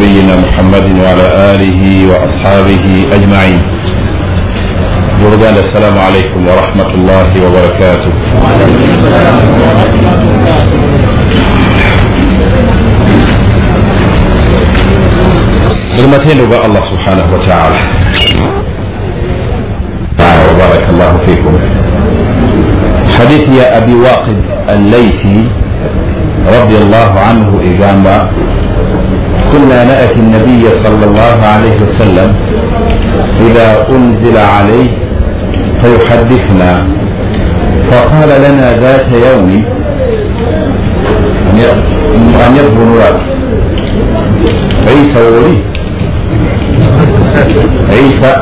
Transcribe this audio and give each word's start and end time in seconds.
نبينا 0.00 0.36
محمد 0.36 0.86
وعلى 1.00 1.26
آله 1.52 1.82
وأصحابه 2.10 2.84
أجمعين. 3.16 3.60
برجال 5.20 5.56
السلام 5.64 5.96
عليكم 5.98 6.40
ورحمة 6.48 6.90
الله 6.94 7.30
وبركاته. 7.44 8.12
برمتين 15.96 16.40
وباء 16.40 16.66
الله 16.66 16.82
سبحانه 16.92 17.26
وتعالى 17.34 17.80
وبارك 20.50 20.84
الله 20.90 21.12
فيكم 21.26 21.54
حديث 23.18 23.44
يا 23.60 23.66
أبي 23.78 23.94
واقد 23.94 24.36
الليثي 24.68 25.38
رضي 26.56 26.76
الله 26.84 27.10
عنه 27.28 27.48
إجامة 27.70 28.16
كنا 29.52 29.84
نأتي 29.84 30.20
النبي 30.20 30.62
صلى 30.84 31.04
الله 31.04 31.38
عليه 31.54 31.76
وسلم 31.86 32.34
إذا 33.46 33.68
أنزل 33.90 34.36
عليه 34.38 34.90
فيحدثنا. 35.82 36.72
فقال 37.90 38.28
لنا 38.28 38.76
ذات 38.76 39.06
يوم 39.12 39.64
أن 42.46 42.52
يظهر 42.56 42.88
لك 43.02 43.20
عيسى 44.88 45.20
وليه 45.34 45.60
عيسى. 47.90 48.34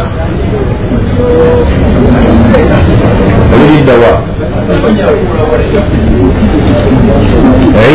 وليه 3.52 3.78
الدواء 3.80 4.18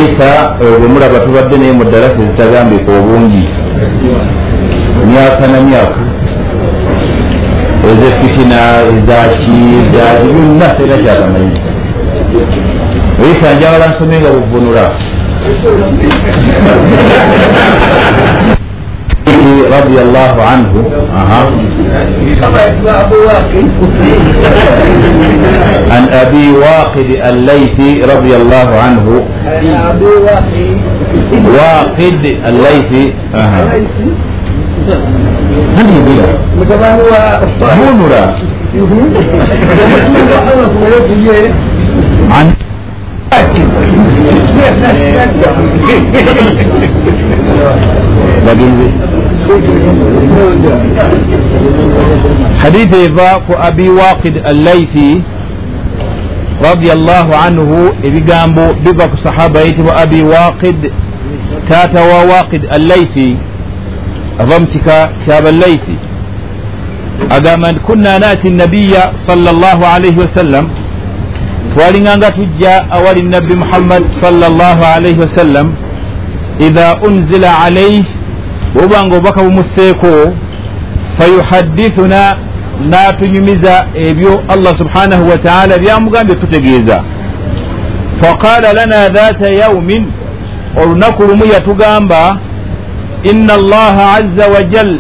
isa 0.05 0.30
ogwo 0.62 0.90
mulaba 0.90 1.20
tubadde 1.20 1.58
naye 1.58 1.72
mu 1.72 1.84
ddalasa 1.84 2.20
ezitagambika 2.23 2.91
obungi. 2.99 3.44
Myaka 5.09 5.48
na 5.48 5.59
myaka. 5.68 5.99
Ezefitina 7.90 8.60
ezaki 8.93 9.57
ezaki 9.80 10.27
byonna 10.34 10.68
tera 10.77 10.96
kyatamanyi. 11.04 11.57
Isa 13.32 13.54
njagala 13.54 13.88
nsome 13.91 14.20
nga 14.20 14.30
buvunula 14.35 14.85
علي 19.44 19.62
رضي 19.77 19.98
الله 20.02 20.34
عنه. 20.49 20.74
أها. 21.20 21.41
عن 25.91 26.04
أبي 26.13 26.52
واقد 26.52 27.10
الليثي 27.30 28.02
رضي 28.02 28.36
الله 28.36 28.68
عنه. 28.84 29.08
واقد 31.58 32.24
الليثي. 32.48 33.14
أها. 33.36 33.62
هل 35.76 35.86
هي 35.86 35.99
بلا؟ 36.08 36.30
هو 37.77 37.88
نرى 37.99 38.26
عن 42.32 42.48
Baginda 48.46 49.12
حديث 52.63 52.90
إفاق 52.96 53.46
أبي 53.68 53.90
واقد 53.90 54.36
الليثي 54.52 55.22
رضي 56.70 56.90
الله 56.94 57.27
عنه 57.36 57.70
إبقامبو 58.05 58.68
ببك 58.86 59.12
صحابة 59.26 59.62
أبي 60.04 60.21
واقد 60.24 60.91
تاتا 61.70 62.02
وواقد 62.12 62.62
الليثي 62.76 63.38
أضمتك 64.40 64.88
كتاب 65.25 65.47
الليثي 65.47 65.97
أقام 67.31 67.62
كنا 67.88 68.18
نأتي 68.18 68.47
النبي 68.47 68.94
صلى 69.28 69.50
الله 69.50 69.80
عليه 69.88 70.18
وسلم 70.18 70.66
twalinganga 71.74 72.32
tujja 72.32 72.86
awali 72.92 73.22
nabbi 73.24 73.56
muhammad 73.56 74.03
salllah 74.22 74.96
alaihi 74.96 75.20
wasallam 75.20 75.74
idha 76.59 76.98
unzila 77.08 77.59
alaihi 77.66 78.06
alaih 78.75 78.88
bwobanga 78.89 79.16
obubaka 79.16 79.44
bumuseeko 79.44 80.34
fayuhaddithuna 81.17 82.38
natunyumiza 82.89 83.85
ebyo 83.95 84.44
allah 84.47 84.78
subhanahu 84.78 85.29
wataala 85.29 85.78
byamugambye 85.78 86.35
tutegeeza. 86.35 87.03
Faqala 88.22 88.73
lana 88.73 89.09
dhata 89.09 89.50
yaumin 89.50 90.06
olunaku 90.84 91.23
lumu 91.23 91.45
yatugamba 91.45 92.38
ina 93.23 93.53
allaha 93.53 94.13
aza 94.13 94.47
wajal 94.56 95.00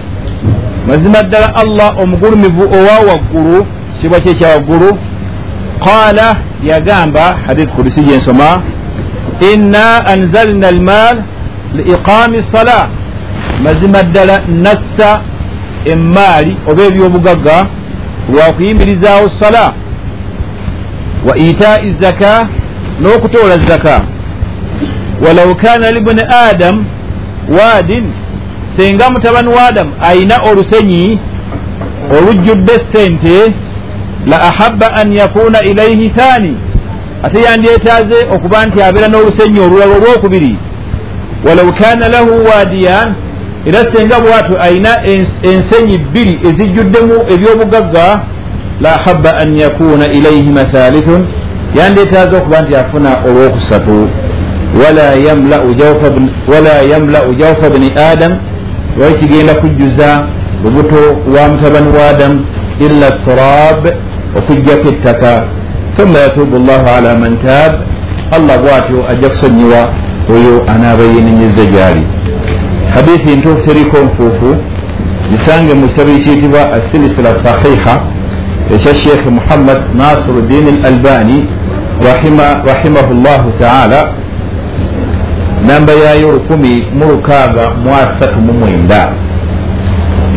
mazima 0.87 1.23
ddala 1.23 1.55
allah 1.55 1.99
omugulumivu 2.03 2.63
owa 2.63 3.13
waggulu 3.13 3.65
kibwa 4.01 4.19
kye 4.19 4.33
kyawaggulu 4.33 4.97
qala 5.85 6.35
yagamba 6.63 7.37
hadith 7.47 7.69
kudusi 7.69 8.01
gyensoma 8.01 8.61
inna 9.53 10.05
anzalna 10.05 10.67
almal 10.67 11.23
liiqami 11.73 12.43
sala 12.51 12.89
mazima 13.63 14.03
ddala 14.03 14.41
nassa 14.47 15.21
emaali 15.85 16.57
oba 16.69 16.83
ebyobugagga 16.83 17.65
lwakuyimirizaawo 18.33 19.29
sala 19.39 19.73
wa 21.27 21.37
itai 21.37 21.95
zaka 22.01 22.47
n'okutoola 23.01 23.57
zaka 23.57 24.01
walau 25.25 25.55
kana 25.55 25.91
libuni 25.91 26.21
adam 26.49 26.85
waadin 27.57 28.11
senga 28.77 29.09
mutabani 29.09 29.47
wa 29.49 29.67
adamu 29.67 29.91
ayina 30.01 30.35
olusenyi 30.51 31.19
olujjudde 32.17 32.73
sente 32.93 33.53
la 34.25 34.41
ahabba 34.41 34.93
an 34.95 35.13
yakuna 35.13 35.61
ilaihi 35.61 36.09
thani 36.09 36.57
ate 37.23 37.41
yandyetaaze 37.43 38.19
okuba 38.35 38.65
nti 38.65 38.83
abeera 38.83 39.07
n'olusenyi 39.07 39.59
olulala 39.59 39.95
olwokubiri. 39.95 40.55
Walau 41.47 41.73
kana 41.73 42.07
lahu 42.07 42.45
waadiyan 42.49 43.15
era 43.65 43.79
senga 43.93 44.19
bwatyo 44.19 44.61
ayina 44.61 44.89
ensenyi 45.43 45.97
bbiri 45.97 46.39
ezijjuddemu 46.47 47.15
ebyobugagga 47.33 48.21
la 48.81 48.95
ahabba 48.95 49.37
an 49.37 49.57
yakuna 49.57 50.05
ilaihi 50.11 50.49
mathalithun 50.49 51.27
yandyetaaze 51.77 52.35
okuba 52.37 52.61
nti 52.61 52.75
afuna 52.75 53.11
olwokusatu. 53.27 54.09
Wala 54.83 55.15
yamla'u 56.91 57.33
jawfa 57.33 57.69
bni 57.69 57.93
adam 58.11 58.37
wali 59.01 59.15
kigenda 59.15 59.53
kujjuza 59.53 60.27
lubuto 60.63 60.95
lwa 61.31 61.47
mutabani 61.47 61.97
wa 61.97 62.09
adamu 62.09 62.45
illa 62.79 63.11
turab 63.11 63.87
okujjako 64.37 64.89
ettaka. 64.89 65.43
Thumma 65.97 66.19
yatubu 66.19 66.57
llahu 66.59 66.87
ala 66.97 67.15
man 67.15 67.37
taab 67.45 67.73
allah 68.31 68.61
bwatyo 68.61 69.09
ajja 69.09 69.29
kusonyiwa 69.29 69.89
oyo 70.29 70.63
anaaba 70.67 71.03
yenenyeza 71.03 71.65
gyali 71.65 72.03
hadithi 72.95 73.35
ntuufu 73.37 73.61
teriko 73.67 73.97
nfuufu 73.97 74.55
gisange 75.31 75.73
mu 75.73 75.87
kitabo 75.87 76.11
ekiyitibwa 76.11 76.61
asilisila 76.77 77.31
sahiha. 77.43 77.95
Ekya 78.75 78.95
sheekh 78.95 79.25
muhammad 79.25 79.79
nasiru 79.95 80.41
ddin 80.41 80.67
al 80.67 80.85
albani 80.85 81.47
rahimahu 82.67 83.13
llahu 83.13 83.51
taala. 83.59 84.01
Namba 85.67 85.93
yayo 85.93 86.31
lukumi 86.31 86.87
mu 86.97 87.05
lukaaga 87.11 87.69
mu 87.83 87.89
asatu 87.93 88.39
mu 88.39 88.53
mwenda 88.53 89.13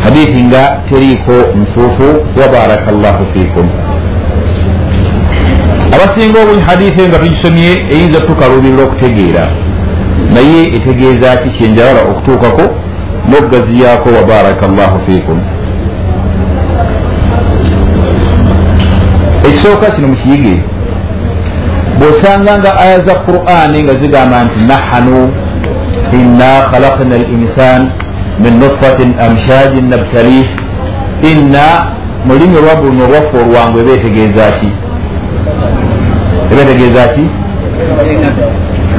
hadithi 0.03 0.43
nga 0.43 0.81
teriiko 0.89 1.31
nfuufu 1.61 2.07
wabaraka 2.41 2.91
llahu 2.91 3.25
fiikum 3.33 3.67
abasinga 5.95 6.39
obuli 6.43 6.61
hadithi 6.61 7.07
nga 7.07 7.19
tugisomye 7.19 7.71
eyinza 7.91 8.19
tukalubirira 8.21 8.83
okutegeera 8.83 9.43
naye 10.33 10.61
etegeeza 10.77 11.37
ki 11.41 11.49
kyenjagala 11.49 12.01
okutuukako 12.11 12.65
n'okugaziyaako 13.29 14.09
wabaraka 14.17 14.67
llahu 14.67 14.99
fiikum 15.05 15.39
ekisooka 19.47 19.91
kino 19.91 20.07
mukiyige 20.07 20.55
bw'osanganga 21.99 22.71
aya 22.83 22.99
za 23.07 23.15
qur'ani 23.27 23.83
nga 23.83 23.93
zigamba 24.01 24.43
nti 24.45 24.59
nahanu 24.69 25.19
inna 26.19 26.51
khalaqna 26.71 27.15
al 27.15 27.25
insan 27.37 27.81
min 28.39 28.53
nutfatin 28.59 29.15
amshajin 29.19 29.89
nabtalih 29.89 30.47
inna 31.31 31.67
mu 32.25 32.33
lulimi 32.33 32.57
olwabbuluno 32.57 33.03
olwaffe 33.05 33.35
olwangu 33.43 33.79
eba 33.79 33.91
etegeeza 33.97 34.45
ki. 34.59 34.69
Eba 36.51 36.61
etegeeza 36.61 37.03
ki 37.13 37.23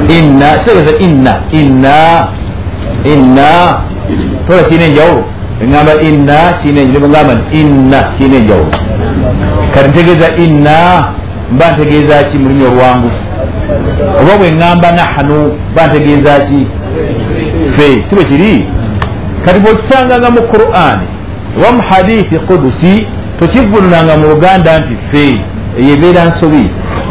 inna. 0.07 0.47
Kitegeeza 0.57 0.93
inna? 0.99 1.33
Inna. 1.51 2.27
Inna. 3.03 3.49
Tola 4.47 4.63
kiina 4.63 4.85
enjawulo 4.85 5.23
eŋamba 5.63 5.93
inna 6.01 6.37
kiina 6.61 6.81
enjawulo 6.81 7.07
nti 7.35 7.59
inna 7.59 7.99
kiina 8.17 8.35
enjawulo 8.37 8.71
kati 9.73 9.89
ntegeeza 9.89 10.35
inna 10.35 10.77
mba 11.53 11.65
ntegeeza 11.71 12.23
ki 12.23 12.37
mu 12.37 12.47
lulimi 12.49 12.65
olwangu 12.71 13.11
oba 14.21 14.33
bwe 14.39 14.49
ŋŋamba 14.57 14.87
nahanu 14.97 15.37
mba 15.71 15.83
ntegeeza 15.87 16.33
ki 16.47 16.59
fe 17.75 17.87
si 18.07 18.15
bwe 18.15 18.23
kiri 18.29 18.53
kati 19.45 19.59
bwekisanganga 19.63 20.29
mu 20.35 20.41
qur'ani 20.53 21.07
mu 21.75 21.81
hadithi 21.89 22.35
kudusi 22.47 23.07
tokivunulanga 23.39 24.17
mu 24.17 24.25
luganda 24.31 24.71
nti 24.79 24.93
ffe 25.03 25.25
eyo 25.79 25.93
ebeera 25.95 26.23
nsobi 26.29 26.63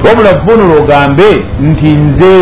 wabula 0.04 0.32
vunula 0.44 0.74
ogambe 0.82 1.28
nti 1.68 1.88
nze 2.04 2.34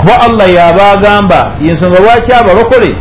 kuba 0.00 0.20
allah 0.26 0.54
yaba 0.54 0.90
agamba 0.92 1.52
yensonga 1.66 1.98
lwaki 2.00 2.32
abalokole 2.32 2.96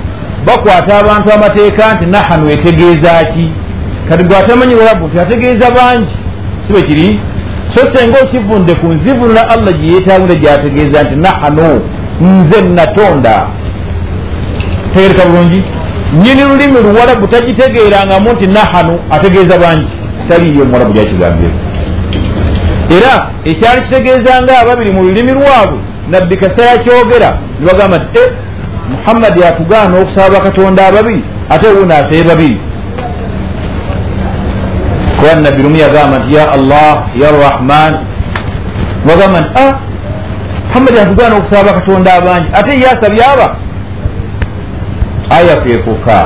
bakwata 0.46 1.00
abantu 1.00 1.34
amateeka 1.34 1.94
nti 1.94 2.06
nahanu 2.06 2.50
etegeeza 2.50 3.24
ki? 3.34 3.52
Kati 4.10 4.24
gwe 4.24 4.38
atamanyi 4.38 4.76
walabu 4.76 5.08
nti 5.08 5.20
ategeeza 5.20 5.72
bangi 5.72 6.16
si 6.68 6.74
bwe 6.74 6.82
kiri? 6.82 7.20
So 7.76 7.82
senga 7.94 8.20
okivunde 8.24 8.76
ku 8.76 8.88
nzivunula 8.94 9.50
allah 9.50 9.74
gye 9.80 9.88
yeetagire 9.94 10.36
gyategeeza 10.40 11.04
nti 11.04 11.16
nahanu 11.16 11.82
nze 12.22 12.62
natonda 12.62 13.48
tegereka 14.94 15.26
bulungi? 15.26 15.64
Nyini 16.14 16.42
lulimi 16.50 16.80
luwalabu 16.82 17.28
tagitegeerangamu 17.28 18.32
nti 18.34 18.48
nahanu 18.48 19.00
ategeeza 19.12 19.58
bangi. 19.58 19.88
Taliyo 20.30 20.64
omuwalabu 20.64 20.94
gyakigambye 20.94 21.50
era 22.98 23.30
ekyali 23.46 23.82
kitegeezanga 23.82 24.60
ababiri 24.60 24.92
mu 24.94 25.04
lulimi 25.04 25.32
lwabwe 25.32 25.80
nabbi 26.12 26.38
kasa 26.38 26.62
yakyogera 26.72 27.30
nibagamba 27.60 27.98
nti 27.98 28.20
e 28.20 28.32
muhammadi 28.92 29.44
atugaana 29.44 29.98
okusaba 30.00 30.30
bakatonda 30.36 30.88
ababiri 30.88 31.24
ate 31.50 31.68
wuno 31.68 31.94
aseye 31.96 32.24
babiri 32.24 32.58
kuba 35.18 35.36
nabbi 35.36 35.64
lumu 35.64 35.76
yagamba 35.76 36.18
nti 36.20 36.36
ya 36.36 36.52
allah 36.52 36.94
ya 37.22 37.30
rahman. 37.32 37.94
Nibagamba 39.04 39.40
nti 39.42 39.52
a 39.56 39.68
ah, 39.68 39.74
muhammadi 40.68 41.00
atugaana 41.00 41.36
okusaba 41.36 41.64
bakatonda 41.64 42.14
abangi 42.14 42.48
ate 42.54 42.72
ye 42.80 42.86
asabye 42.88 43.24
aba? 43.34 43.48
Aya 45.30 45.56
kwekuka 45.62 46.18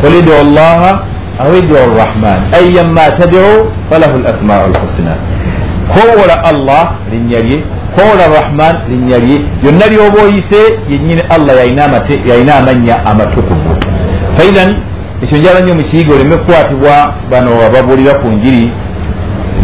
qul 0.00 0.14
idu 0.18 0.32
llaha 0.54 1.12
aw 1.38 1.50
idu 1.56 1.72
rrahman 1.74 2.52
ayama 2.52 3.10
tadiu 3.16 3.72
falahu 3.88 4.18
lasmau 4.20 4.68
lhusna 4.68 5.16
kowola 5.94 6.44
allah 6.44 7.00
linnya 7.10 7.40
lye 7.40 7.58
kowola 7.96 8.24
rahman 8.40 8.74
linnya 8.90 9.18
lye 9.18 9.38
byonna 9.62 9.86
lyoba 9.86 10.22
oyise 10.22 10.60
yenyini 10.90 11.22
allah 11.34 11.54
yalina 12.26 12.54
amannya 12.56 13.06
amatukuvu. 13.06 13.76
Faidan 14.36 14.76
ekyo 15.22 15.38
njala 15.38 15.60
nnyo 15.60 15.74
mukiyiga 15.74 16.14
oleme 16.14 16.36
kukwatibwa 16.36 17.14
bano 17.30 17.50
ababuulira 17.66 18.14
ku 18.14 18.28
njiri 18.28 18.72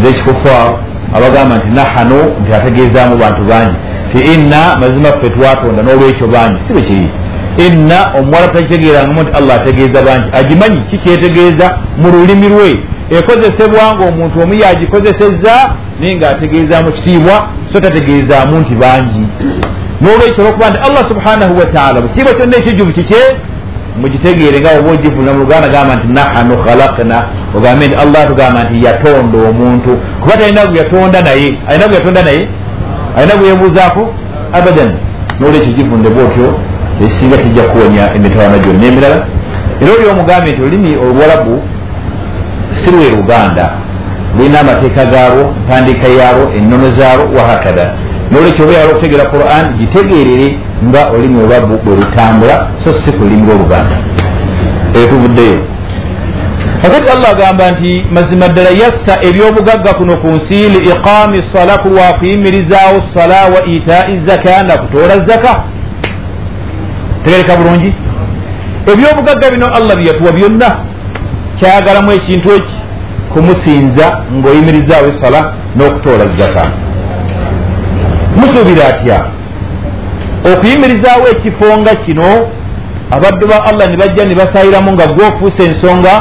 zekikufa 0.01 0.73
abagamba 1.15 1.57
nti 1.57 1.67
nahanu 1.67 2.19
nti 2.41 2.53
ategeezaamu 2.53 3.17
bantu 3.17 3.41
bangi. 3.49 3.75
Ti 4.11 4.33
inna 4.33 4.77
mazima 4.79 5.07
ffe 5.07 5.29
twatonda 5.29 5.83
n'olwekyo 5.83 6.27
bangi 6.27 6.59
si 6.67 6.73
bwe 6.73 6.81
kiri. 6.81 7.09
Inna 7.67 8.11
omuwala 8.19 8.47
takitegeerangamu 8.47 9.21
nti 9.21 9.31
allah 9.37 9.55
ategeeza 9.55 10.01
bangi. 10.01 10.27
Agimanyi 10.33 10.79
kikyetegeeza 10.89 11.77
mu 12.01 12.11
lulimi 12.11 12.49
lwe. 12.49 12.79
Ekozesebwa 13.17 13.95
nga 13.95 14.05
omuntu 14.07 14.41
omu 14.41 14.53
yagikozesezza 14.53 15.53
naye 15.99 16.15
ngaategeezaamu 16.15 16.91
kitiibwa 16.91 17.47
so 17.73 17.79
tategeezaamu 17.79 18.59
nti 18.59 18.75
bangi. 18.75 19.23
N'olwekyo 20.01 20.41
olwokuba 20.43 20.69
nti 20.69 20.79
allah 20.87 21.03
subhanahu 21.11 21.57
wataala 21.57 22.01
bukitiibwa 22.01 22.33
kyonna 22.33 22.57
ekijubu 22.57 22.91
kikye 22.91 23.21
mugitegeere 24.01 24.59
nga 24.59 24.69
oba 24.79 24.91
ogivuna 24.91 25.33
mu 25.33 25.39
luganda 25.39 25.67
gamba 25.69 25.95
nti 25.95 26.07
nahanu 26.07 26.57
khalakna 26.63 27.17
ogambe 27.57 27.87
nti 27.87 27.95
allah 28.03 28.27
tugamba 28.27 28.63
nti 28.63 28.85
yatonda 28.85 29.37
omuntu. 29.49 29.91
Kuba 30.21 30.37
talina 30.37 30.65
gwe 30.65 30.77
yatonda 30.77 31.21
naye 31.21 31.47
alina 31.67 31.87
gwe 31.87 31.95
yatonda 31.95 32.23
naye? 32.23 32.47
Alina 33.17 33.35
gwe 33.37 33.47
yebuuzaako 33.47 34.13
abadan. 34.57 34.91
N'olwekyo 35.39 35.73
givunde 35.73 36.09
bwotyo 36.09 36.47
esinga 37.03 37.37
tijja 37.37 37.63
kuwonya 37.63 38.13
emitawana 38.15 38.57
gyonna 38.57 38.85
emirala. 38.87 39.19
Era 39.81 39.91
oli 39.93 40.05
omugambe 40.11 40.51
nti 40.51 40.61
olulimi 40.61 40.97
oluwalabu 40.97 41.63
si 42.81 42.91
lwe 42.91 43.09
luganda 43.09 43.65
lulina 44.37 44.59
amateeka 44.59 45.05
gaalwo 45.05 45.53
mpandiika 45.65 46.07
yaalwo 46.07 46.51
ennono 46.57 46.91
zaalwo 46.97 47.25
wahakada 47.37 47.93
nolwekyo 48.31 48.65
oba 48.65 48.73
yala 48.73 48.91
okutegera 48.91 49.25
quran 49.25 49.65
gitegerere 49.79 50.57
nga 50.87 51.01
olulimi 51.11 51.43
olwabu 51.43 51.77
bwe 51.83 51.95
lutambula 51.95 52.67
so 52.83 52.93
si 52.93 53.11
ku 53.11 53.23
lulimi 53.23 53.47
lwoluganda 53.47 53.95
etuvuddeyo 54.93 55.59
kakati 56.81 57.09
allah 57.11 57.29
agamba 57.29 57.71
nti 57.71 58.05
mazima 58.11 58.47
ddala 58.47 58.69
yassa 58.69 59.13
ebyobugagga 59.27 59.93
kuno 59.93 60.17
ku 60.17 60.27
nsi 60.27 60.69
li 60.73 60.79
iqami 60.91 61.43
sala 61.53 61.77
kulwakuyimirizaawo 61.77 62.97
sala 63.13 63.39
wa 63.53 63.65
itai 63.65 64.21
zaka 64.27 64.63
nakutoola 64.63 65.15
zaka. 65.27 65.63
Tegereka 67.25 67.57
bulungi? 67.57 67.93
Ebyobugagga 68.91 69.51
bino 69.51 69.67
allah 69.67 69.95
byeyatuwa 69.95 70.31
byonna. 70.31 70.69
Kyayagalamu 71.59 72.11
ekintu 72.11 72.49
eki 72.57 72.75
kumusinza 73.33 74.05
ngaoyimirizaawo 74.37 75.07
esala 75.13 75.53
n'okutoola 75.75 76.25
zaka. 76.37 76.71
Musuubira 78.37 78.87
atya? 78.87 79.25
Okuyimirizaawo 80.53 81.27
ekifo 81.33 81.79
nga 81.79 81.95
kino 81.95 82.29
abaddu 83.11 83.47
ba 83.47 83.65
allah 83.69 83.89
ne 83.89 83.97
bajja 83.97 84.25
ne 84.25 84.35
basayiramu 84.35 84.91
nga 84.93 85.07
gwofuusa 85.07 85.63
ensonga 85.63 86.13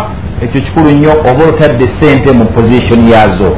ekyo 0.43 0.61
kikulu 0.61 0.91
nnyo 0.91 1.13
oba 1.31 1.45
otadde 1.51 1.89
sente 2.01 2.33
mu 2.33 2.45
positioni 2.45 3.13
yaazo. 3.13 3.51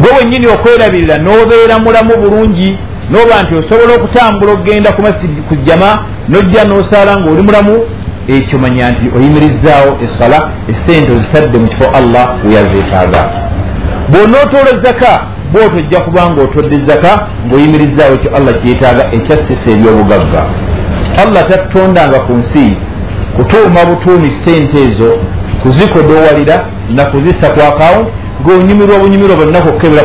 Gwe 0.00 0.10
wennyini 0.18 0.46
okwerabirira 0.46 1.16
n'obeera 1.18 1.78
mulamu 1.78 2.12
bulungi 2.22 2.78
noba 3.10 3.42
nti 3.42 3.54
osobola 3.54 3.94
okutambula 3.94 4.52
okgenda 4.52 4.90
ku 5.48 5.54
jama 5.66 5.90
nojja 6.28 6.64
nosaala 6.64 7.20
ngaoli 7.20 7.42
mulamu 7.42 7.74
ekyo 8.28 8.58
manya 8.58 8.90
nti 8.90 9.04
oyimirizaawo 9.16 9.98
esala 10.04 10.38
esente 10.72 11.12
ozitadde 11.12 11.58
mu 11.58 11.68
kifo 11.68 11.86
allah 11.98 12.24
weyazeetaaga 12.44 13.22
bwonaotoola 14.10 14.72
zaka 14.84 15.12
bwoti 15.52 15.76
ojja 15.78 16.00
kubanga 16.00 16.42
otodde 16.42 16.76
zaka 16.88 17.26
ngaoyimirizaawo 17.46 18.14
ekyo 18.14 18.30
allah 18.36 18.54
kyetaaga 18.62 19.04
ekyasisa 19.16 19.70
ebyobugagga. 19.74 20.42
Allah 21.22 21.42
tatutondanga 21.48 22.18
ku 22.26 22.32
nsi 22.32 22.76
kutuuma 23.36 23.84
butuumi 23.88 24.30
sente 24.44 24.78
ezo 24.88 25.10
kuzikodowalira 25.62 26.56
nakuzisa 26.96 27.46
ku 27.54 27.60
akawunti 27.70 28.12
ngaonyumirwa 28.40 28.96
obunyumirwa 28.96 29.36
bonna 29.36 29.60
kukebera 29.60 30.02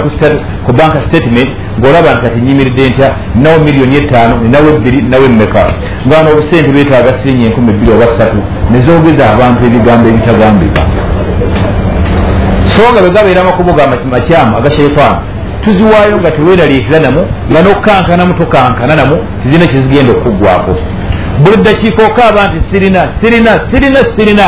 ku 0.66 0.72
banka 0.78 1.02
statement 1.08 1.50
ngaolaba 1.80 2.16
nti 2.16 2.26
ati 2.28 2.40
nyimiridde 2.42 2.90
ntya 2.90 3.08
nawo 3.42 3.58
miliyoni 3.66 3.96
etaano 4.02 4.34
ninawo 4.44 4.68
ebbiri 4.76 5.02
nawo 5.02 5.26
emmeka 5.26 5.64
nga 6.08 6.24
noobusente 6.24 6.70
betaaga 6.76 7.12
sirinyi 7.20 7.46
enkumi 7.46 7.70
ebbiri 7.74 7.92
oba 7.96 8.08
ssatu 8.12 8.40
nezogeza 8.72 9.24
abantu 9.34 9.60
ebigambo 9.68 10.06
ebitagambika. 10.10 10.82
So 12.74 12.82
nga 12.92 13.01
bwe 13.01 13.12
gabeera 13.15 13.42
amakubo 13.42 13.72
ga 13.74 13.86
makyamu 14.13 14.58
aga 14.58 14.72
sheitaani 14.77 15.20
tuziwaayo 15.63 16.18
nga 16.20 16.32
teweeraliikira 16.32 17.00
namu 17.00 17.22
nga 17.51 17.62
nokukankanamu 17.63 18.34
tokankana 18.34 18.96
namu 18.96 19.15
tizirina 19.42 19.68
kyezigenda 19.72 20.12
okuggwako 20.12 20.74
buli 21.44 21.58
ddakiika 21.58 22.04
okaaba 22.06 22.48
nti 22.48 22.60
sirina 22.70 23.01
sirina 23.22 23.51
sirina 23.72 24.00
sirina 24.15 24.48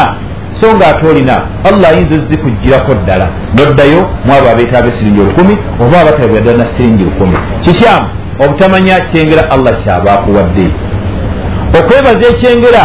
so 0.59 0.75
nga 0.75 0.87
ate 0.87 1.07
olina 1.07 1.35
allah 1.69 1.89
ayinza 1.89 2.15
ozikugirako 2.15 2.93
ddala. 2.93 3.27
Noddayo 3.57 4.09
mwabo 4.25 4.49
abeetaaga 4.49 4.87
esiringi 4.87 5.21
olukumi 5.21 5.57
oba 5.81 6.01
abatabira 6.01 6.41
ddala 6.41 6.57
na 6.57 6.69
siringi 6.77 7.03
lukumi 7.03 7.37
kikyamu 7.63 8.07
obutamanya 8.43 8.99
kyengera 8.99 9.51
allah 9.51 9.73
kyaba 9.83 10.13
akuwadde. 10.13 10.65
Okwebaza 11.79 12.25
ekyengera 12.33 12.83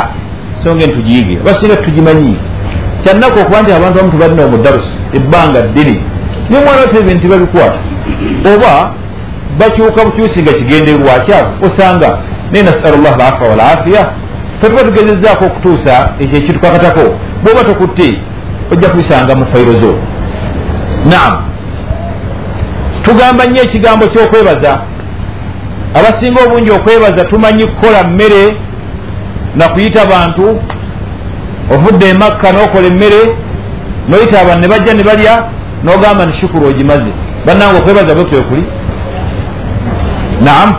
songa 0.63 0.85
entugiyige 0.85 1.35
abasinga 1.41 1.77
tugimanyi. 1.77 2.37
Kyannaku 3.03 3.39
okuba 3.39 3.63
nti 3.63 3.73
abantu 3.73 3.99
bamu 3.99 4.11
tubalina 4.13 4.45
omudarusi 4.45 4.95
ebbanga 5.17 5.61
ddiri 5.63 5.97
nimwana 6.51 6.81
otebe 6.87 7.15
nti 7.15 7.27
babikwata 7.29 7.79
oba 8.55 8.73
bakyuka 9.59 10.05
bukyusi 10.05 10.43
nga 10.43 10.53
kigenderwakyaku 10.53 11.67
osanga 11.67 12.19
naye 12.51 12.65
nasalu 12.65 13.03
llah 13.03 13.15
alafa 13.15 13.45
walafiya 13.51 14.03
tetuba 14.63 14.83
tugezezaako 14.85 15.45
okutuusa 15.45 16.13
ekyo 16.21 16.39
ekitukakatako 16.39 17.05
bwoba 17.43 17.65
tokutte 17.65 18.19
ojja 18.73 18.89
kubisanga 18.89 19.35
mu 19.35 19.47
fayiro 19.53 19.73
zo. 19.73 19.95
Naam. 21.11 21.35
Tugamba 23.03 23.45
nnyo 23.45 23.63
ekigambo 23.63 24.07
kyokwebaza. 24.07 24.73
Abasinga 25.95 26.41
obungi 26.47 26.71
okwebaza 26.71 27.25
tumanyi 27.25 27.67
kukola 27.67 28.05
mmere 28.05 28.57
nakuyita 29.57 30.07
bantu. 30.07 30.61
Ovudde 31.75 32.09
emakka 32.09 32.53
nokola 32.53 32.87
emmere 32.87 33.37
noyita 34.09 34.41
abantu 34.41 34.61
ne 34.61 34.69
bajja 34.69 34.95
ne 34.95 35.05
balya 35.05 35.45
nogamba 35.85 36.27
ni 36.27 36.35
shukuru 36.35 36.67
ogimaze. 36.67 37.13
Bannanga 37.47 37.79
okwebaza 37.79 38.15
bwe 38.15 38.25
kwe 38.25 38.43
kuli? 38.43 38.65
Naam. 40.41 40.71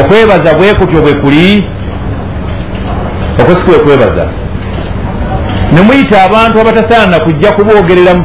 Okwebaza 0.00 0.58
bwe 0.58 0.74
kutyo 0.74 1.00
bwe 1.02 1.14
kuli 1.14 1.64
okusikuwe 3.40 3.78
kwebaza 3.78 4.24
nemuyita 5.72 6.22
abantu 6.22 6.60
abatasaana 6.60 7.20
kujja 7.20 7.52
kuboogereramu 7.52 8.24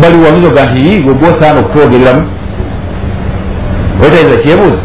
bali 0.00 0.16
wanuzoga 0.24 0.62
nti 0.66 1.00
gwe 1.02 1.14
gwosaana 1.14 1.60
okutwogereramu 1.60 2.22
wetaiza 4.02 4.36
kyebuuza 4.42 4.82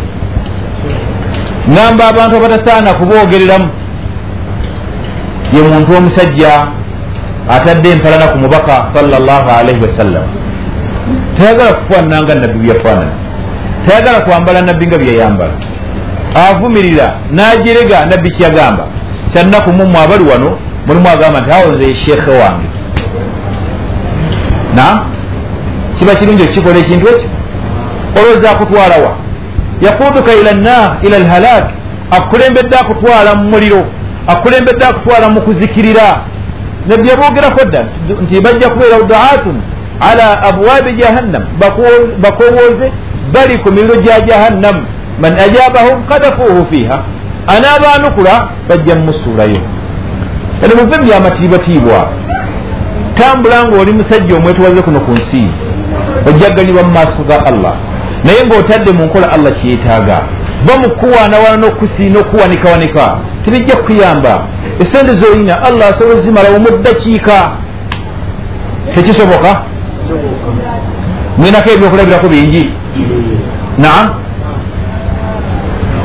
ngamba 1.72 2.04
abantu 2.08 2.34
abatasaana 2.38 2.94
kuboogereramu 2.94 3.70
ye 5.54 5.62
muntu 5.62 5.98
omusajja 5.98 6.52
atadde 7.56 7.90
empalana 7.92 8.28
ku 8.32 8.38
mubaka 8.38 8.76
salllah 8.94 9.44
alaihi 9.60 9.82
wasallam 9.86 10.26
tayagala 11.38 11.74
kufaanananga 11.74 12.36
nabbi 12.36 12.60
byeyafaanana 12.60 13.14
tayagala 13.86 14.20
kwambala 14.26 14.62
nabbi 14.62 14.88
nga 14.88 14.98
byeyambala 14.98 15.56
avumirira 16.36 17.08
n'ajerega 17.32 18.06
nabbi 18.06 18.30
kyeyagamba 18.32 18.84
kyannaku 19.34 19.70
mumwe 19.74 20.00
abali 20.04 20.24
wano 20.32 20.58
mulimu 20.88 21.08
agamba 21.10 21.40
nti 21.42 21.52
awo 21.52 21.72
nze 21.72 21.96
sheekhe 21.96 22.32
wange. 22.32 22.68
Na? 24.76 24.86
Kiba 25.98 26.16
kirungi 26.16 26.44
okukikola 26.44 26.78
ekintu 26.78 27.08
ekyo? 27.10 27.30
Olowooza 28.18 28.52
akutwalawa 28.52 29.12
yakuduka 29.82 30.32
ila 30.34 30.54
nar 30.54 30.98
ila 31.06 31.20
lhalak 31.20 31.66
akulembedde 32.12 32.76
akutwala 32.78 33.36
mu 33.36 33.50
muliro 33.50 33.82
akulembedde 34.28 34.86
akutwala 34.86 35.30
mu 35.30 35.42
kuzikirira. 35.42 36.08
Nebyebugerako 36.88 37.66
dda 37.66 37.82
nti 38.24 38.42
bajja 38.42 38.70
kubeera 38.70 38.98
duatun 39.10 39.58
ala 40.10 40.44
abwabi 40.44 40.94
jahannam. 41.02 41.44
Bakowooze 42.22 42.92
bali 43.34 43.58
ku 43.64 43.72
miriro 43.74 43.96
gya 44.02 44.20
jahannam 44.22 44.86
man 45.22 45.34
ajabahum 45.40 46.04
kadafuuhu 46.10 46.66
fiiha 46.72 47.04
anaabaanukula 47.48 48.50
bajja 48.70 48.96
mumusuulayo 48.96 49.62
kale 50.62 50.76
muve 50.76 50.98
byamatiibwatiibwa 50.98 52.10
tambula 53.14 53.64
ngaoli 53.64 53.92
musajja 53.92 54.36
omwetowaze 54.36 54.82
kuno 54.82 55.00
ku 55.00 55.12
nsi 55.12 55.48
ojjaganyibwa 56.28 56.84
mu 56.84 56.94
maaso 56.94 57.24
ga 57.28 57.46
allah 57.46 57.74
naye 58.24 58.46
ng'otadde 58.46 58.92
mu 58.92 59.06
nkola 59.06 59.32
allah 59.32 59.54
kyetaaga 59.62 60.22
ba 60.68 60.74
mukuwaanawaana 60.82 61.58
n'okusiina 61.58 62.20
okuwanikawanika 62.20 63.18
tebijja 63.46 63.76
kukuyamba 63.76 64.42
esente 64.80 65.14
zoyina 65.22 65.64
allah 65.64 65.88
asobola 65.90 66.22
zimalawo 66.22 66.60
mu 66.60 66.70
ddakiika 66.78 67.52
tekisoboka 68.96 69.62
mwinako 71.38 71.70
ebyokulabirako 71.70 72.28
bingi 72.28 72.70
naam 73.78 74.25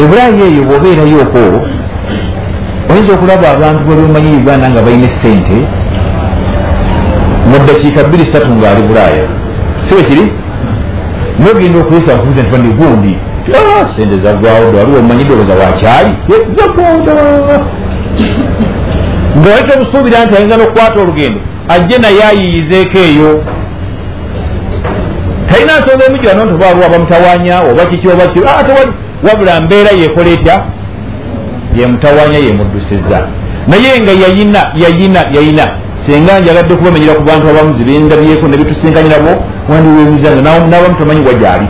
ebulayi 0.02 0.42
eyo 0.49 0.62
bwobeerayoko 0.69 1.42
oyinza 2.90 3.12
okulaba 3.14 3.47
abantu 3.54 3.80
bwebemanyi 3.87 4.30
uganda 4.40 4.66
nga 4.71 4.83
balina 4.85 5.07
esente 5.11 5.57
mu 7.49 7.57
ddakiika 7.62 8.04
bbiri 8.04 8.25
satu 8.33 8.52
ngaali 8.54 8.83
bulaaya. 8.88 9.25
Siwe 9.88 10.02
kiri 10.09 10.25
nogenda 11.38 11.78
okuyisa 11.78 12.16
bakubuza 12.16 12.42
nti 12.42 12.50
bani 12.50 12.71
gundi 12.78 13.12
ah, 13.59 13.85
sente 13.97 14.16
zagwawo 14.25 14.73
dwaliwo 14.73 14.99
omanyi 14.99 15.25
dolooza 15.25 15.54
wakyali 15.54 16.12
zagonda 16.57 17.12
ngawaita 19.38 19.73
obusuubira 19.76 20.25
nti 20.25 20.37
ayinza 20.37 20.57
n'okukwata 20.57 21.00
olugendo 21.00 21.40
ajje 21.75 21.97
naye 21.99 22.23
ayiyizeeko 22.30 22.99
eyo. 23.09 23.30
Talina 25.49 25.78
nsonga 25.78 26.04
emujirano 26.07 26.45
nti 26.45 26.54
oba 26.54 26.73
lwa 26.76 26.88
bamutawanya 26.92 27.57
oba 27.71 27.87
kiki 27.90 28.09
oba 28.09 28.26
ki 28.33 28.40
ah, 28.49 28.62
wabula 29.27 29.61
mbeera 29.61 29.91
yekola 29.91 30.31
etya? 30.31 30.57
Yemutawanya 31.77 32.39
yemuddusiza 32.39 33.19
naye 33.69 34.00
nga 34.03 34.12
yayina 34.12 34.61
yayina 34.83 35.21
yayina. 35.35 35.67
Senga 36.07 36.41
njagadde 36.41 36.75
kubamenyera 36.77 37.15
ku 37.15 37.23
bantu 37.23 37.49
abamu 37.49 37.75
zibindabyeko 37.77 38.49
nebitusinkanyirabo 38.49 39.33
wandiwemizanga 39.69 40.43
nabamu 40.43 40.95
tamanyi 40.99 41.27
wagyali 41.27 41.67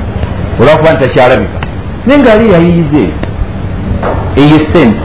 olwakuba 0.60 0.92
nti 0.92 1.00
takyalabika 1.04 1.58
naye 2.06 2.18
ngaali 2.20 2.52
yayiyize. 2.52 3.04
Eyo 4.36 4.58
sente 4.72 5.00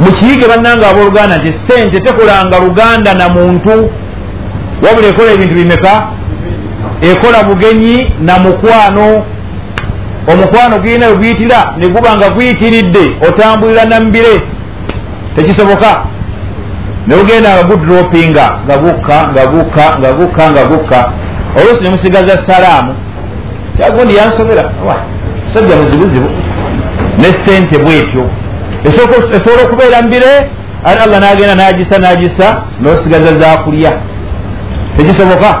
mukiyige 0.00 0.46
bannanga 0.48 0.88
abooluganda 0.90 1.36
nti 1.38 1.50
sente 1.68 2.00
tekolanga 2.00 2.58
luganda 2.64 3.14
na 3.14 3.28
muntu. 3.28 3.90
Wabula 4.84 5.06
ekola 5.08 5.32
ebintu 5.32 5.54
bimeka? 5.54 5.92
Ekola 7.00 7.44
bugenyi 7.44 8.12
na 8.20 8.38
mukwano 8.38 9.06
omukwano 10.30 10.78
gulina 10.78 11.06
weguyitira 11.06 11.74
neguba 11.78 12.16
nga 12.16 12.30
guyitiridde 12.30 13.04
otambulira 13.28 13.84
nambire. 13.84 14.42
Tekisoboka. 15.36 16.04
Negugenda 17.06 17.50
nga 17.54 17.62
gudropinga 17.62 18.46
nga 18.64 18.76
gukka 18.78 19.28
nga 19.32 19.46
gukka 19.46 19.98
nga 19.98 20.12
gukka 20.12 20.50
nga 20.50 20.64
gukka. 20.64 21.12
Oluusi 21.56 21.82
nemusigaza 21.82 22.46
salaamu. 22.46 22.94
Kyagundi 23.76 24.16
yansobera 24.16 24.70
sajja 25.54 25.76
muzibuzibu. 25.76 26.30
Ne 27.18 27.28
sente 27.44 27.78
bwetyo. 27.78 28.30
Esobola 28.84 29.62
okubeera 29.64 30.02
mbire 30.02 30.50
ate 30.84 31.02
allah 31.04 31.20
nagenda 31.20 31.54
nagisa 31.54 31.98
nagisa 31.98 32.62
nosigaza 32.80 33.34
zakulya 33.40 33.92
tekisoboka. 34.96 35.60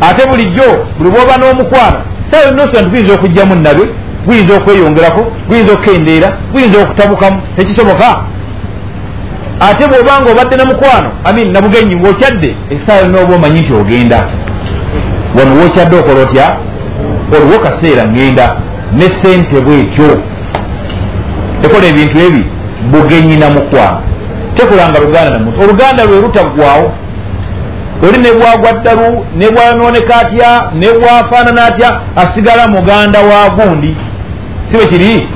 Ate 0.00 0.28
bulijjo 0.28 0.86
buli 0.98 1.10
bwoba 1.10 1.36
n'omukwano 1.36 2.13
sawa 2.34 2.52
nosa 2.52 2.82
nti 2.82 2.90
guyinza 2.90 3.14
okugjamu 3.14 3.54
nabe 3.54 3.84
guyinza 4.26 4.56
okweyongerako 4.56 5.22
guyinza 5.48 5.72
okukendeera 5.72 6.28
guyinza 6.52 6.82
okutabukamu. 6.82 7.42
Tekisoboka. 7.56 8.24
Ate 9.60 9.86
bwobanga 9.86 10.30
obadde 10.32 10.56
namukwano 10.56 11.10
amin 11.24 11.52
nabugenyi 11.52 11.96
ngaokyadde 11.96 12.56
esaawa 12.74 13.08
noba 13.08 13.34
omanyi 13.34 13.60
nti 13.60 13.72
ogenda. 13.72 14.18
Wano 15.36 15.52
wokyadde 15.60 15.96
okola 15.96 16.20
otya? 16.20 16.56
Oliwo 17.32 17.58
kaseera 17.58 18.08
ngenda 18.08 18.56
ne 18.92 19.06
sente 19.22 19.60
bwekyo. 19.64 20.10
Ekola 21.64 21.86
ebintu 21.86 22.18
ebi 22.26 22.42
bugenyi 22.90 23.36
namukwano 23.36 24.00
tekulanga 24.54 25.00
luganda 25.00 25.30
namuntu 25.30 25.60
oluganda 25.62 26.04
lwe 26.04 26.20
lutaggwawo 26.20 26.92
oli 28.08 28.18
nebwagwa 28.18 28.72
ddalu 28.72 29.26
nebwanoneka 29.36 30.16
atya 30.16 30.70
nebwafaanana 30.74 31.64
atya 31.66 32.00
asigala 32.16 32.68
muganda 32.68 33.20
wa 33.20 33.50
gundi. 33.50 33.96
Sibe 34.72 34.86
kiri? 34.86 35.28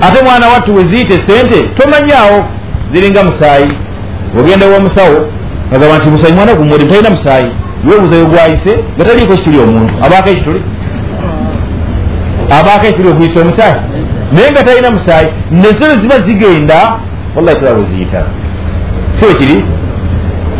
Ate 0.00 0.24
mwana 0.24 0.48
wattu 0.48 0.74
weziyite 0.74 1.12
sente 1.12 1.62
tomanyaawo 1.68 2.44
ziringa 2.92 3.24
musaayi. 3.24 3.72
Ogenda 4.40 4.66
womusawo 4.66 5.28
agamba 5.74 5.98
nti 5.98 6.10
musaayi 6.10 6.34
mwana 6.34 6.54
gumuli 6.54 6.86
talina 6.86 7.10
musaayi. 7.10 7.46
Webuzayo 7.90 8.26
gwayise 8.26 8.84
nga 8.96 9.04
taliiko 9.04 9.32
ekituli 9.32 9.58
omuntu. 9.58 9.94
Abaako 10.04 10.30
ekituli? 10.30 10.62
Abaako 12.60 12.86
ekituli 12.86 13.08
okuyisa 13.08 13.40
omusaayi? 13.40 13.76
Naye 14.32 14.50
nga 14.50 14.62
talina 14.64 14.90
musaayi 14.90 15.28
nezo 15.50 16.02
ziba 16.02 16.18
zigenda 16.26 16.92
wallahi 17.36 17.58
tula 17.58 17.72
weziyita 17.72 18.22
siwe 19.20 19.34
kiri 19.34 19.64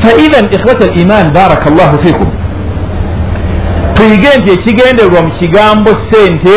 faidhan 0.03 0.47
ikhwata 0.53 0.87
liman 0.95 1.31
baraka 1.33 1.71
llahu 1.71 1.99
fikum 2.05 2.31
tuyige 3.95 4.29
nti 4.39 4.51
ekigendererwa 4.53 5.23
mu 5.23 5.31
kigambo 5.39 5.91
sente 6.11 6.57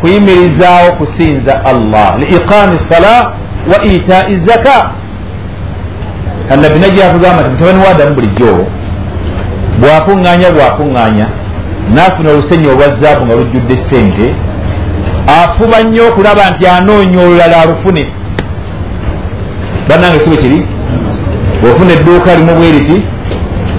kuyimirizaawo 0.00 0.92
kusinza 0.92 1.64
allah. 1.64 2.18
Liiqami 2.18 2.78
sala 2.90 3.32
wa 3.70 3.84
itai 3.84 4.40
zaka 4.46 4.90
kanabbi 6.48 6.78
najjakugamba 6.80 7.42
nti 7.42 7.50
mutabani 7.50 7.84
wa 7.84 7.90
adamu 7.90 8.14
bulijjo 8.14 8.66
bwakuŋŋaanya 9.80 10.50
bwakuŋŋaanya 10.56 11.26
naafuna 11.94 12.30
olusenyi 12.30 12.68
olwazaabu 12.68 13.26
nga 13.26 13.34
lujjudde 13.34 13.76
sente 13.90 14.34
afuba 15.38 15.82
nnyo 15.82 16.02
okulaba 16.08 16.50
nti 16.50 16.66
anoonya 16.66 17.20
olulala 17.24 17.56
alufune. 17.62 18.04
Bannange 19.88 20.20
sibe 20.20 20.36
kiri 20.36 20.77
bwofuna 21.60 21.92
edduuka 21.96 22.30
limu 22.38 22.52
bwe 22.58 22.70
riti 22.76 22.96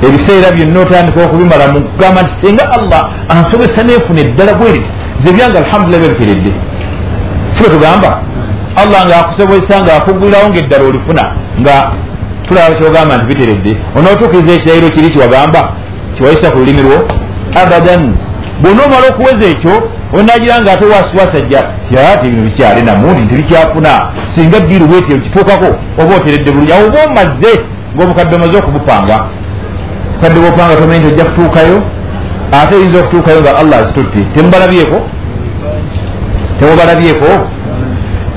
ebiseera 0.07 0.51
byonna 0.55 0.79
otandika 0.79 1.19
okubimala 1.25 1.65
mu 1.73 1.79
kugamba 1.91 2.19
nti 2.23 2.33
singa 2.41 2.65
allah 2.77 3.01
ansobesa 3.33 3.83
neefuna 3.87 4.19
eddala 4.25 4.53
bwe 4.59 4.69
riti 4.75 4.89
ze 5.23 5.29
byange 5.35 5.57
alhamdulillah 5.63 6.01
bebikeredde 6.03 6.51
sibe 7.55 7.69
tugamba? 7.69 8.21
Allah 8.75 9.01
ngaakusobozesa 9.07 9.83
ngaakugulirawo 9.83 10.49
ngaeddala 10.49 10.83
olifuna 10.89 11.23
nga 11.61 11.75
tulaba 12.47 12.75
kyogamba 12.75 13.17
nti 13.17 13.25
biteredde. 13.29 13.71
Onootuukiriza 13.97 14.53
ekirayiro 14.53 14.89
kiri 14.89 15.09
kiwagamba 15.13 15.61
kiwayisa 16.15 16.51
ku 16.51 16.57
lulimi 16.59 16.81
lwo? 16.81 16.97
Abadan 17.61 18.01
bwonaomala 18.61 19.07
okuweza 19.11 19.45
ekyo 19.53 19.73
onagira 20.17 20.61
nga 20.61 20.71
ate 20.73 20.85
wasiwasajja 20.85 21.59
ati 22.13 22.29
bino 22.29 22.43
bikyali 22.43 22.81
namundi 22.81 23.21
nti 23.21 23.35
bikyafuna. 23.35 23.93
Singa 24.35 24.59
ddiiru 24.59 24.85
bwetyo 24.87 25.17
kituukako 25.17 25.69
oba 26.01 26.15
oteredde 26.15 26.51
bulungi. 26.51 26.73
Awo 26.73 26.85
oba 26.87 26.99
omaze 27.07 27.51
ngaobukadde 27.95 28.35
omaze 28.35 28.57
okubupanga 28.57 29.17
bukadde 30.13 30.39
bwopanga 30.39 30.75
tomanyi 30.75 30.99
nti 31.03 31.13
ojja 31.13 31.25
kutuukayo 31.25 31.77
ate 32.51 32.75
eyinza 32.75 32.99
okutuukayo 32.99 33.41
nga 33.41 33.57
allah 33.57 33.79
azitutte. 33.79 34.19
Temubalabyeko? 34.35 34.97
Temubalabyeko? 36.59 37.29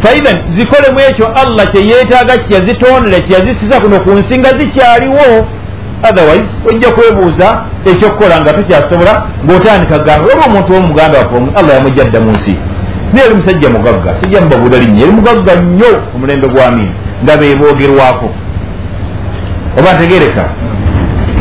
Faidan 0.02 0.36
zikolemu 0.56 1.00
ekyo 1.10 1.26
allah 1.42 1.64
kyeyeetaaga 1.72 2.34
kyeyazitondera 2.36 3.20
kyeyazisiza 3.26 3.80
kuno 3.80 4.00
ku 4.04 4.10
nsi 4.10 4.38
nga 4.38 4.50
zikyaliwo 4.58 5.26
otherwise 6.08 6.50
ojja 6.68 6.90
kwebuuza 6.94 7.46
ekyokukola 7.90 8.40
nga 8.40 8.52
tokyasobola 8.52 9.12
ng'otandika 9.44 9.98
gamba 9.98 10.26
oba 10.32 10.44
omuntu 10.46 10.72
womuganda 10.72 11.18
wafe 11.18 11.36
allah 11.58 11.74
yamujjadda 11.76 12.20
mu 12.20 12.30
nsi. 12.32 12.54
Naye 13.12 13.24
yali 13.24 13.36
musajja 13.36 13.70
mugagga 13.70 14.10
sijja 14.20 14.40
mubabuula 14.40 14.78
linnya 14.78 15.00
yali 15.00 15.12
mugagga 15.12 15.54
nnyo 15.60 15.92
omulembe 16.14 16.48
gwamini 16.48 16.92
nga 17.22 17.36
bebogerwako 17.36 18.28
oba 19.78 19.90
ntegereka? 19.94 20.44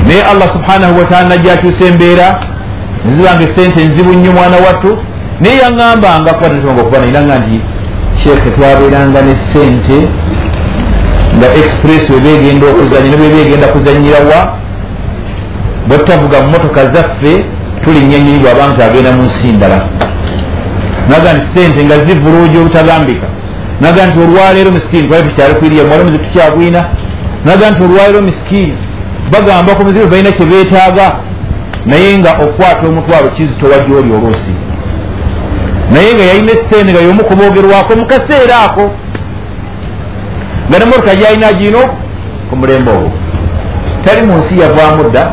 Naye 0.08 0.22
allah 0.32 0.48
subhanahu 0.56 1.00
wataala 1.00 1.30
najja 1.30 1.54
akyusa 1.54 1.86
embeera 1.86 2.28
nezibanga 3.06 3.44
esente 3.44 3.86
nzibu 3.86 4.14
nnyo 4.14 4.32
mwana 4.32 4.58
wattu 4.66 4.98
naye 5.40 5.58
yaŋambanga 5.64 6.34
kuba 6.34 6.50
tetonga 6.50 6.82
okuba 6.82 7.00
nayinanga 7.00 7.40
nti 7.40 7.62
sheekhe 8.24 8.50
twabeeranga 8.56 9.22
ne 9.22 9.34
sente 9.54 9.98
nga 11.42 11.50
express 11.62 12.10
webegenda 12.10 12.66
okuzanya 12.68 13.10
nebwebegenda 13.12 13.68
kuzanyirawa 13.74 14.40
bwetutavuga 15.88 16.38
mu 16.42 16.50
motoka 16.52 16.82
zaffe 16.94 17.34
tulinnya 17.84 18.20
nyini 18.20 18.40
bwabanga 18.40 18.78
tagenda 18.78 19.12
mu 19.12 19.24
nsi 19.24 19.48
ndala 19.58 19.78
naga 21.10 21.34
nti 21.34 21.46
sente 21.54 21.80
nga 21.86 21.98
zivuluuja 22.06 22.60
obutagambika. 22.60 23.28
Naga 23.82 24.08
nti 24.08 24.20
olwaleero 24.20 24.72
misikini 24.72 25.08
twali 25.08 25.30
tukyali 25.30 25.54
kwiriya 25.56 25.84
muwalamuzi 25.84 26.18
tukyagwina 26.18 26.82
naga 27.46 27.72
nti 27.72 27.84
olwaleero 27.84 28.22
misikini 28.22 28.78
bagamba 29.32 29.76
ku 29.76 29.86
muzibu 29.86 30.08
balina 30.08 30.32
kyebeetaaga 30.32 31.08
naye 31.86 32.18
nga 32.18 32.32
okwata 32.46 32.88
omutwalo 32.88 33.30
kizitowa 33.30 33.78
gyoli 33.86 34.12
olwosi 34.14 34.54
naye 35.94 36.14
nga 36.14 36.24
yalina 36.24 36.52
esente 36.52 36.92
nga 36.92 37.02
yomu 37.02 37.24
kuboogerwako 37.24 37.96
mu 38.00 38.06
kaseera 38.06 38.56
ako 38.66 38.84
nga 40.70 40.80
nemotoka 40.80 41.16
gyalina 41.16 41.54
gino 41.54 41.82
ku 42.50 42.56
mulembe 42.56 42.92
ogwo 42.92 43.12
tali 44.06 44.22
mu 44.28 44.38
nsi 44.38 44.54
yavaamu 44.62 45.04
dda 45.10 45.24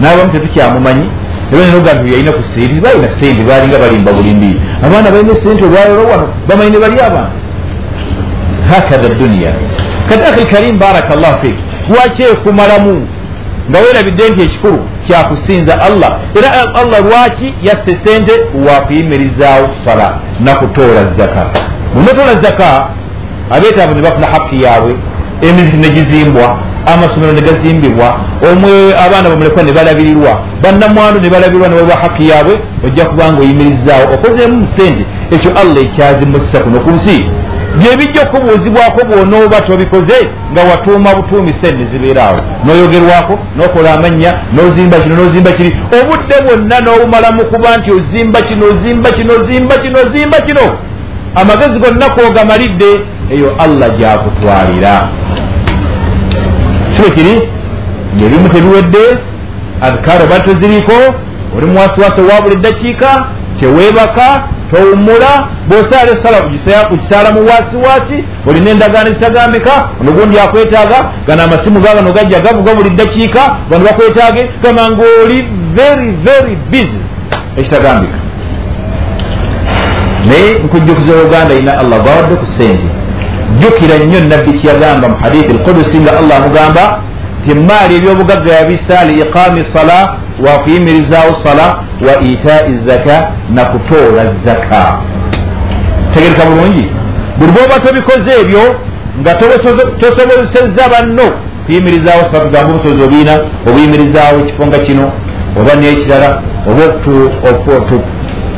n'abamu 0.00 0.32
tetukyamumanyi 0.32 1.06
ebanenoga 1.52 1.92
nti 1.94 2.12
yalina 2.12 2.32
ku 2.32 2.42
sente 2.54 2.80
balina 2.84 3.08
sente 3.20 3.42
balinga 3.48 3.78
balimba 3.78 4.12
bulimbi 4.12 4.50
abaana 4.84 5.10
balina 5.10 5.32
esente 5.32 5.64
olwaliro 5.64 6.02
wano 6.10 6.26
bamanyi 6.48 6.70
ne 6.70 6.78
bali 6.78 6.96
abantu 7.08 7.36
hakatha 8.70 9.08
duniya 9.20 9.52
kati 10.08 10.22
akhi 10.30 10.44
karim 10.52 10.78
baraka 10.78 11.16
llahu 11.16 11.40
fik. 11.42 11.56
Lwaki 11.88 12.22
ekumalamu 12.22 13.06
nga 13.70 13.78
weerabidde 13.78 14.28
nti 14.30 14.42
ekikulu 14.42 14.80
kyakusinza 15.06 15.80
allah. 15.80 16.10
Era 16.38 16.50
allah 16.80 17.00
lwaki 17.00 17.54
yasse 17.62 17.92
sente 18.04 18.32
wakuyimirizaawo 18.66 19.68
sala 19.84 20.18
nakutoola 20.40 21.02
zaka. 21.18 21.46
Bunatoola 21.94 22.34
zaka 22.42 22.88
abeetaavu 23.50 23.94
ne 23.94 24.02
bafuna 24.02 24.26
haki 24.26 24.62
yaabwe 24.62 24.94
emiziki 25.42 25.76
ne 25.76 25.88
gizimbwa 25.88 26.58
amasomero 26.86 27.32
ne 27.32 27.40
gazimbibwa 27.40 28.08
omwe 28.50 28.72
abaana 29.04 29.30
bamulekwa 29.30 29.62
ne 29.62 29.72
balabirirwa 29.72 30.32
bannamwano 30.62 31.20
ne 31.20 31.30
balabirwa 31.30 31.68
ne 31.68 31.74
balwa 31.76 31.96
haki 32.02 32.28
yaabwe 32.28 32.54
ojja 32.84 33.04
kubanga 33.06 33.40
oyimirizaawo. 33.40 34.04
Okozeemu 34.14 34.56
mu 34.60 34.68
sente 34.76 35.04
ekyo 35.30 35.50
allah 35.60 35.82
ekyazimusisa 35.84 36.62
kuno 36.64 36.80
ku 36.80 36.90
nsi. 36.90 37.16
Byebijja 37.78 38.22
okubuuzibwako 38.22 39.00
bwonooba 39.08 39.60
tobikoze 39.60 40.18
nga 40.52 40.62
watuuma 40.70 41.14
butuumi 41.14 41.52
sente 41.62 41.84
zibeeraawo. 41.92 42.40
Noyogerwako 42.64 43.38
nokola 43.56 43.94
amannya 43.94 44.32
nozimba 44.56 44.98
kino 44.98 45.14
nozimba 45.16 45.50
kiri. 45.52 45.70
Obudde 45.98 46.36
bwonna 46.44 46.76
n'obumala 46.80 47.28
mu 47.36 47.44
kuba 47.50 47.76
nti 47.76 47.90
ozimba 47.98 48.40
kino 48.48 48.64
ozimba 48.72 49.10
kino 49.16 49.32
ozimba 49.38 49.74
kino 49.82 49.98
ozimba 50.04 50.38
kino. 50.46 50.64
Amagezi 51.40 51.78
gonna 51.82 52.06
kwogamalidde 52.14 52.90
eyo 53.30 53.56
allah 53.58 53.88
gyakutwalira. 53.98 55.08
Kibe 56.96 57.10
kiri 57.10 57.48
ngaebimu 58.16 58.48
tebiwedde 58.48 59.04
azkaaro 59.80 60.26
bali 60.30 60.42
toziriko 60.44 60.92
oli 61.56 61.66
muwasiwasi 61.66 62.20
owa 62.20 62.42
buli 62.42 62.56
ddakiika 62.56 63.26
teweebaka 63.60 64.42
towumula 64.70 65.48
bwosala 65.68 66.10
esala 66.18 66.42
kukisaala 66.88 67.30
mu 67.32 67.40
wasiwasi 67.40 68.24
olina 68.46 68.70
endagaano 68.70 69.08
ezitagambika 69.10 69.88
ono 70.00 70.12
gundi 70.12 70.38
akwetaaga 70.38 70.98
gano 71.26 71.42
amasimu 71.42 71.80
gagano 71.80 72.12
gajja 72.12 72.40
gavuga 72.40 72.74
buli 72.74 72.90
ddakiika 72.90 73.56
bano 73.70 73.84
bakwetaage 73.84 74.50
gamba 74.62 74.82
ngaoli 74.90 75.48
very 75.74 76.10
very 76.10 76.56
busy 76.70 76.98
ekitagambika. 77.56 78.18
Naye 80.26 80.54
nkujjukiza 80.64 81.12
uganda 81.26 81.54
ina 81.54 81.78
allah 81.78 82.02
gawadde 82.04 82.34
ku 82.36 82.46
sente 82.46 82.99
jjukira 83.60 83.98
nnyo 83.98 84.20
nabbi 84.20 84.52
kyeyagamba 84.58 85.08
mu 85.08 85.16
hadithi 85.22 85.52
lkudusi 85.52 85.98
nga 85.98 86.12
allah 86.18 86.36
amugamba 86.40 86.84
nti 87.40 87.50
emaali 87.56 87.92
ebyobugagga 87.98 88.52
yabisa 88.58 89.04
li 89.08 89.14
iqami 89.24 89.62
sala 89.74 89.98
wakuyimirizaawo 90.44 91.32
sala 91.44 91.66
wa 92.06 92.14
itai 92.30 92.72
zaka 92.86 93.16
nakutoola 93.54 94.22
zaka 94.44 94.82
tegereka 96.12 96.44
bulungi? 96.50 96.84
Buli 97.38 97.52
bwoba 97.52 97.76
tobikoze 97.84 98.32
ebyo 98.42 98.64
nga 99.20 99.32
tosobozesezza 100.00 100.84
banno 100.92 101.26
kuyimirizaawo 101.66 102.22
sala 102.30 102.44
tugamba 102.44 102.70
obusobozi 102.72 103.02
obiina 103.02 103.34
obuyimirizaawo 103.68 104.36
ekifo 104.42 104.66
nga 104.66 104.78
kino 104.86 105.06
oba 105.60 105.72
nekirala 105.74 106.30
oba 106.70 106.84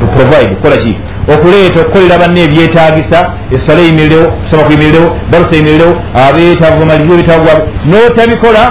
tuprovide 0.01 0.55
kukola 0.55 0.77
ki 0.83 0.93
okuleeta 1.35 1.81
okukolera 1.81 2.19
banna 2.19 2.41
ebyetagisa 2.47 3.19
esala 3.55 3.81
eyimirirewo 3.83 4.27
kusoma 4.43 4.63
kuyimirirewo 4.67 5.09
darusa 5.31 5.55
eyimirirewo 5.55 5.95
abeetaavu 6.25 6.81
bamalirizo 6.81 7.15
ebitaavu 7.15 7.45
bwabwe 7.45 7.65
n'otabikola 7.89 8.63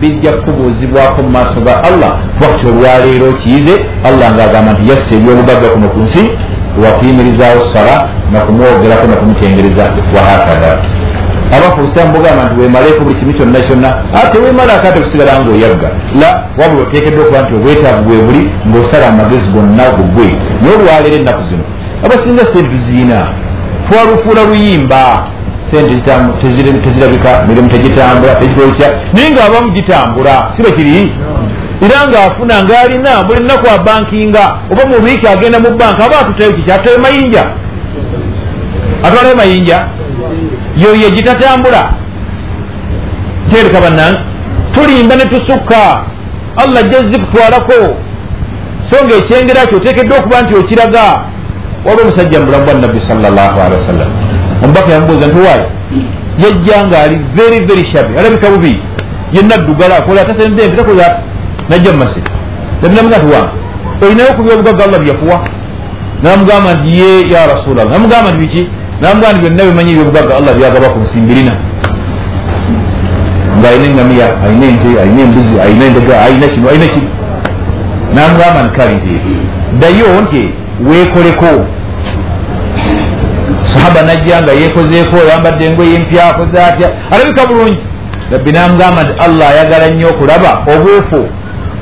bijja 0.00 0.32
kubuuzibwako 0.32 1.22
mu 1.22 1.30
maaso 1.30 1.60
ga 1.66 1.74
allah. 1.88 2.10
Wakati 2.40 2.66
olwaleero 2.66 3.32
kiyize 3.32 3.74
allah 4.08 4.28
ngaagamba 4.34 4.72
nti 4.72 4.90
yasse 4.90 5.12
ebyobugagga 5.16 5.68
kuno 5.74 5.88
ku 5.88 5.98
nsi 6.06 6.22
wakuyimirizaawo 6.82 7.60
sala 7.74 7.94
nakumwogerako 8.32 9.06
nakumutengereza 9.06 9.84
wahakada 10.14 10.70
abafu 11.56 11.80
obusiramu 11.80 12.12
bugamba 12.12 12.44
nti 12.44 12.60
wemaleeko 12.60 13.00
buli 13.04 13.16
kimu 13.18 13.32
kyonna 13.32 13.60
kyonna. 13.60 13.90
Ate 14.20 14.38
wemalako 14.38 14.88
ate 14.88 15.00
kusigala 15.00 15.40
nga 15.40 15.50
oyagga 15.50 15.88
la 16.20 16.30
wabula 16.58 16.82
oteekeddwa 16.82 17.22
okuba 17.24 17.42
nti 17.42 17.54
obwetaavu 17.54 18.02
bwe 18.04 18.22
buli 18.26 18.42
ng'osala 18.68 19.06
amagezi 19.08 19.48
gonna 19.54 19.84
gugwe. 19.96 20.28
Naye 20.60 20.74
olwaleero 20.76 21.16
ennaku 21.16 21.42
zino 21.48 21.64
abasinga 22.04 22.44
sente 22.52 22.68
tuziina 22.70 23.28
twalufuula 23.88 24.44
luyimba 24.44 25.28
sente 25.70 25.94
tezirabika 26.84 27.44
mirimu 27.48 27.68
tegitambula 27.68 28.34
tegitolekya 28.34 28.88
naye 29.12 29.30
ngaabamu 29.30 29.70
gitambula 29.70 30.52
sibe 30.56 30.70
kiri? 30.72 31.12
Era 31.80 32.08
ngaafuna 32.08 32.64
ngaalina 32.64 33.24
buli 33.24 33.40
nnaku 33.40 33.66
abankinga 33.70 34.44
oba 34.72 34.82
mu 34.86 35.04
wiiki 35.04 35.28
agenda 35.28 35.60
mu 35.60 35.70
banka 35.78 36.04
aba 36.04 36.18
atutayo 36.20 36.52
kiki 36.52 36.72
atutayo 36.72 36.98
mayinja. 36.98 37.44
Atwalayo 39.02 39.36
mayinja? 39.36 39.88
Yoye 40.76 41.10
gitatambula. 41.10 41.92
Tereka 43.50 43.80
bannange. 43.80 44.18
Tulimba 44.74 45.16
ne 45.16 45.24
tusukka. 45.24 46.04
Allah 46.56 46.82
jazzi 46.90 47.18
kutwalako 47.18 47.96
so 48.90 49.04
nga 49.04 49.14
ekyengera 49.14 49.66
kyo 49.66 49.76
oteekeddwa 49.76 50.18
okuba 50.18 50.42
nti 50.42 50.54
okiraga 50.54 51.04
waliwo 51.84 52.02
omusajja 52.02 52.40
mubulamu 52.40 52.64
bwa 52.64 52.74
nabbi 52.74 52.98
wasallam 52.98 54.10
omubaka 54.64 54.92
yamubuuza 54.92 55.26
nti 55.26 55.38
waayi 55.46 55.66
yajja 56.38 56.86
nga 56.86 57.02
ali 57.02 57.16
very 57.34 57.66
very 57.66 57.84
shabi 57.86 58.18
alabika 58.18 58.50
bubi. 58.50 58.80
Yenna 59.32 59.56
ddugala 59.56 59.96
akola 59.96 60.20
atasenze 60.22 60.64
empi 60.64 60.76
takola 60.76 61.22
najja 61.68 61.92
mumasi 61.92 62.20
nabinamuga 62.82 63.18
nti 63.18 63.26
wange 63.34 63.50
olinayo 64.02 64.32
ku 64.36 64.42
byobugagga 64.42 64.84
allah 64.84 65.00
byakuwa 65.00 65.38
namugamba 66.22 66.74
nti 66.74 66.88
ye 67.00 67.10
ya 67.32 67.46
rasulllah 67.52 67.84
namugamba 67.90 68.30
nti 68.30 68.38
biki? 68.38 68.62
Namugamba 69.00 69.32
nti 69.32 69.40
byonna 69.40 69.64
bimanyi 69.70 69.90
ebyobugagga 69.92 70.36
allah 70.36 70.52
byagaba 70.56 70.88
ku 70.88 70.98
nsimbirina 70.98 71.52
ngaalina 73.58 73.86
engamiya 73.90 74.26
alina 74.44 74.66
ente 74.72 74.90
alina 75.02 75.20
embuzi 75.26 75.54
alina 75.64 75.84
endega 75.86 76.14
alina 76.24 76.46
kino 76.48 76.68
alina 76.70 76.86
kino 76.94 77.08
namugamba 78.14 78.60
nti 78.62 78.72
kale 78.78 78.92
nti 78.98 79.12
ddayo 79.76 80.08
nti 80.24 80.42
weekoleko. 80.80 81.66
Sahaba 83.64 84.02
najja 84.02 84.42
nga 84.42 84.52
yekozeeko 84.52 85.16
oyambadde 85.16 85.64
engoye 85.66 85.94
empya 85.94 86.24
akoze 86.28 86.62
atya 86.62 86.88
alabika 87.10 87.46
bulungi. 87.46 87.78
Nabbi 88.30 88.52
namugamba 88.52 89.02
nti 89.02 89.12
allah 89.24 89.48
ayagala 89.48 89.88
nnyo 89.88 90.08
okulaba 90.08 90.50
obuufu 90.74 91.28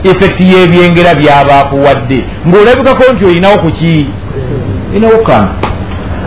efekti 0.04 0.44
y'ebyengera 0.52 1.14
byabaakuwadde 1.14 2.18
ng'olabikako 2.46 3.12
nti 3.12 3.24
olinawo 3.24 3.56
kuki 3.58 4.06
olinawo 4.90 5.18
kantu 5.28 5.54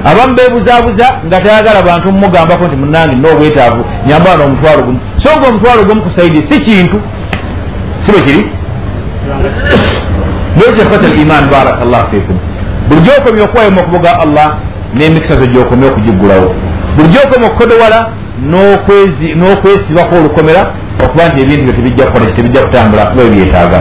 abamu 0.09 0.35
beebuzaabuza 0.35 1.07
nga 1.25 1.41
tayagala 1.41 1.81
bantu 1.81 2.11
mumugambako 2.11 2.63
nti 2.67 2.75
munange 2.75 3.15
noobwetaavu 3.15 3.85
nyamba 4.07 4.29
wano 4.31 4.43
omutwalo 4.45 4.81
gumu. 4.83 4.99
So 5.23 5.29
nga 5.37 5.47
omutwalo 5.47 5.83
gumu 5.83 6.01
ku 6.01 6.09
saidi 6.15 6.39
si 6.49 6.59
kintu. 6.65 6.97
Si 8.03 8.11
bwe 8.11 8.21
kiri? 8.21 8.51
Nosekhata 10.55 11.07
liman 11.07 11.49
baraka 11.51 11.85
llahu 11.85 12.07
fikum 12.11 12.37
buli 12.89 13.01
gyokomya 13.01 13.43
okuwayomu 13.43 13.79
okubuga 13.79 14.11
allah 14.23 14.47
n'emikisa 14.95 15.35
zo 15.35 15.45
gyokomya 15.45 15.87
okugiggulawo. 15.87 16.47
Buli 16.95 17.09
gyokomya 17.09 17.47
okukodowala 17.47 17.99
n'okwesibako 19.39 20.15
olukomera 20.19 20.61
okuba 21.03 21.27
nti 21.27 21.41
ebintu 21.41 21.63
byo 21.63 21.73
tebijja 21.73 22.05
kukola 22.05 22.31
tebijja 22.35 22.65
kutambula 22.65 23.03
nga 23.03 23.23
byebyetaaga 23.23 23.79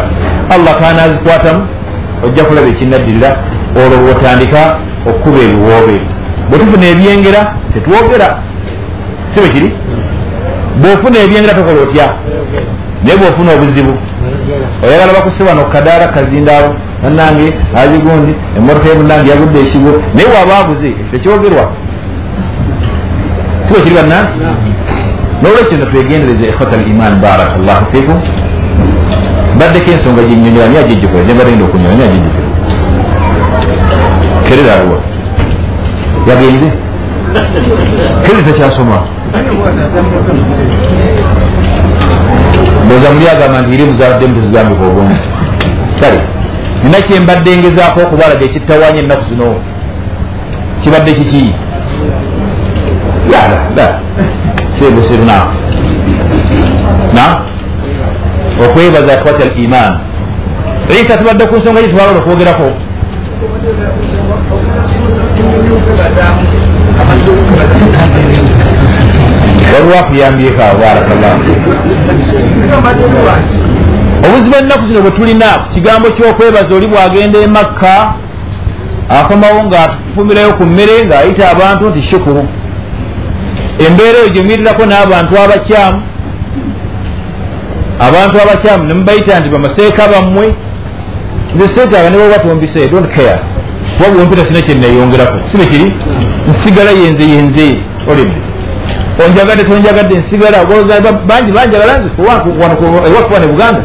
allah 0.55 0.73
kanazikwatamu 0.81 1.61
ojja 2.25 2.45
kulaba 2.45 2.69
ekinaddirira 2.69 3.31
olwo 3.81 3.97
bwotandika 4.03 4.61
okukuba 5.09 5.39
ebiwoobe. 5.47 5.97
Bwetufuna 6.49 6.87
ebyengera 6.93 7.41
tetwogera. 7.73 8.29
Si 9.31 9.41
bwe 9.41 9.49
kiri? 9.55 9.69
Bwofuna 10.81 11.19
ebyengera 11.25 11.55
tokola 11.55 11.81
otya? 11.87 12.07
Naye 13.03 13.17
bwofuna 13.21 13.51
obuzibu. 13.57 13.95
Oyagala 14.85 15.13
bakusibano 15.17 15.65
kukadaala 15.65 16.07
kazindaalo 16.15 16.71
nanange 17.03 17.47
azigundi 17.81 18.33
emotoka 18.57 18.89
yemunange 18.89 19.31
yagudde 19.31 19.59
ekigo 19.61 19.93
naye 20.15 20.29
waaba 20.35 20.59
aguze 20.59 20.91
tekyogerwa 21.11 21.65
si 23.65 23.73
bwe 23.73 23.83
kiri 23.83 23.95
bannange 23.95 24.31
nolwekyo 25.43 25.77
nga 25.79 25.87
twegendereza 25.91 26.45
ikhwata 26.51 26.77
al 26.77 26.91
iman 26.91 27.15
barakallahu 27.21 27.85
fikum. 27.93 28.19
Baddeko 29.59 29.91
ensonga 29.91 30.23
gyenyonyola 30.23 30.69
ni 30.69 30.79
agijjukira 30.79 31.25
nebagenda 31.25 31.65
okunyola 31.65 31.95
ni 31.97 32.05
agijjukira 32.05 32.49
kerera 34.47 34.73
aliwa 34.75 34.99
yagenze? 36.29 36.69
Kerera 38.23 38.43
tekyasoma 38.47 38.99
mboza 42.85 43.13
muli 43.15 43.29
agamba 43.29 43.61
nti 43.63 43.75
irimu 43.75 43.99
zabaddemu 43.99 44.35
tezigambika 44.35 44.85
obungi 44.87 45.21
kale 46.01 46.21
nina 46.83 47.01
kyembadde 47.07 47.57
ngezaako 47.57 48.01
okubalaga 48.01 48.45
ekittawanya 48.45 49.01
ennaku 49.03 49.25
zino. 49.29 49.49
Kibadde 50.83 51.13
kiki? 51.13 51.55
Yala 53.33 53.59
sebusiru 54.79 55.25
na. 55.25 55.39
Okwebaza 58.65 59.13
akwata 59.15 59.45
al 59.45 59.63
iman 59.65 60.09
isa 60.89 61.17
tubadde 61.17 61.47
ku 61.47 61.57
nsonga 61.57 61.81
gye 61.81 61.91
tubala 61.91 62.19
okwogerako. 62.19 62.69
Walwakuyambyeko 69.73 70.63
awo 70.63 70.79
barakallah 70.81 71.35
obuzibu 74.27 74.57
ennaku 74.57 74.89
zino 74.89 75.01
bwe 75.01 75.11
tulina 75.11 75.47
kigambo 75.75 76.09
ky'okwebaza 76.11 76.75
oli 76.77 76.87
bwagenda 76.89 77.39
emakka 77.39 78.15
akomawo 79.09 79.65
ngaatufumirayo 79.65 80.53
ku 80.59 80.65
mmere 80.67 81.05
ng'ayita 81.07 81.51
abantu 81.51 81.91
nti 81.91 82.03
shukuru. 82.11 82.43
Embeera 83.87 84.19
eyo 84.19 84.29
gyemirirako 84.35 84.83
n'abantu 84.87 85.33
abakyamu 85.45 86.01
abantu 88.07 88.37
abakyamu 88.43 88.85
nemubayita 88.85 89.41
nti 89.41 89.49
bamaseeka 89.55 90.03
bammwe. 90.13 90.47
Nze 91.55 91.67
seetaaga 91.75 92.11
nebaba 92.11 92.39
tombise 92.39 92.89
don't 92.93 93.09
care. 93.17 93.41
Kuba 93.97 94.11
bwempita 94.11 94.43
sina 94.47 94.61
kyenayongerako 94.67 95.39
sibe 95.51 95.67
kiri? 95.67 95.93
Nsigala 96.49 96.91
yenze 96.91 97.25
yenze 97.35 97.67
olebe 98.11 98.48
onjagadde 99.25 99.63
tonjagadde 99.69 100.15
nsigala 100.19 100.59
bangi 101.29 101.53
banjagala 101.53 101.99
nze 101.99 102.11
ewakuba 102.19 103.39
ne 103.41 103.47
buganda. 103.47 103.83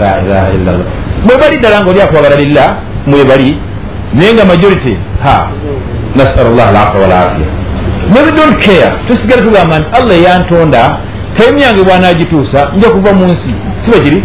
La 0.00 0.20
ilaha 0.24 0.50
illallah 0.56 0.86
mwebali 1.24 1.56
ddala 1.56 1.80
nga 1.80 1.90
oli 1.90 2.00
akwagala 2.02 2.36
lillah 2.36 2.76
mwebali 3.06 3.58
naye 4.14 4.32
nga 4.34 4.44
majority 4.44 4.96
nasal 6.16 6.54
llah 6.56 6.68
alafa 6.68 6.98
walafiya 6.98 7.46
newe 8.12 8.32
don't 8.32 8.56
care 8.66 8.92
tusigale 9.08 9.42
tugamba 9.42 9.78
nti 9.78 9.88
allah 9.92 10.22
yantonda 10.22 10.98
taimu 11.36 11.58
yange 11.58 11.82
bwanagituusa 11.84 12.68
nja 12.76 12.90
kuva 12.90 13.12
mu 13.12 13.24
nsi 13.24 13.54
siba 13.84 13.98
kiri? 13.98 14.24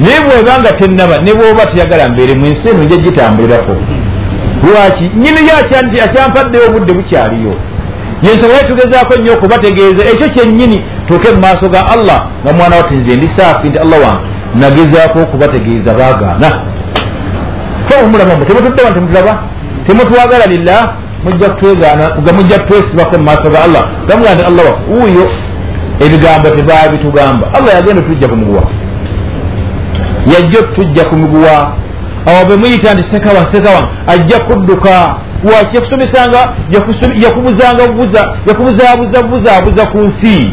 Naye 0.00 0.20
bwebanga 0.20 0.72
tenaba 0.72 1.16
ne 1.18 1.34
bwoba 1.34 1.66
teyagala 1.66 2.08
mbeere 2.08 2.34
mu 2.34 2.46
nsi 2.46 2.68
eno 2.68 2.82
nja 2.82 2.96
gitambulirako. 2.96 3.76
Lwaki? 4.62 5.10
Nyini 5.16 5.48
yo 5.48 5.54
akyampaddeyo 6.04 6.66
obudde 6.68 6.92
bukyaliyo 6.92 7.54
yensonga 8.22 8.54
ye 8.54 8.64
tugezaako 8.68 9.14
nnyo 9.16 9.32
okubategeeza 9.32 10.04
ekyo 10.12 10.28
kyennyini 10.28 10.84
tuuke 11.06 11.30
mu 11.30 11.40
maaso 11.40 11.68
ga 11.68 11.86
allah 11.94 12.18
nga 12.42 12.52
mwana 12.52 12.76
wati 12.76 12.94
nze 12.94 13.16
ndi 13.16 13.28
saafi 13.28 13.68
nti 13.68 13.78
allah 13.78 13.98
wange. 14.04 14.26
Nagezaako 14.54 15.18
okubategeeza 15.18 15.94
baagaana. 15.94 16.48
Fomulaba 17.88 18.36
mwe 18.36 18.46
temutuddewa 18.46 18.90
temutulaba 18.92 19.42
temutwagala 19.86 20.46
lillah? 20.46 20.82
Mujja 21.24 21.48
kutwegaana 21.50 22.04
nga 22.22 22.32
mujja 22.32 22.58
kutwesibako 22.58 23.18
mu 23.18 23.24
maaso 23.24 23.50
ga 23.50 23.64
allah. 23.64 23.82
Gamuga 24.08 24.34
nti 24.34 24.44
allah 24.44 24.64
wafe 24.68 24.82
wuuyo. 24.90 25.30
Ebigambo 26.04 26.50
tebabitugamba 26.50 27.54
allah 27.54 27.74
yagenda 27.74 28.02
tujja 28.02 28.28
kumuguwa 28.28 28.62
yajja 30.32 30.62
tujja 30.62 31.04
kumiguwa 31.04 31.72
awo 32.26 32.44
bemuyita 32.48 32.94
nti 32.94 33.02
sekawa 33.02 33.52
sekawa 33.52 33.88
ajja 34.06 34.38
kudduka 34.38 35.16
waki 35.44 35.76
yakusomesanga 35.76 36.52
yakubuzanga 37.24 37.88
buza 37.92 38.36
yakubuzaabuza 38.46 39.22
buzaabuza 39.22 39.86
ku 39.86 39.98
nsi. 39.98 40.52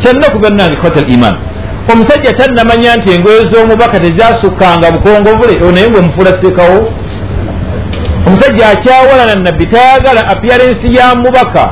Kyannaku 0.00 0.38
bannange 0.38 0.74
ikhwata 0.74 1.00
al 1.00 1.10
iman. 1.10 1.36
Omusajja 1.92 2.32
tannamanya 2.32 2.96
nti 2.96 3.12
engoye 3.14 3.40
z'omubaka 3.52 4.00
tezasukkanga 4.00 4.90
bukongovule 4.90 5.70
naye 5.72 5.90
ngaomufuula 5.90 6.30
sekawo 6.42 6.92
omusajja 8.26 8.68
akyawalana 8.68 9.34
nabbi 9.34 9.66
tayagala 9.66 10.28
appearance 10.28 10.88
ya 10.98 11.14
mubaka. 11.14 11.70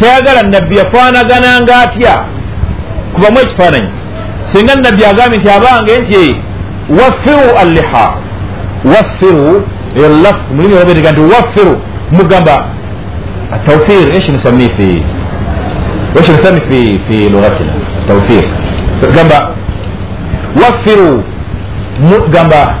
Tayagala 0.00 0.42
nabbi 0.42 0.76
yafaanagananga 0.76 1.76
atya 1.80 2.24
kubamu 3.14 3.38
ekifaananyi. 3.40 3.88
Singa 4.52 4.74
nabbi 4.74 5.04
agambye 5.04 5.38
nti 5.38 5.50
abange 5.50 5.98
nti 5.98 6.36
waffiru 6.98 7.58
alliha 7.58 8.14
waffiru 8.84 9.66
elaf 9.96 10.36
mulimi 10.54 10.74
olabetega 10.74 11.12
nti 11.12 11.20
waffiru 11.20 11.80
mugamba 12.12 12.64
atawfir 13.52 14.16
eshi 14.16 14.32
nusami 14.32 14.70
fi 14.76 15.02
eshi 16.20 16.32
nusami 16.32 16.60
fi 16.68 17.00
fi 17.08 17.28
lughatina 17.28 17.72
tawfir 18.08 18.44
gamba 19.16 19.54
waffiru 20.62 21.24
gamba 22.30 22.74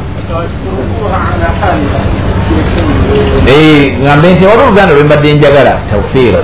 ngambe 4.02 4.34
nti 4.34 4.44
wali 4.46 4.62
oluganda 4.62 4.94
lwembadde 4.94 5.34
njagala 5.34 5.80
tawfir 5.90 6.34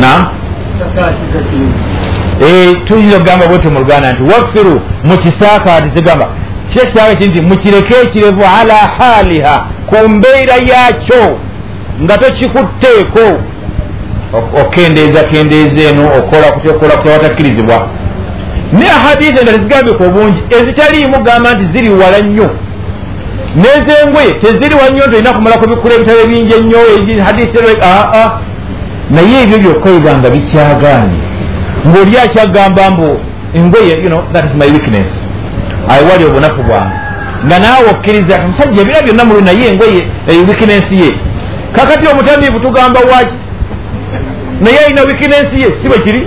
na 0.00 0.26
tuyinza 2.86 3.16
okugamba 3.16 3.46
bwetyo 3.46 3.70
mu 3.70 3.78
luganda 3.78 4.12
nti 4.12 4.22
waffiru 4.22 4.80
mukisaakaatize 5.04 6.00
gamba 6.00 6.26
kyekitaaga 6.26 6.53
ki 7.18 7.26
nti 7.28 7.40
mukireke 7.42 7.94
ekirevu 8.02 8.42
ala 8.60 8.74
haaliha 8.74 9.66
ku 9.86 10.08
mbeera 10.08 10.54
yaakyo 10.70 11.38
nga 12.02 12.18
tokikutteeko 12.18 13.26
okendeeza 14.60 15.24
kendeeza 15.24 15.90
eno 15.90 16.04
okola 16.18 16.52
kutya 16.52 16.70
okola 16.70 16.96
kutya 16.96 17.12
watakkirizibwa 17.12 17.88
naye 18.72 18.90
ahadisi 18.90 19.32
nga 19.32 19.44
tezigambika 19.44 20.04
obungi 20.04 20.42
ezitaliimu 20.56 21.22
gamba 21.22 21.54
nti 21.54 21.64
ziri 21.72 21.90
wala 21.90 22.20
nnyo. 22.20 22.50
Nezengwe 23.56 24.32
teziri 24.42 24.74
wa 24.74 24.88
nnyo 24.90 25.06
nti 25.06 25.16
olina 25.16 25.32
kumalako 25.32 25.66
bikula 25.66 25.94
ebitabo 25.94 26.20
ebingi 26.20 26.54
ennyo 26.54 26.78
hadisi 27.24 27.58
aa 27.82 28.30
naye 29.10 29.42
ebyo 29.42 29.58
byokka 29.58 29.90
bibanga 29.90 30.30
bikyagaanye. 30.30 31.18
Ng'oli 31.88 32.18
akyagamba 32.18 32.90
mbu 32.90 33.20
engoye 33.54 33.94
you 34.02 34.10
know, 34.10 34.22
that 34.32 34.44
is 34.44 34.54
my 34.54 34.68
weakness 34.72 35.23
ayiwali 35.92 36.24
obunafu 36.24 36.62
bwange. 36.62 36.96
Nga 37.46 37.58
naawe 37.58 37.86
okkiriza 37.90 38.34
omusajja 38.44 38.82
ebira 38.82 39.02
byonna 39.02 39.24
mulu 39.24 39.40
naye 39.40 39.66
engoye 39.70 40.00
weakness 40.48 40.86
ye. 40.90 41.10
Kakati 41.76 42.08
omutamiivu 42.12 42.60
tugamba 42.60 43.00
waki 43.00 43.34
naye 44.60 44.78
alina 44.78 45.02
weakness 45.02 45.48
ye 45.62 45.68
si 45.82 45.88
bwe 45.88 45.98
kiri? 46.04 46.20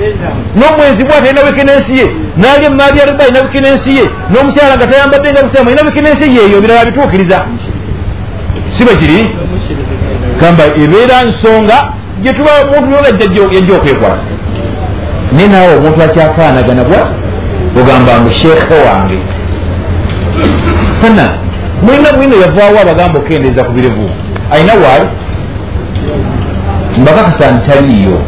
N'omwenzi 0.57 1.03
bwati 1.03 1.27
alina 1.29 1.41
weakness 1.47 1.85
ye? 1.99 2.05
Naali 2.37 2.65
emaali 2.65 2.99
yaliba 2.99 3.23
alina 3.23 3.39
weakness 3.41 3.81
ye? 3.97 4.05
N'omukyala 4.31 4.75
nga 4.77 4.87
tayambadde 4.87 5.31
nga 5.31 5.43
busiramu 5.43 5.69
alina 5.69 5.83
weakness 5.87 6.19
ye 6.35 6.41
eyo? 6.45 6.61
Birala 6.61 6.85
bituukiriza. 6.85 7.45
Si 8.77 8.83
bwe 8.83 8.95
kiri? 8.95 9.19
Gamba 10.41 10.63
ebeera 10.83 11.23
nsonga 11.29 11.77
gyetuba 12.21 12.51
omuntu 12.77 13.03
yajja 13.53 13.75
okwekwasa 13.77 14.27
naye 15.31 15.47
naawe 15.47 15.75
omuntu 15.77 16.03
akyafaanagana 16.03 16.83
bwa? 16.83 17.01
Ogamba 17.79 18.19
mbu 18.19 18.29
sheekhe 18.29 18.77
wange 18.87 19.17
fana 21.01 21.25
mulina 21.83 22.13
bwino 22.13 22.35
yavaawo 22.35 22.79
abagamba 22.81 23.19
okendeeza 23.19 23.63
ku 23.63 23.71
birevu 23.71 24.09
ayina 24.51 24.73
waali 24.73 25.09
mbakakasa 26.97 27.51
ntaliiyo 27.51 28.21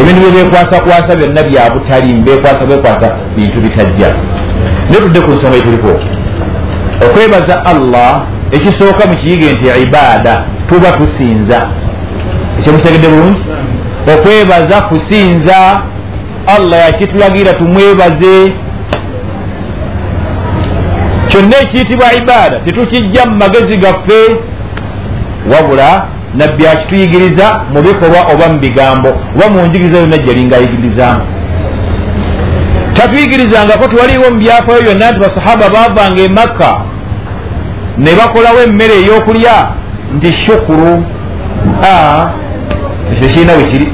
ebintu 0.00 0.20
byebekwasakwasa 0.20 1.16
byonna 1.18 1.42
byabutali 1.42 2.14
mbekwasa 2.14 2.66
bekwasa 2.66 3.16
bintu 3.36 3.60
bitajja 3.60 4.14
naye 4.88 5.00
tudde 5.02 5.20
ku 5.20 5.30
nsonga 5.30 5.56
yetuliko 5.56 5.92
okwebaza 7.06 7.64
allah 7.72 8.22
ekisooka 8.56 9.06
mukiyige 9.10 9.52
nti 9.52 9.66
ibaada 9.82 10.44
tuba 10.68 10.90
tusinza 10.98 11.58
ekyomusegedde 12.58 13.08
bulungi 13.08 13.40
okwebaza 14.14 14.76
kusinza. 14.88 15.82
Allah 16.46 16.78
yakitulagira 16.80 17.52
tumwebaze 17.52 18.52
kyonna 21.32 21.56
ekiyitibwa 21.62 22.12
ibaada? 22.20 22.56
Tetukijja 22.64 23.22
mu 23.26 23.36
magezi 23.36 23.76
gaffe 23.76 24.20
wabula 25.52 26.06
nabbi 26.34 26.66
akituyigiriza 26.66 27.46
mu 27.72 27.82
bikolwa 27.82 28.20
oba 28.32 28.48
mu 28.52 28.58
bigambo 28.58 29.08
oba 29.36 29.46
mu 29.52 29.66
njigiriza 29.66 29.98
yonna 29.98 30.16
gyalinga 30.18 30.56
ayigirizamu. 30.56 31.22
Tatuyigirizangako 32.94 33.88
tewaliwo 33.88 34.30
mu 34.30 34.38
byafaayo 34.38 34.82
byonna 34.82 35.10
nti 35.10 35.20
basahaba 35.20 35.66
baavanga 35.74 36.22
emakka 36.22 36.70
ne 37.98 38.10
bakolawo 38.18 38.60
emmere 38.66 38.94
ey'okulya 39.00 39.54
nti 40.16 40.28
shukuru. 40.44 41.04
Ekyo 43.12 43.28
kirina 43.32 43.54
bwe 43.54 43.64
kiri. 43.70 43.86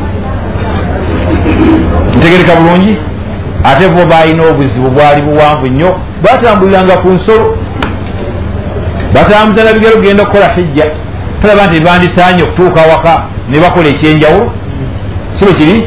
Ntegereka 2.17 2.57
bulungi 2.57 2.97
ate 3.65 3.89
bo 3.89 4.07
balina 4.07 4.43
obuzibu 4.51 4.91
bwali 4.91 5.23
buwanvu 5.23 5.67
nnyo 5.67 5.97
batambuliranga 6.23 6.97
ku 6.97 7.09
nsolo. 7.09 7.57
Batambuza 9.15 9.65
na 9.65 9.73
bigero 9.73 9.97
kugenda 9.97 10.23
okukola 10.23 10.49
hijja. 10.55 10.87
Talaba 11.43 11.67
nti 11.67 11.81
bandisaanye 11.81 12.43
okutuuka 12.43 12.81
waka 12.81 13.23
ne 13.51 13.61
bakola 13.61 13.89
ekyenjawulo. 13.89 14.53
Si 15.37 15.45
bwe 15.45 15.55
kiri? 15.55 15.87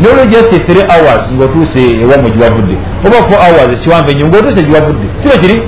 Nolwo 0.00 0.24
just 0.26 0.50
three 0.66 0.84
hours 0.92 1.24
ngaotuuse 1.32 1.82
ewamwe 2.02 2.30
giwavudde 2.30 2.76
oba 3.06 3.18
four 3.28 3.40
hours 3.46 3.70
ekiwanvu 3.72 4.10
enyo 4.10 4.26
ngaotuuse 4.28 4.62
giwavudde 4.62 5.06
si 5.22 5.28
bwe 5.28 5.38
kiri? 5.38 5.62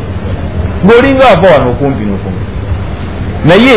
Ng'olinga 0.85 1.29
ava 1.29 1.49
wano 1.53 1.71
okumpi 1.71 2.05
nokumpi 2.05 2.45
naye 3.45 3.77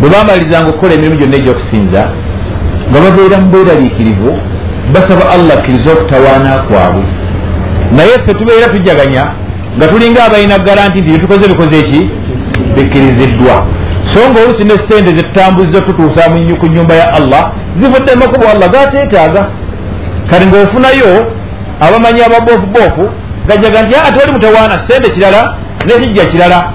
bwe 0.00 0.10
bamalizanga 0.10 0.68
okukola 0.68 0.94
emirimu 0.94 1.16
gyonna 1.16 1.36
egyokusinza 1.36 2.02
nga 2.90 2.98
babeera 3.04 3.36
mu 3.40 3.46
bweraliikirivu 3.50 4.30
basaba 4.94 5.30
allah 5.34 5.58
akkiriza 5.58 5.92
okutawaana 5.92 6.62
kwabwe. 6.62 7.04
Naye 7.96 8.08
ffe 8.08 8.34
tubeera 8.34 8.68
tujjaganya 8.68 9.24
nga 9.76 9.88
tulinga 9.88 10.24
abalina 10.24 10.58
garanti 10.58 11.00
nti 11.00 11.08
byetukoze 11.08 11.48
bikoze 11.48 11.78
eki 11.78 12.10
bikkiriziddwa. 12.76 13.66
So 14.12 14.30
nga 14.30 14.40
olusi 14.42 14.64
ne 14.64 14.76
sente 14.88 15.10
zetutambuziza 15.16 15.80
tutuusa 15.80 16.30
ku 16.60 16.66
nyumba 16.66 16.94
ya 16.94 17.14
allah 17.14 17.52
zivudde 17.80 18.14
makubo 18.14 18.48
allah 18.48 18.68
gateetaaga 18.70 19.48
kati 20.30 20.46
ngaofunayo 20.46 21.12
abamanyi 21.80 22.20
ababofubofu 22.22 23.04
gajaga 23.48 23.82
nti 23.82 23.94
ate 23.96 24.18
wali 24.20 24.32
mutawaana 24.32 24.78
sente 24.88 25.10
kirala 25.10 25.56
nekijja 25.86 26.24
kirala. 26.24 26.72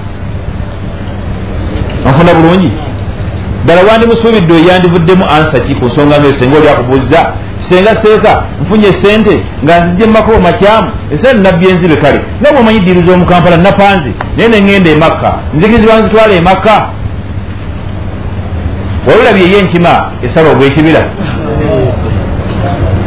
Nfuna 2.06 2.34
bulungi? 2.34 2.72
Ddala 3.64 3.80
wandimusuubidde 3.92 4.54
oyandivuddemu 4.54 5.24
ansa 5.24 5.60
ki 5.64 5.74
ku 5.74 5.86
nsonga 5.86 6.18
ngayo 6.18 6.34
senga 6.40 6.58
oli 6.58 6.68
akubuuza 6.68 7.32
senga 7.70 8.02
seeka 8.02 8.44
nfunye 8.62 8.86
sente 9.02 9.44
nga 9.64 9.80
nzijja 9.80 10.06
mumakubo 10.06 10.38
makyamu 10.40 10.90
esente 11.14 11.42
nabbi 11.42 11.68
enzibe 11.68 11.96
kale 11.96 12.20
nga 12.40 12.52
bwemanyi 12.52 12.80
diiru 12.80 13.06
z'omukampala 13.06 13.56
napanzi 13.56 14.12
naye 14.36 14.48
neŋŋenda 14.48 14.90
emakka 14.90 15.30
nzikirizibwa 15.54 16.00
nzitwala 16.00 16.34
emakka 16.34 16.76
wabulabye 19.08 19.44
ye 19.52 19.58
enkima 19.58 19.92
esaba 20.22 20.48
ogwekibira 20.50 21.02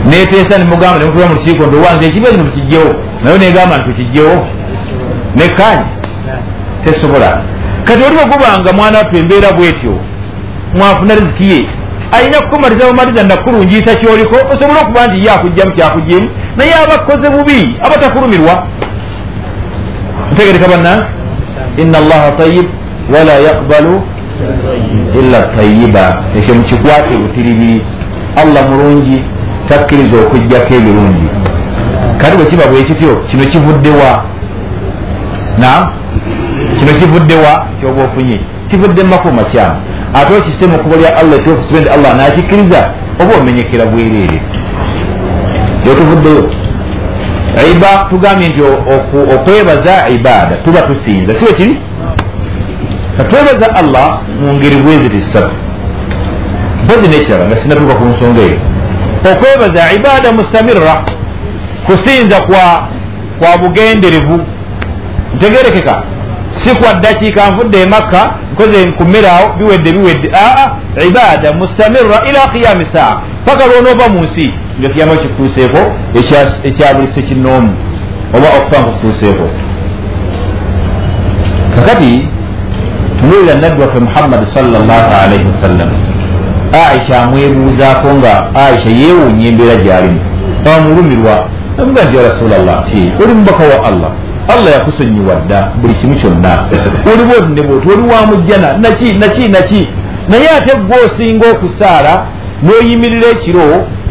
neteesa 0.09 0.57
nemugamba 0.57 0.99
nemutula 0.99 1.27
mu 1.27 1.33
lukiiko 1.33 1.63
nti 1.65 1.75
owange 1.75 2.05
ekibira 2.07 2.31
kino 2.31 2.43
tukijjewo 2.49 2.91
naye 3.23 3.37
negamba 3.37 3.77
nti 3.77 3.85
tukijjewo 3.89 4.35
nekanya 5.35 5.85
tesobola. 6.83 7.41
Kati 7.83 8.03
oli 8.03 8.15
bwegubanga 8.15 8.73
mwana 8.73 8.97
wattu 8.97 9.17
embeera 9.17 9.51
bwetyo 9.51 9.93
mwafuna 10.75 11.15
riziki 11.15 11.51
ye 11.51 11.69
alina 12.13 12.41
kukumaliza 12.41 12.87
bumaliza 12.87 13.23
nakulungiisa 13.23 13.95
kyoliko 13.95 14.35
osobole 14.35 14.79
okuba 14.81 15.07
nti 15.07 15.25
ye 15.25 15.31
akugjamu 15.31 15.71
kyakugjimu 15.71 16.29
naye 16.57 16.73
aba 16.75 16.93
akoze 16.93 17.27
bubi 17.29 17.59
aba 17.85 17.95
takulumirwa 18.01 18.67
ntegereka 20.31 20.67
banna 20.67 21.07
ina 21.77 21.97
allaha 21.97 22.31
tayib 22.31 22.67
wala 23.13 23.33
yaqbalu 23.33 24.01
illa 25.19 25.41
tayiba 25.41 26.23
ekyo 26.37 26.55
mukikwate 26.55 27.17
butiribiri 27.17 27.85
allah 28.41 28.69
mulungi 28.69 29.23
takkiriza 29.69 30.17
okugjako 30.23 30.73
ebirungi 30.73 31.27
kati 32.17 32.37
bwe 32.37 32.45
kiba 32.45 32.65
bwekityo 32.71 33.15
kino 33.29 33.45
kivuddewa 33.45 34.25
na 35.57 35.89
kino 36.79 36.91
kivuddewa 36.99 37.67
kyoba 37.79 38.03
ofunye 38.03 38.39
kivudde 38.69 39.03
mumakubo 39.03 39.33
makyamu 39.33 39.92
ate 40.13 40.33
okise 40.37 40.65
mu 40.71 40.77
kuba 40.83 40.95
lya 40.97 41.17
allah 41.17 41.35
ekyokusibe 41.39 41.79
nti 41.81 41.89
allah. 41.89 42.15
Nakikkiriza 42.17 42.79
oba 43.21 43.33
omenyekera 43.39 43.85
bwereere 43.85 44.41
gyotuvuddeyo 45.83 46.43
iba 47.71 47.91
tugambye 48.09 48.47
nti 48.49 48.61
okwebaza 49.35 49.93
ibaada 50.15 50.55
tuba 50.55 50.81
tusinza. 50.81 51.33
Si 51.35 51.45
wekiri 51.45 51.81
katwebaza 53.17 53.75
allah 53.75 54.21
mu 54.41 54.53
ngeri 54.53 54.75
bweziti 54.75 55.21
ssatu 55.21 55.55
mpozi 56.83 57.07
nekirala 57.07 57.45
nga 57.47 57.57
sinatuuka 57.57 57.95
ku 57.95 58.05
nsonga 58.05 58.41
eyo 58.41 58.59
okwebaza 59.31 59.93
ibaada 59.97 60.31
mustamirra 60.31 60.95
kusinza 61.85 62.37
kwa 63.39 63.57
bugenderevu 63.61 64.37
ntegerekeka 65.35 66.03
si 66.61 66.75
kwa 66.75 66.93
ddakiika 66.93 67.51
nvudde 67.51 67.81
emakka 67.81 68.33
nkoze 68.53 68.85
nkumere 68.85 69.27
awo 69.29 69.53
biwedde 69.57 69.91
biwedde. 69.91 70.31
Aa 70.35 70.71
ibaada 71.07 71.53
mustamirra 71.53 72.17
ila 72.29 72.47
qiyami 72.53 72.87
saa. 72.93 73.21
Paka 73.45 73.65
lwonoova 73.67 74.09
mu 74.09 74.19
nsi 74.21 74.53
nga 74.79 74.89
kiyama 74.89 75.15
kikutuuseeko 75.15 75.81
ekya 76.63 76.93
buli 76.93 77.07
sekinoomu 77.15 77.73
oba 78.35 78.47
okufa 78.57 78.81
nkukutuuseeko 78.81 79.49
kakati 81.75 82.27
tunuulira 83.19 83.55
nabbi 83.55 83.81
waffe 83.81 83.99
muhammadi 83.99 84.45
salllah 84.53 85.23
alaihi 85.23 85.45
wasallam 85.51 85.89
aisha 86.87 87.23
amwebuuzaako 87.23 88.13
nga 88.13 88.55
aisha 88.55 88.89
yeewuunya 88.89 89.47
embeera 89.47 89.75
gyalimu. 89.75 90.19
Amulumirwa 90.77 91.49
amuga 91.81 92.03
nti 92.05 92.17
ya 92.17 92.23
rasulllah 92.23 92.85
oli 93.23 93.33
mubaka 93.33 93.63
wa 93.63 93.85
allah 93.85 94.11
allah 94.47 94.71
yakusonyiwa 94.71 95.35
dda 95.35 95.71
buli 95.81 95.93
kimu 95.93 96.15
kyonna 96.15 96.65
oliwo 97.13 97.33
odinebwoti 97.37 97.87
oli 97.93 98.13
wamujjana 98.13 98.77
naki 98.77 99.13
naki 99.13 99.47
naki 99.47 99.89
naye 100.29 100.49
ate 100.57 100.77
gwe 100.77 100.97
osinga 101.05 101.45
okusaala 101.51 102.25
n'oyimirira 102.63 103.27
ekiro 103.35 103.65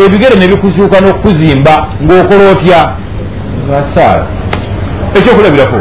ebigere 0.05 0.35
ne 0.37 0.47
bikuzuuka 0.49 1.01
n'okukuzimba 1.01 1.75
ng'okola 2.05 2.45
otya 2.53 2.81
ngaasaala 3.67 4.25
ekyokulabirako 5.17 5.81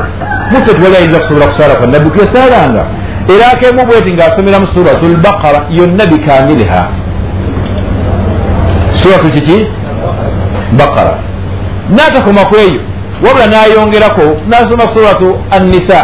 muffe 0.51 0.73
tewali 0.75 0.95
ayinza 0.95 1.19
kusobola 1.19 1.47
kusaala 1.47 1.75
kwa 1.75 1.87
nabbi 1.87 2.09
twesaalanga 2.09 2.83
era 3.33 3.45
akemu 3.53 3.85
bweti 3.87 4.13
ng'asomera 4.13 4.59
mu 4.59 4.67
suratu 4.73 5.05
lbaqara 5.15 5.59
yonna 5.69 6.05
bikamiriha 6.05 6.81
suratu 8.93 9.29
kiki 9.29 9.67
baqara. 10.77 11.13
N'atakoma 11.89 12.45
ku 12.45 12.55
eyo 12.55 12.81
wabula 13.23 13.45
n'ayongerako 13.47 14.25
n'asoma 14.49 14.85
suratu 14.95 15.27
annisa. 15.51 15.99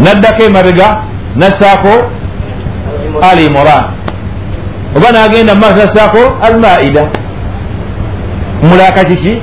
N'addako 0.00 0.42
emabega 0.48 0.88
n'assaako 1.36 1.92
ali 3.30 3.46
imoran 3.46 3.84
oba 4.96 5.08
n'agenda 5.12 5.54
mu 5.54 5.60
maaso 5.60 5.76
n'assaako 5.76 6.22
almaida. 6.46 7.04
Mulaka 8.62 9.04
kiki? 9.04 9.42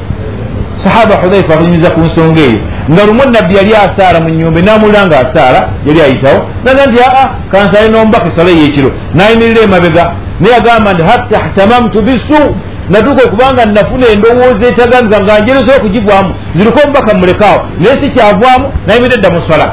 Sahaba 0.84 1.16
hudhaifa 1.22 1.54
akunyumiza 1.54 1.90
ku 1.92 2.00
nsonga 2.00 2.42
eyo. 2.42 2.60
Nga 2.92 3.06
lumu 3.06 3.24
nabbi 3.32 3.56
yali 3.56 3.72
asaala 3.76 4.20
mu 4.20 4.30
nyumba 4.30 4.62
namulira 4.62 5.06
nga 5.06 5.18
asaala 5.20 5.60
yali 5.86 6.02
ayitawo. 6.02 6.40
Naga 6.66 6.86
nti 6.86 7.00
aa 7.02 7.26
kansale 7.52 7.88
n'omubaka 7.90 8.28
esala 8.32 8.50
eyekiro 8.50 8.90
nayimirira 9.14 9.62
emabega 9.64 10.04
naye 10.40 10.56
agamba 10.56 10.94
nti 10.94 11.04
hatta 11.04 11.38
htamamtu 11.46 12.02
bisu 12.02 12.40
natuuka 12.90 13.24
okubanga 13.28 13.66
nafuna 13.66 14.08
endowooza 14.14 14.66
etaganza 14.68 15.24
nga 15.24 15.40
njeresobola 15.40 15.78
okugivaamu 15.78 16.32
ziriko 16.56 16.80
omubaka 16.84 17.12
mulekaawo 17.20 17.60
naye 17.80 17.96
si 18.02 18.10
kyavaamu 18.14 18.66
nayimirira 18.88 19.18
edda 19.18 19.30
mu 19.36 19.42
sala 19.50 19.68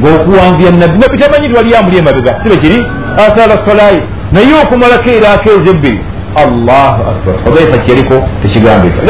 ngaokuwanvuya 0.00 0.70
nabbi 0.70 0.98
nabbi 0.98 1.18
tamanyi 1.18 1.48
nti 1.48 1.56
wali 1.56 1.76
amuli 1.76 1.98
emabega 1.98 2.32
sibe 2.42 2.56
kiri? 2.56 2.78
Asaala 3.16 3.66
salaye 3.66 4.00
naye 4.32 4.54
okumalako 4.62 5.10
era 5.10 5.32
akeeza 5.32 5.70
ebbiri 5.70 6.00
allahu 6.36 7.00
akbar. 7.10 7.34
Hudhaifa 7.44 7.78
kyeriko 7.78 8.16
tekigambika 8.42 9.00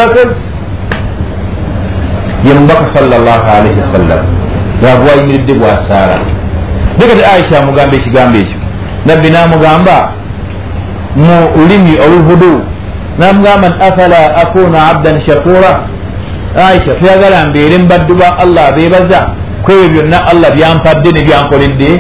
ye 2.45 2.55
mubaka 2.55 2.87
salaalaihi 2.95 3.81
wasallam 3.81 4.23
bwaba 4.81 5.05
wayimiridde 5.11 5.55
bwasaala 5.55 6.17
naye 6.99 7.11
kati 7.11 7.25
aisha 7.35 7.63
amugamba 7.63 7.97
ekigambo 7.97 8.39
ekyo. 8.39 8.59
Nabbi 9.07 9.31
namugamba 9.31 10.13
mu 11.17 11.37
lulimi 11.57 11.99
oluvudu 12.05 12.63
namugamba 13.21 13.69
nti 13.69 13.79
afala 13.89 14.19
akuna 14.43 14.79
abdan 14.91 15.17
shakura 15.27 15.73
aisha 16.69 16.95
tuyagala 16.95 17.47
mbeere 17.49 17.79
mubaddu 17.79 18.15
ba 18.15 18.29
allah 18.39 18.69
abeebaza 18.69 19.21
kwebyo 19.65 19.89
byonna 19.93 20.19
allah 20.31 20.51
byampadde 20.57 21.11
ne 21.13 21.23
byankoledde 21.27 21.91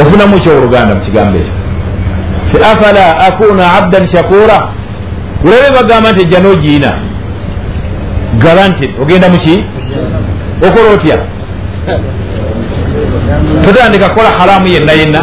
ofunamu 0.00 0.36
kyoluganda 0.44 0.94
mu 0.94 1.00
kigambo 1.06 1.38
ekyo 1.38 1.54
ti 2.50 2.56
afala 2.70 3.04
akuna 3.28 3.64
abdan 3.78 4.04
shakura 4.12 4.56
olabe 5.44 5.68
bagamba 5.76 6.08
nti 6.12 6.20
ejja 6.24 6.40
nogiina 6.40 6.90
garanted 8.42 8.90
ogenda 9.02 9.28
muki 9.28 9.54
okola 10.66 10.88
otya 10.94 11.16
totandika 13.64 14.08
kukola 14.08 14.30
haramu 14.38 14.66
yenna 14.66 14.92
yenna 14.92 15.20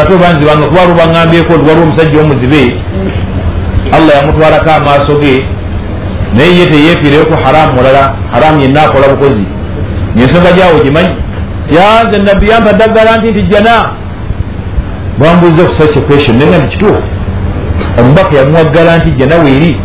ate 0.00 0.14
obanzibanga 0.14 0.66
kuba 0.68 0.84
lubaŋambyeko 0.88 1.52
waliwo 1.52 1.82
omusajja 1.82 2.20
omuzibe 2.20 2.62
allah 3.96 4.12
yamutwalako 4.20 4.70
amaaso 4.70 5.14
ge 5.20 5.44
naye 6.34 6.52
ye 6.58 6.66
teyefiireyo 6.66 7.24
ku 7.26 7.34
haramu 7.44 7.72
mulala 7.74 8.14
haramu 8.32 8.60
yenna 8.60 8.82
akola 8.82 9.08
bukozi 9.08 9.46
nyensonga 10.16 10.52
gyawo 10.52 10.78
gimanyi 10.84 11.14
yanze 11.76 12.18
nabbi 12.18 12.48
yampadde 12.50 12.84
garanti 12.94 13.26
nti 13.30 13.42
jana 13.42 13.74
bambuuza 15.18 15.62
ku 15.64 15.72
such 15.78 15.96
question 16.06 16.36
nenga 16.38 16.58
nti 16.58 16.68
kituufu 16.68 17.02
omubaka 18.00 18.36
yamuwa 18.36 18.64
garanti 18.64 19.10
jana 19.10 19.36
weeri 19.36 19.80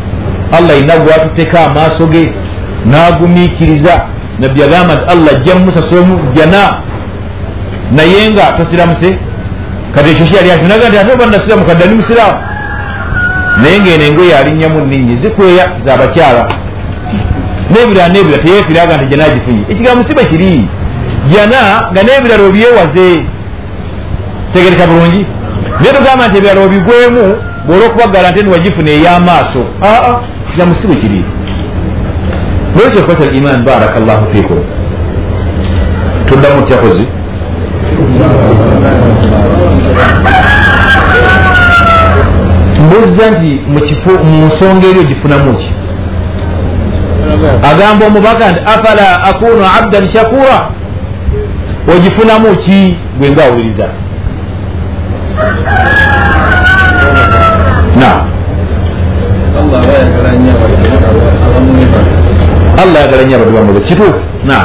allah 0.58 0.80
ina 0.82 0.98
gwatuteka 0.98 1.60
amaaso 1.66 2.06
ge 2.08 2.34
n'agumiikiriza 2.86 3.94
nabbi 4.40 4.62
yagamba 4.62 4.94
nti 4.96 5.04
allah 5.14 5.32
ajja 5.36 5.56
mumusasolamu 5.56 6.20
jana 6.36 6.62
naye 7.92 8.30
nga 8.30 8.52
tosiramuse 8.58 9.10
kati 9.96 10.10
ekyo 10.10 10.26
kyali 10.26 10.52
akyo 10.52 10.68
naga 10.68 10.90
nti 10.90 10.98
ate 10.98 11.12
oba 11.14 11.26
nasiramu 11.26 11.66
kadde 11.66 11.84
ali 11.84 11.96
musiraamu 11.96 12.38
naye 13.62 13.80
ngaeno 13.80 14.04
engoye 14.04 14.38
alinnyamu 14.38 14.86
ninyi 14.86 15.18
zikweya 15.22 15.66
zabakyala 15.86 16.44
n'ebirala 17.72 18.10
n'ebirala 18.14 18.44
teyeefiraga 18.44 18.98
nti 18.98 19.06
jana 19.12 19.26
agifunye 19.26 19.64
ekigambo 19.72 20.04
siba 20.08 20.24
kiri. 20.32 20.70
Jana 21.32 21.60
nga 21.92 22.02
n'ebirala 22.04 22.44
obyewaze. 22.50 23.10
Tegereka 24.54 24.88
bulungi. 24.88 25.22
Naye 25.80 25.94
tugamba 25.98 26.28
nti 26.28 26.38
ebirala 26.38 26.62
obigwemu 26.66 27.26
bwolwokubaggala 27.66 28.32
nti 28.32 28.44
niwagifuna 28.44 28.92
ey'amaaso. 28.98 29.62
Aa 29.84 30.14
kigambo 30.50 30.74
si 30.80 30.88
bwe 30.88 30.96
kiri. 30.96 31.22
Lwekyo 32.76 33.04
kwata 33.06 33.26
liman 33.32 33.64
baraka 33.64 34.00
llahu 34.00 34.26
fikum 34.34 34.60
tuddamu 36.28 36.62
tyakozi 36.62 37.08
mbuuziza 42.88 43.32
nti 43.32 43.52
mu 44.30 44.46
nsonga 44.48 44.88
eri 44.88 45.00
ogifunamu 45.00 45.54
ki? 45.58 45.70
Agamba 47.72 48.06
omubaka 48.06 48.52
nti 48.52 48.60
afala 48.74 49.24
akunu 49.30 49.64
abdan 49.78 50.08
shakura? 50.14 50.58
Ogifunamu 51.96 52.56
ki? 52.56 52.98
Gwe 53.18 53.32
ngaawuliriza 53.32 53.88
na. 58.00 58.12
Allah 62.82 63.00
ayagala 63.02 63.24
nyo 63.24 63.36
abaddu 63.36 63.52
bamwe 63.58 63.82
kituufu? 63.82 64.22
Na. 64.46 64.58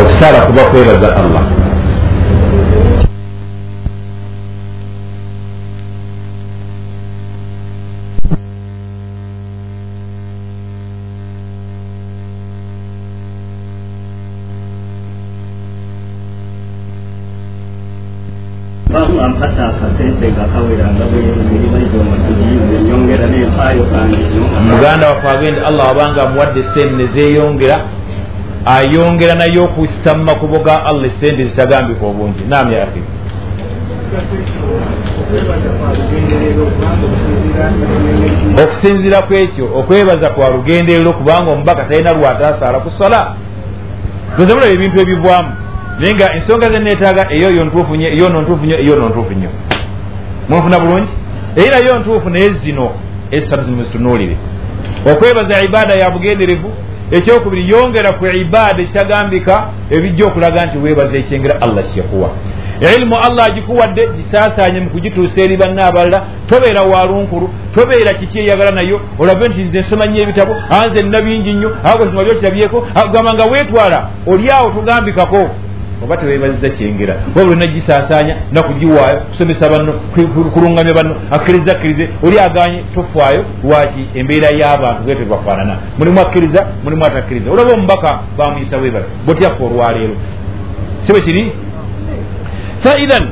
Okusaala 0.00 0.40
kuba 0.46 0.62
kwebaza 0.64 1.16
allah 1.16 1.59
ampata 18.98 19.68
akasente 19.68 20.26
nga 20.32 20.44
kaweranga 20.52 21.04
bwemirimo 21.10 21.78
gyomatuginyongera 21.92 23.26
nempaayo 23.26 23.84
kange 23.92 24.18
muganda 24.70 25.08
waffe 25.10 25.28
agenda 25.28 25.66
allah 25.66 25.86
wabanga 25.88 26.22
amuwadde 26.22 26.62
sente 26.74 26.94
nezeyongera 26.96 27.76
ayongera 28.66 29.34
naye 29.34 29.60
okuyisa 29.60 30.14
mu 30.16 30.24
makubo 30.24 30.58
ga 30.58 30.84
allah 30.84 31.06
esente 31.06 31.44
zitagambika 31.44 32.06
obungi. 32.06 32.44
Nam 32.48 32.72
yafi 32.72 33.02
okusinziira 38.62 39.22
ku 39.22 39.34
ekyo 39.34 39.66
okwebaza 39.78 40.30
kwa 40.30 40.50
lugenderero 40.50 41.12
kubanga 41.12 41.52
omubaka 41.52 41.84
talina 41.84 42.12
lwatasaala 42.12 42.78
ku 42.80 42.90
sola 42.98 43.34
tozabula 44.36 44.66
ebintu 44.66 45.00
ebivwamu 45.00 45.59
naye 46.00 46.14
nga 46.14 46.34
ensonga 46.36 46.72
zeneetaaga 46.72 47.22
eyo 47.30 47.48
yo 47.56 47.64
ntuufu 47.64 47.96
nyo 47.96 48.08
eyo 48.08 48.28
no 48.28 48.42
ntuufu 48.42 48.64
nyo 48.66 48.76
eyo 48.78 48.96
no 48.96 49.08
ntuufu 49.08 49.32
nnyo. 49.34 49.50
Munfuna 50.48 50.78
bulungi? 50.78 51.08
Eyi 51.56 51.68
nayo 51.70 51.98
ntuufu 51.98 52.30
naye 52.30 52.48
zino 52.64 52.90
esatu 53.30 53.64
zino 53.64 53.82
zitunuulire. 53.82 54.36
Okwebaza 55.12 55.64
ibaada 55.64 55.94
ya 55.94 56.10
bugenderevu 56.10 56.70
ekyokubiri 57.10 57.70
yongera 57.70 58.12
ku 58.12 58.26
ibaada 58.26 58.82
ekitagambika 58.82 59.54
ebijja 59.90 60.26
okulaga 60.26 60.66
nti 60.66 60.78
weebaza 60.78 61.16
ekyengera 61.18 61.54
allah 61.64 61.84
kyekuwa 61.92 62.30
ilimu 62.96 63.16
allah 63.26 63.46
agikuwadde 63.46 64.08
gisaasaanye 64.16 64.80
mu 64.80 64.90
kugituusa 64.90 65.44
eri 65.44 65.56
banna 65.56 65.86
abalala 65.86 66.22
tobeera 66.48 66.82
walunkulu 66.82 67.50
tobeera 67.74 68.14
kiki 68.14 68.38
eyagala 68.38 68.70
nayo 68.70 69.00
olabe 69.18 69.48
nti 69.48 69.62
nze 69.62 69.80
nsoma 69.80 70.06
nnyo 70.06 70.22
ebitabo 70.22 70.56
anze 70.78 71.04
nina 71.04 71.20
bingi 71.22 71.52
nnyo 71.52 71.70
akozima 71.84 72.24
byokirabyeko 72.24 72.86
gamba 73.12 73.34
nga 73.34 73.44
weetwala 73.52 74.08
oli 74.26 74.50
awo 74.50 74.70
togambikako 74.70 75.50
oba 76.04 76.16
teweebaziza 76.16 76.68
kyengera 76.70 77.14
wabula 77.36 77.56
nagisaasaanya 77.56 78.36
nakugiwaayo 78.52 79.18
kusomesa 79.20 79.70
banno 79.70 79.92
kulungamya 80.54 80.94
banno 80.94 81.14
akkiriza 81.30 81.72
akkirize. 81.72 82.08
Oli 82.22 82.38
aganye 82.38 82.82
tofaayo 82.94 83.44
lwaki 83.64 84.02
embeera 84.14 84.48
y'abantu 84.58 85.02
bwe 85.02 85.14
tebafaanana 85.14 85.76
mulimu 85.98 86.20
akkiriza 86.20 86.66
mulimu 86.84 87.04
atakkiriza. 87.04 87.50
Olaba 87.50 87.72
omubaka 87.72 88.18
bamuyisa 88.38 88.76
weebala 88.78 89.04
botyafa 89.26 89.64
olwaleero? 89.64 90.14
Si 91.06 91.12
bwe 91.12 91.20
kiri? 91.20 91.52
Faidan 92.82 93.28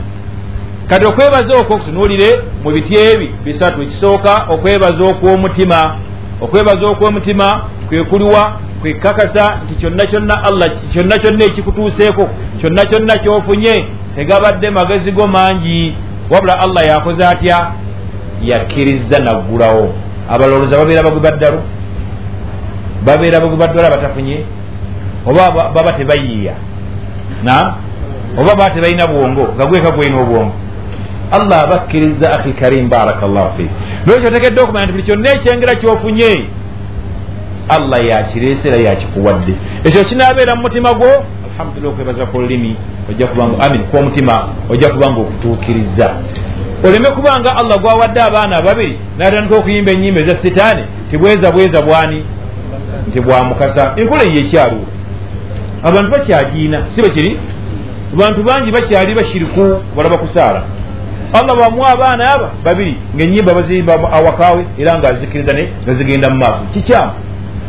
kati 0.89 1.07
okwebaza 1.07 1.61
okwo 1.61 1.77
kutunuulire 1.79 2.41
mu 2.65 2.71
biti 2.71 2.95
ebi 2.95 3.35
bisatu 3.45 3.83
ekisooka 3.83 4.47
okwebaza 4.49 5.05
okw'omutima. 5.05 5.95
Okwebaza 6.41 6.87
okw'omutima 6.87 7.63
kwe 7.89 8.05
kuliwa 8.05 8.53
kwekakasa 8.81 9.45
nti 9.65 9.75
kyonna 9.81 10.05
kyonna 10.11 10.35
allah 10.49 10.69
kyonna 10.93 11.19
kyonna 11.19 11.45
ekikutuuseeko 11.45 12.29
kyonna 12.61 12.83
kyonna 12.91 13.15
kyofunye 13.23 13.75
tegabadde 14.17 14.71
magezi 14.71 15.13
go 15.13 15.27
mangi. 15.27 15.95
Wabula 16.31 16.61
allah 16.61 16.87
yakoze 16.87 17.27
atya? 17.27 17.73
Yakkiriza 18.43 19.19
naggulawo. 19.19 19.95
Abalowooza 20.31 20.77
babeera 20.79 21.03
bagwibaddalu 21.03 21.59
babeera 23.05 23.41
bagwibaddala 23.41 23.89
abatafunye? 23.89 24.45
Oba 25.27 25.51
baba 25.75 25.93
tebayiiya? 25.93 26.55
Na 27.45 27.75
oba 28.39 28.55
baba 28.55 28.71
tebalina 28.71 29.07
bwongo? 29.07 29.49
Nga 29.57 29.67
gweka 29.67 29.91
gwena 29.91 30.21
obwongo? 30.21 30.53
Allah 31.31 31.63
abakkiriza 31.63 32.31
akhi 32.31 32.53
karim 32.53 32.89
baraka 32.89 33.27
llahu 33.27 33.57
fik. 33.57 33.71
Nolwekyo 34.07 34.29
otegedde 34.29 34.61
okumanya 34.61 34.87
nti 34.87 34.93
buli 34.93 35.05
kyonna 35.05 35.29
ekyengera 35.33 35.75
kyofunye 35.81 36.31
allah 37.69 38.07
yakireesera 38.11 38.83
yakikuwadde 38.89 39.55
ekyo 39.85 40.05
kinaabeera 40.05 40.55
mu 40.55 40.63
mutima 40.63 40.93
gwo 40.95 41.11
alhamdulillah 41.49 41.93
okwebaza 41.93 42.27
kululimi 42.27 42.77
amin 43.61 43.83
kwomutima 43.91 44.49
ojja 44.71 44.89
kubanga 44.93 45.21
okutuukiriza 45.21 46.15
oleme 46.85 47.11
kubanga 47.11 47.57
allah 47.57 47.79
gwawadde 47.81 48.21
abaana 48.21 48.57
ababiri 48.57 48.99
natandika 49.19 49.57
okuyimba 49.57 49.93
enyimba 49.93 50.21
eza 50.21 50.37
sitaani 50.43 50.85
tibweza 51.11 51.53
bweza 51.53 51.83
bwani 51.83 52.25
nti 53.09 53.21
bwamukasa 53.21 53.93
enkola 53.97 54.23
ye 54.31 54.39
ekyaliwo 54.39 54.87
abantu 55.83 56.11
bakyagiina 56.11 56.83
si 56.95 57.01
bwe 57.01 57.11
kiri? 57.11 57.39
Abantu 58.15 58.43
bangi 58.43 58.71
bakyali 58.71 59.15
bashiriku 59.15 59.81
balaba 59.97 60.19
kusaala 60.19 60.63
allah 61.33 61.57
bamuwa 61.57 61.89
abaana 61.89 62.35
aba 62.35 62.51
babiri 62.65 62.97
ngaenyimba 63.17 63.55
baziyimba 63.55 63.93
awakawe 64.13 64.65
era 64.79 64.99
ngaazikiriza 64.99 65.53
ne 65.53 65.69
ngazigenda 65.85 66.31
mu 66.31 66.37
maaso 66.37 66.61
kikyamu 66.75 67.13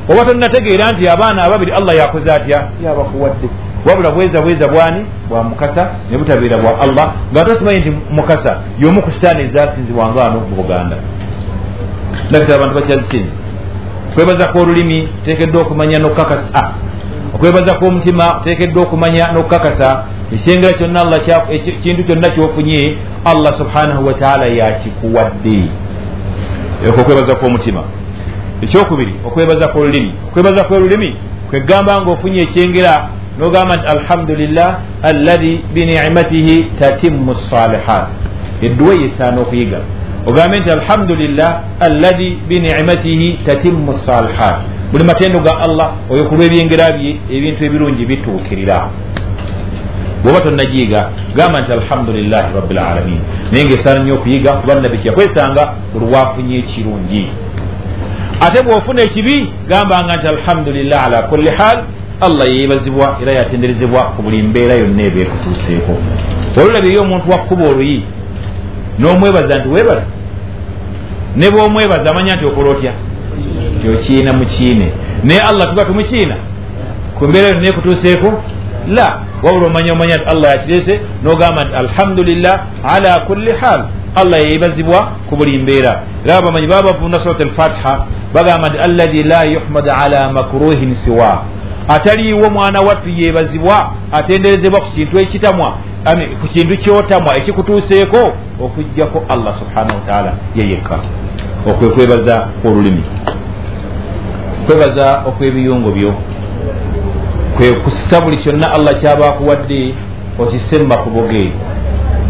oba 0.09 0.25
tonnategeera 0.25 0.91
nti 0.91 1.07
abaana 1.09 1.43
ababiri 1.43 1.71
allah 1.71 1.95
yakoze 1.95 2.31
atya? 2.31 2.67
Yabakuwadde 2.83 3.47
wabula 3.85 4.11
bweza 4.11 4.41
bweza 4.41 4.67
bwani? 4.67 5.05
Bwa 5.29 5.43
mukasa 5.43 5.89
ne 6.11 6.17
butabeera 6.17 6.57
bwa 6.57 6.79
allah. 6.81 7.13
Nga 7.31 7.45
tosimanyi 7.45 7.79
nti 7.79 7.91
mukasa 8.11 8.57
yomu 8.79 9.01
ku 9.01 9.11
sitaani 9.11 9.43
ezasinzibwanga 9.43 10.21
wano 10.23 10.39
mu 10.39 10.55
buganda. 10.55 10.95
Ndakitaba 12.29 12.55
abantu 12.55 12.75
bakyazisinza 12.79 13.31
okwebaza 14.11 14.47
kw'olulimi 14.47 15.09
teekeddwa 15.25 15.61
okumanya 15.61 15.99
nokukakasa. 15.99 16.71
Okwebaza 17.35 17.73
kw'omutima 17.79 18.41
teekeddwa 18.43 18.83
okumanya 18.83 19.31
n'okukakasa. 19.33 20.03
Ekyengera 20.33 20.73
kyonna 20.77 21.01
allah 21.01 21.19
kintu 21.83 22.03
kyonna 22.03 22.29
kyofunye 22.29 22.97
allah 23.25 23.57
subhanahu 23.57 24.07
wataala 24.07 24.45
yakikuwadde. 24.45 25.59
Ekwo 26.87 27.01
okwebaza 27.01 27.35
kw'omutima 27.35 27.81
ekyokubiri 28.61 29.13
okwebaza 29.27 29.67
kw'olulimi. 29.67 30.11
Okwebaza 30.29 30.63
kw'olulimi 30.63 31.15
kwegamba 31.49 32.01
nga 32.01 32.11
ofunye 32.11 32.39
ekyengera 32.41 32.93
nogamba 33.39 33.75
nti 33.75 33.87
alhamdulillah 33.95 34.69
allahi 35.03 35.59
binicmatihi 35.73 36.55
tatimmu 36.79 37.35
salihat 37.49 38.07
edduwa 38.61 38.93
yesaana 38.95 39.41
okuyiga. 39.41 39.79
Ogambe 40.27 40.59
nti 40.59 40.69
alhamdulillah 40.69 41.61
allahi 41.79 42.37
binicmatihi 42.47 43.39
tatimmu 43.45 43.93
salihat 44.05 44.57
buli 44.91 45.03
matendo 45.03 45.39
ga 45.39 45.53
allah 45.65 45.89
oyo 46.09 46.23
ku 46.25 46.35
lw'ebyengera 46.35 46.91
bye 46.97 47.17
ebintu 47.31 47.65
ebirungi 47.65 48.05
bituukirira. 48.05 48.89
Bwoba 50.23 50.39
tonnagiyiga 50.41 51.09
gamba 51.35 51.61
nti 51.61 51.71
alhamdulilahi 51.71 52.53
rabilalamin 52.55 53.21
naye 53.51 53.65
ngaesaana 53.65 53.99
nnyo 54.03 54.13
okuyiga 54.13 54.53
kuba 54.53 54.75
nabbi 54.75 54.97
kyakwesanga 54.97 55.73
buli 55.93 56.05
wafunye 56.13 56.57
ekirungi 56.57 57.27
ate 58.41 58.63
bw'ofuna 58.63 59.01
ekibi 59.01 59.49
gambanga 59.67 60.13
nti 60.17 60.27
alhamdulillah 60.35 61.05
ala 61.05 61.21
kulli 61.21 61.49
hal 61.49 61.83
allah 62.21 62.47
yeebazibwa 62.55 63.17
era 63.21 63.31
yatenderezebwa 63.31 64.01
ku 64.15 64.21
buli 64.21 64.41
mbeera 64.43 64.73
yonna 64.75 65.03
eba 65.03 65.19
ekutuuseeko 65.21 65.93
olulabiryo 66.61 67.01
omuntu 67.01 67.31
wakkuba 67.31 67.63
oluyi 67.69 68.03
n'omwebaza 68.99 69.59
nti 69.59 69.67
weebala 69.69 70.03
ne 71.37 71.49
bw'omwebaza 71.51 72.09
amanya 72.11 72.35
nti 72.35 72.45
okola 72.45 72.69
otya? 72.69 72.93
Nti 73.77 73.89
okiina 73.89 74.33
mukiine 74.33 74.87
naye 75.23 75.41
allah 75.49 75.69
tuba 75.69 75.85
tumukiina 75.85 76.35
ku 77.17 77.27
mbeera 77.27 77.47
yonna 77.47 77.69
ekutuuseeko? 77.69 78.43
La. 78.87 79.19
Wabula 79.43 79.67
omanya 79.67 79.93
omanya 79.93 80.17
nti 80.17 80.25
allah 80.33 80.49
yakirese 80.51 80.99
n'ogamba 81.23 81.61
nti 81.63 81.75
alhamdulillah 81.75 82.55
ala 82.83 83.19
kulli 83.19 83.51
hal 83.61 83.81
allah 84.15 84.39
yeebazibwa 84.41 85.11
ku 85.29 85.35
buli 85.35 85.57
mbeera. 85.59 86.03
Era 86.25 86.41
bamanyi 86.41 86.67
baba 86.67 86.93
bavunda 86.93 87.19
surat 87.19 87.41
alfatiha 87.41 88.05
bagamba 88.33 88.69
nti 88.69 88.77
allahi 88.77 89.23
la 89.23 89.43
yuhmad 89.43 89.89
ala 89.89 90.31
makruhin 90.33 90.97
siwa. 91.05 91.43
Ataliiwo 91.87 92.49
mwana 92.49 92.81
wattu 92.81 93.09
yeebazibwa 93.09 93.91
atenderezebwa 94.11 94.81
ku 94.81 94.91
kintu 94.91 95.19
ekitamwa 95.19 95.73
ku 96.41 96.47
kintu 96.47 96.77
kyotamwa 96.77 97.37
ekikutuuseeko 97.37 98.33
okugjako 98.63 99.25
allah 99.29 99.53
subhanahu 99.59 99.95
wataala 99.99 100.33
yeyekka 100.55 100.99
okwe 101.67 101.89
kwebaza 101.89 102.47
olulimi 102.65 103.03
kwebaza 104.65 105.23
okw'ebiyungo 105.27 105.91
byo. 105.91 106.13
Kwe 107.57 107.71
kussa 107.71 108.21
buli 108.21 108.37
kyonna 108.37 108.71
allah 108.71 108.93
kyaba 109.01 109.27
akuwadde 109.27 109.93
okisse 110.39 110.79
mumakubo 110.79 111.21
ge 111.27 111.51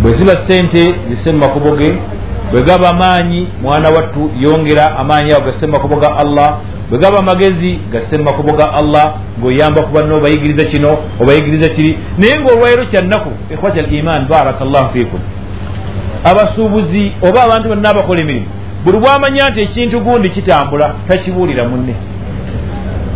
bwe 0.01 0.17
ziba 0.17 0.33
sente 0.47 0.95
zisse 1.09 1.31
mumakubo 1.31 1.75
ge 1.75 1.97
bwe 2.51 2.61
gaba 2.63 2.89
amaanyi 2.89 3.47
mwana 3.61 3.89
wattu 3.89 4.31
yongera 4.39 4.97
amaanyi 4.97 5.31
ago 5.31 5.45
gasse 5.45 5.67
mumakubo 5.67 5.95
ga 5.95 6.17
allah 6.17 6.57
bwe 6.89 6.99
gaba 6.99 7.19
amagezi 7.19 7.79
gasse 7.91 8.17
mumakubo 8.17 8.53
ga 8.53 8.73
allah 8.73 9.13
ng'oyamba 9.39 9.81
ku 9.81 9.91
banna 9.93 10.15
obayigiriza 10.15 10.63
kino 10.69 10.97
obayigiriza 11.19 11.69
kiri. 11.69 11.97
Naye 12.17 12.39
ng'olwairo 12.39 12.85
kyannaku 12.85 13.29
ikhwata 13.53 13.79
al 13.79 13.93
iman 13.93 14.27
baraka 14.27 14.65
llahu 14.65 14.93
fikum 14.93 15.19
abasuubuzi 16.23 17.11
oba 17.21 17.43
abantu 17.43 17.69
bonna 17.69 17.89
abakola 17.89 18.21
emirimu 18.21 18.47
buli 18.85 18.97
bwamanya 18.97 19.49
nti 19.49 19.61
ekintu 19.61 19.99
gundi 19.99 20.29
kitambula 20.29 20.93
takibuulira 21.07 21.63
munne. 21.63 21.95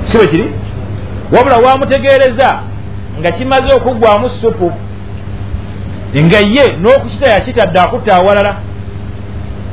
Si 0.08 0.18
bwe 0.18 0.28
kiri? 0.28 0.50
Wabula 1.32 1.58
wamutegeereza 1.58 2.60
nga 3.20 3.32
kimaze 3.32 3.76
okuggwamu 3.76 4.30
supu 4.30 4.72
nga 6.22 6.40
ye 6.40 6.66
n'okukita 6.82 7.30
yakitadde 7.30 7.80
akutta 7.80 8.16
awalala. 8.16 8.56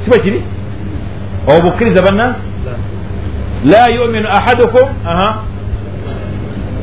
Si 0.04 0.10
bwe 0.10 0.18
kiri? 0.18 0.42
Obukkiriza 1.56 2.02
banna? 2.02 2.36
La 3.64 3.88
yuminu 3.88 4.28
ahadukum 4.28 4.88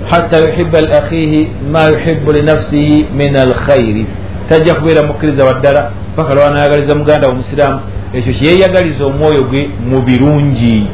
hatta 0.09 0.37
yuhiba 0.45 0.81
lakhihi 0.81 1.49
ma 1.71 1.89
yuhibu 1.89 2.31
linafsihi 2.31 3.05
min 3.15 3.35
alkhairi 3.37 4.05
tajja 4.49 4.75
kubeera 4.75 5.03
mukkiriza 5.03 5.45
waddala 5.45 5.91
paka 6.15 6.35
lwanayagaliza 6.35 6.95
muganda 6.95 7.27
omusiraamu. 7.27 7.79
Ekyo 8.13 8.33
kyeyeyagaliza 8.33 9.05
omwoyo 9.05 9.43
gwe 9.43 9.69
mu 9.89 10.01
birungi 10.01 10.87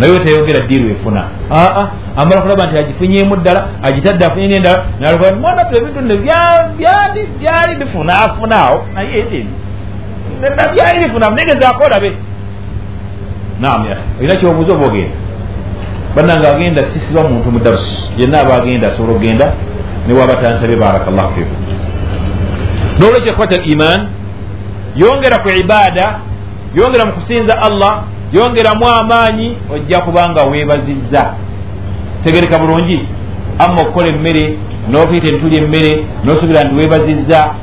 naye 0.00 0.12
wetayogera 0.12 0.60
ddiiru 0.66 0.88
efuna. 0.90 1.22
Aa 1.50 1.88
amala 2.16 2.40
kulaba 2.42 2.66
nti 2.66 2.78
agifunyemu 2.78 3.36
ddala 3.36 3.66
agitadde 3.82 4.24
afunye 4.26 4.48
nendala 4.48 4.84
nalwa 5.00 5.32
mwana 5.32 5.64
tu 5.64 5.76
ebintu 5.78 6.00
ne 6.00 6.16
byali 7.38 7.74
bifunaafunaawo 7.78 8.84
naye 8.94 9.24
byali 10.74 11.04
bifunaafu 11.04 11.34
negezaako 11.34 11.84
olabe 11.84 12.12
nam 13.60 13.86
olina 14.18 14.36
kyobuuza 14.36 14.72
oba 14.72 14.86
ogenda? 14.86 15.16
Bannanga 16.16 16.56
agenda 16.56 16.82
sisiba 16.92 17.28
muntu 17.28 17.50
mudarusu 17.52 17.94
yenna 18.18 18.40
aba 18.40 18.54
agenda 18.62 18.88
asobola 18.88 19.16
okgenda 19.16 19.52
newaba 20.08 20.34
tansabe 20.36 20.76
barakallahu 20.76 21.34
fikum 21.34 21.56
nolwekyo 22.98 23.32
ekwata 23.32 23.56
al 23.56 23.72
iman 23.72 24.00
yongera 24.96 25.38
ku 25.38 25.48
ibaada 25.48 26.18
yongera 26.74 27.06
mu 27.06 27.12
kusinza 27.12 27.54
allah 27.62 28.02
yongeramu 28.32 28.86
amaanyi 28.86 29.56
ojja 29.74 30.00
kubanga 30.00 30.44
weebazizza. 30.44 31.34
Tegereka 32.24 32.58
bulungi. 32.58 33.06
Amma 33.58 33.80
okukola 33.82 34.08
emmere 34.08 34.58
n'okuyita 34.90 35.28
entuli 35.28 35.56
emmere 35.56 36.04
n'osuubira 36.24 36.64
nti 36.64 36.74
weebazizza 36.74 37.54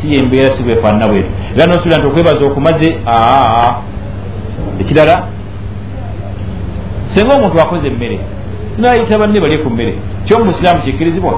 si 0.00 0.14
yembeera 0.14 0.56
si 0.56 0.62
bwefaanana 0.62 1.08
bwetu 1.08 1.28
era 1.54 1.66
n'osuubira 1.66 1.98
nti 1.98 2.06
okwebaza 2.06 2.44
okumaze 2.44 2.88
aa 3.06 3.74
ekirala. 4.80 5.26
Senga 7.14 7.34
omuntu 7.34 7.60
akoze 7.60 7.86
emmere 7.86 8.18
nayita 8.78 9.18
banne 9.18 9.40
bali 9.40 9.58
ku 9.58 9.70
mmere. 9.70 9.94
Kyo 10.24 10.38
mu 10.38 10.44
busiraamu 10.44 10.82
kikkirizibwa? 10.82 11.32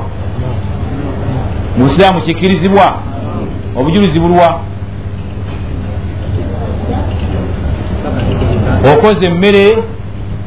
Mu 1.77 1.85
busiraamu 1.85 2.21
kikkirizibwa? 2.21 2.97
Obujulizi 3.77 4.21
bulwa 4.21 4.61
okoze 8.93 9.27
emmere 9.27 9.65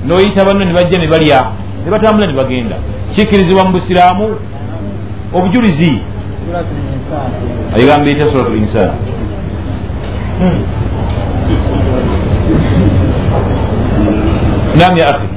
noyita 0.06 0.46
banno 0.46 0.66
ne 0.66 0.74
bajja 0.74 0.98
ne 1.00 1.08
balya 1.08 1.40
ne 1.86 1.92
batambula 1.92 2.28
ne 2.28 2.34
bagenda. 2.34 2.76
Kikkirizibwa 3.16 3.64
mu 3.66 3.72
busiraamu 3.72 4.26
obujulizi. 5.34 6.02
Ayigamba 7.76 8.10
ita 8.10 8.32
surat 8.32 8.50
linsan 8.54 8.92
nam 14.80 14.98
ya 14.98 15.06
akhi 15.12 15.28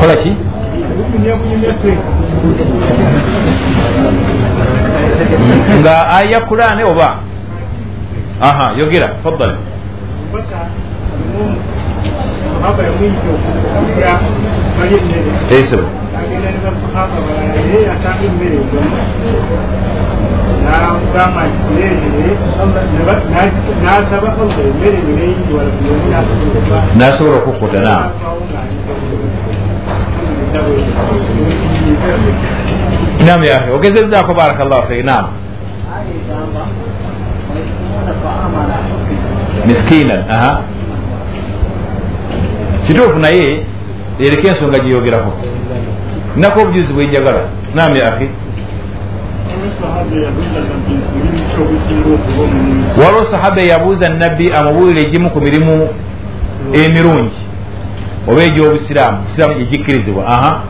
kola 0.00 0.14
ki? 0.22 0.32
Nga 5.80 5.94
aya 6.18 6.40
kurane 6.48 6.84
oba? 6.84 7.08
Aha 8.40 8.74
yogera 8.78 9.08
faddal 10.32 10.68
esebo 15.50 15.88
nasobola 26.96 27.36
okukuta 27.36 27.80
na 27.80 27.94
nam 33.26 33.42
yahe 33.42 33.70
ogezezaako 33.72 34.34
barakallahu 34.34 34.88
fik. 34.88 35.04
Nam 35.04 35.26
miskinan. 39.66 40.24
Aha. 40.30 40.60
Kituufu 42.86 43.18
naye 43.18 43.64
ereka 44.20 44.48
ensonga 44.48 44.78
giyogerako 44.78 45.32
nako 46.36 46.60
obujuzi 46.60 46.92
bwenjagala 46.92 47.40
nam 47.74 47.96
ya 47.96 48.14
akhi. 48.14 48.28
Waliwo 53.04 53.30
sahaba 53.30 53.62
eyabuuza 53.62 54.08
nabbi 54.08 54.52
amubuulire 54.52 55.00
egimu 55.00 55.30
ku 55.30 55.40
mirimu 55.40 55.88
emirungi. 56.72 57.40
Oba 58.28 58.42
egyobusiraamu 58.42 59.18
busiraamu 59.22 59.60
egikkirizibwa 59.60 60.26
aha. 60.26 60.60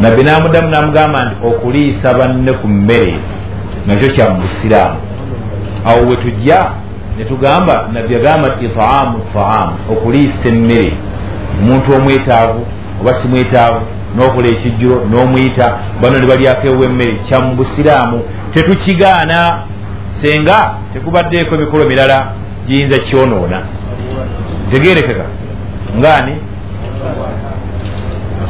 Nabbi 0.00 0.22
namuddamu 0.22 0.68
namugamba 0.70 1.24
nti 1.24 1.46
okuliisa 1.46 2.14
banne 2.14 2.52
ku 2.52 2.68
mmere 2.68 3.14
nakyo 3.86 4.08
kya 4.08 4.30
mu 4.30 4.40
busiraamu 4.42 4.96
awo 5.86 6.06
we 6.08 6.16
tujja 6.16 6.70
ne 7.18 7.24
tugamba 7.24 7.88
nabbi 7.92 8.14
agamba 8.16 8.56
itaamu 8.60 9.20
taamu 9.34 9.74
okuliisa 9.92 10.48
emmere. 10.48 10.92
Omuntu 11.60 11.94
omwetaavu 11.94 12.66
oba 13.00 13.14
si 13.14 13.28
mwetaavu 13.28 13.80
n'okola 14.16 14.48
ekijjulo 14.48 14.96
n'omuyita 15.10 15.78
bano 16.00 16.18
ne 16.18 16.26
balyako 16.26 16.66
ewa 16.66 16.84
emmere. 16.84 17.14
Kya 17.28 17.40
mu 17.40 17.54
busiraamu 17.54 18.22
tetukigaana 18.54 19.58
senga 20.22 20.74
tekubaddeeko 20.92 21.54
emikolo 21.54 21.88
mirala 21.88 22.26
giyinza 22.66 22.98
kyonoona. 22.98 23.62
Tegerekeka 24.70 25.24
ngaani 25.98 26.36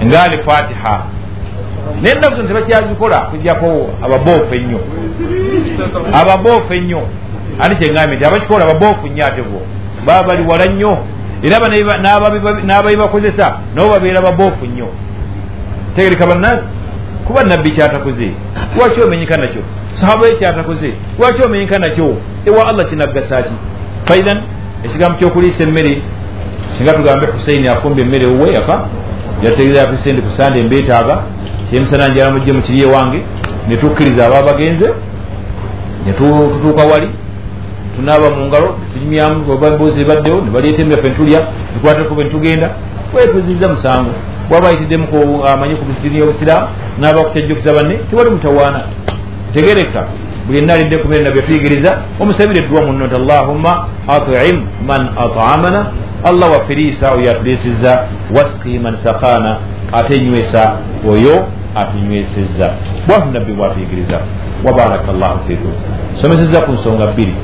ngaali 0.05 0.39
fatiha 0.39 1.05
naye 2.03 2.15
ennaku 2.15 2.37
zino 2.37 2.49
tebakyazikola 2.49 3.19
kujjako 3.19 3.91
ababoofu 4.05 4.55
ennyo. 4.55 4.81
Ababoofu 6.13 6.73
ennyo. 6.75 7.03
Andi 7.61 7.77
kyeŋambye 7.77 8.17
nti 8.17 8.25
abakikola 8.25 8.65
ababoofu 8.65 9.07
nnyo 9.07 9.27
ate 9.27 9.43
bo? 9.43 9.61
Baba 10.07 10.29
bali 10.29 10.43
wala 10.49 10.67
nnyo. 10.67 10.99
Era 11.43 11.59
n'ababibakozesa 12.65 13.59
nabo 13.75 13.89
babeera 13.91 14.23
baboofu 14.23 14.67
nnyo. 14.67 14.89
Tegereka 15.97 16.27
bannange 16.27 16.63
kuba 17.27 17.45
nabbi 17.45 17.71
kyatakoze? 17.71 18.31
Lwaki 18.77 19.01
omenyeka 19.01 19.37
nakyo? 19.37 19.63
Sahaba 20.01 20.27
ye 20.27 20.35
kyatakoze? 20.35 20.93
Lwaki 21.19 21.43
omenyeka 21.43 21.79
nakyo? 21.79 22.17
Ewa 22.47 22.69
allah 22.69 22.89
kinaggasa 22.89 23.43
ki 23.43 23.53
faidan 24.05 24.43
ekigambo 24.85 25.19
kyokuliisa 25.19 25.63
emmere 25.63 26.03
singa 26.79 26.93
tugambe 26.93 27.27
husaini 27.27 27.69
afumba 27.69 28.03
emmere 28.03 28.27
owe 28.27 28.53
yaka 28.53 28.89
yategerera 29.43 29.87
presente 29.87 30.23
kusande 30.23 30.61
embeetaaga 30.61 31.23
kyemisana 31.73 32.09
njala 32.09 32.33
mujje 32.33 32.53
mukiri 32.53 32.81
ewange 32.83 33.23
netukkiriza 33.69 34.27
aba 34.27 34.43
bagenze 34.43 34.89
netutuuka 36.07 36.85
wali 36.93 37.09
tunaaba 37.97 38.31
mu 38.37 38.47
ngalo 38.47 38.77
tunyumyamu 38.93 39.45
boozi 39.79 40.01
ebaddewo 40.01 40.41
nebaleeta 40.41 40.83
emmere 40.83 41.03
fe 41.03 41.09
ntulya 41.09 41.41
tukwateko 41.75 42.15
be 42.15 42.25
ntugenda 42.25 42.71
wetuziriza 43.15 43.69
musango. 43.69 44.11
Bwaba 44.49 44.69
ayitiddemu 44.69 45.07
amanyi 45.47 45.75
ku 45.75 45.85
dini 46.03 46.19
y'obusiraamu 46.19 46.67
naaba 47.01 47.25
kukyajjukiza 47.25 47.75
banne 47.75 47.95
tewali 48.11 48.31
mutawaana. 48.31 48.81
Tegereka 49.55 50.07
buli 50.47 50.59
yenna 50.59 50.75
alidde 50.75 50.97
ku 50.99 51.09
mirena 51.09 51.31
byetuyigiriza 51.31 51.99
omusabire 52.21 52.65
eddwa 52.65 52.83
munno 52.83 53.07
nti 53.07 53.17
allahumma 53.17 53.73
atim 54.09 54.57
man 54.87 55.03
atamana 55.25 55.81
allah 56.25 56.51
wafiriisa 56.53 57.13
oyo 57.13 57.31
atuliisiza 57.31 57.93
wasqi 58.37 58.79
man 58.79 58.97
sakana 59.05 59.57
ate 59.93 60.21
nywesa 60.21 60.77
oyo 61.09 61.47
atunywesezza 61.75 62.67
bwatu 63.07 63.29
nabbi 63.33 63.53
bwatuyigiriza 63.53 64.19
wabaraka 64.65 65.13
llahu 65.13 65.39
fikum. 65.47 65.73
Someseza 66.23 66.61
ku 66.61 66.73
nsonga 66.73 67.07
bbiri. 67.07 67.35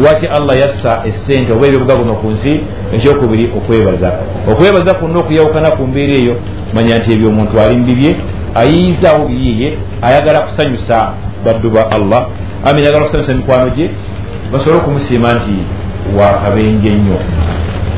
Lwaki 0.00 0.26
allah 0.26 0.56
yassa 0.56 1.02
essente 1.08 1.52
oba 1.52 1.66
ebyobugagano 1.66 2.14
ku 2.14 2.30
nsi 2.30 2.60
ekyokubiri 2.94 3.52
okwebaza? 3.58 4.10
Okwebaza 4.50 4.94
kunna 4.94 5.18
okuyawukana 5.20 5.70
ku 5.76 5.82
mbeera 5.86 6.12
eyo 6.20 6.34
manya 6.74 6.98
nti 6.98 7.12
ebyo 7.12 7.28
omuntu 7.28 7.60
ali 7.60 7.76
mubibye 7.76 8.16
ayiyizaawo 8.54 9.28
biyiye 9.28 9.68
ayagala 10.02 10.40
kusanyusa 10.40 10.96
baddu 11.44 11.70
ba 11.70 11.82
allah. 11.96 12.22
Ami 12.64 12.80
ayagala 12.82 13.04
kusanyusa 13.04 13.34
mikwano 13.34 13.70
gye 13.76 13.90
basobole 14.52 14.76
okumusiima 14.80 15.32
nti 15.34 15.56
wakabenje 16.18 16.90
nnyo. 16.96 17.18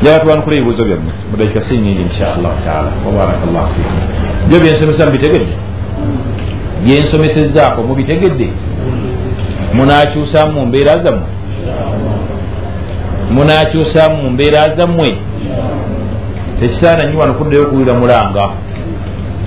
Njala 0.02 0.18
tubanukula 0.18 0.56
ebibuuzo 0.56 0.84
byammwe 0.84 1.12
mudakika 1.30 1.60
si 1.66 1.78
nyingi 1.78 2.02
inshaallahu 2.02 2.58
taala. 2.66 2.90
Wabaraka 3.06 3.46
llahu 3.54 3.68
fikum. 3.74 3.98
Byo 4.48 4.60
byensomesa 4.60 5.06
mubitegedde 5.06 5.54
byensomesezaako 6.84 7.82
mubitegedde 7.82 8.48
munakyusamu 9.74 10.52
mu 10.52 10.66
mbeera 10.66 10.92
zammwe. 10.92 11.28
Munakyusamu 13.30 14.16
mu 14.22 14.30
mbeera 14.30 14.76
zammwe. 14.76 15.18
Tekisaana 16.60 17.06
nnyo 17.06 17.18
wano 17.18 17.34
kuddayo 17.34 17.62
okuwulira 17.62 17.94
mulanga. 17.94 18.48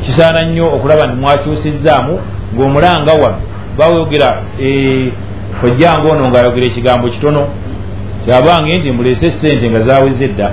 Kisaana 0.06 0.46
nnyo 0.46 0.66
okulaba 0.76 1.08
nti 1.08 1.16
mwakyusizzaamu 1.22 2.20
ng'omulanga 2.56 3.14
wano 3.14 3.40
bawogera 3.78 4.30
ojjanga 5.64 6.12
ono 6.12 6.30
ngaayogera 6.30 6.66
ekigambo 6.68 7.10
kitono. 7.10 7.48
Kyabange 8.26 8.80
nti 8.80 8.92
mulese 8.92 9.32
sente 9.32 9.70
nga 9.70 9.82
zaweze 9.82 10.28
dda 10.28 10.52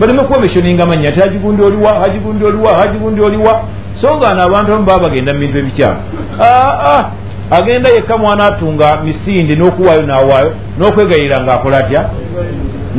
baleme 0.00 0.22
kwomesyoninga 0.22 0.86
manya 0.86 1.12
ti 1.12 1.20
hagigundi 1.20 1.62
oliwa 1.62 2.00
hagigundi 2.00 2.44
oliwa 2.44 2.74
hagigundi 2.78 3.20
oliwa 3.20 3.62
so 4.00 4.16
nga 4.16 4.28
ano 4.30 4.42
abantu 4.42 4.72
amu 4.74 4.84
baba 4.84 5.08
bagenda 5.08 5.32
mu 5.32 5.40
bintu 5.40 5.58
ebikyamu 5.58 6.00
aa 6.40 7.04
agenda 7.50 7.90
yekka 7.90 8.16
mwana 8.18 8.44
atunga 8.46 8.96
misinde 9.04 9.54
n'okuwaayo 9.56 10.02
n'awaayo 10.02 10.52
n'okwegayirira 10.78 11.40
ng'akola 11.44 11.78
atya? 11.78 12.00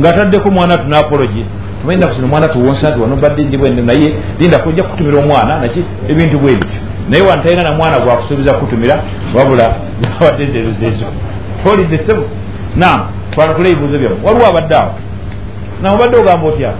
Ng'ataddeko 0.00 0.50
mwana 0.50 0.74
atu 0.74 0.88
n'apologi 0.88 1.44
tumanyi 1.80 2.00
naku 2.00 2.14
zino 2.14 2.26
mwana 2.26 2.48
tuwonsa 2.48 2.90
nti 2.90 3.00
wano 3.00 3.16
badde 3.16 3.42
ndi 3.44 3.56
bwende 3.56 3.82
naye 3.82 4.14
linda 4.38 4.58
kujja 4.58 4.82
kukutumira 4.82 5.18
omwana 5.18 5.58
naki? 5.60 5.84
Ebintu 6.08 6.38
bwe 6.38 6.52
bityo. 6.52 6.80
Naye 7.08 7.22
wano 7.22 7.42
talina 7.42 7.62
na 7.62 7.72
mwana 7.72 7.98
gwakusuubiza 7.98 8.54
kukutumira 8.54 9.02
wabula 9.34 9.74
zabadde 10.02 10.46
zeezozeezo 10.46 11.06
tolidde 11.64 11.98
sebo 12.06 12.22
nam 12.76 13.00
twanukula 13.30 13.68
ebibuuzo 13.68 13.98
byamu. 13.98 14.16
Waliwo 14.24 14.46
abadde 14.46 14.74
awo? 14.74 14.94
Nam 15.82 15.94
obadde 15.94 16.16
ogamba 16.16 16.48
otya 16.48 16.72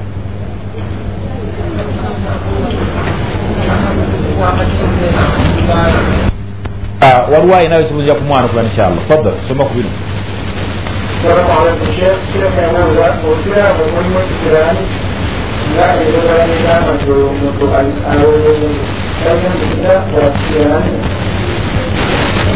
waliwo 7.34 7.56
ayinayo 7.56 7.82
ekibuuzo 7.82 8.16
ku 8.16 8.24
mwana 8.24 8.46
okula 8.46 8.64
inshallah 8.64 9.02
fadal 9.10 9.34
soma 9.48 9.64
ku 9.66 9.74
bino 9.78 9.90
السلام 11.26 11.52
عليكم 11.58 11.88
شيخ 12.00 12.18
كيف 12.34 12.56
يقول 12.58 12.98
وكلا 13.26 13.66
ومن 13.82 14.16
الكلام 14.26 14.78
لا 15.78 15.88
يجوز 16.02 16.26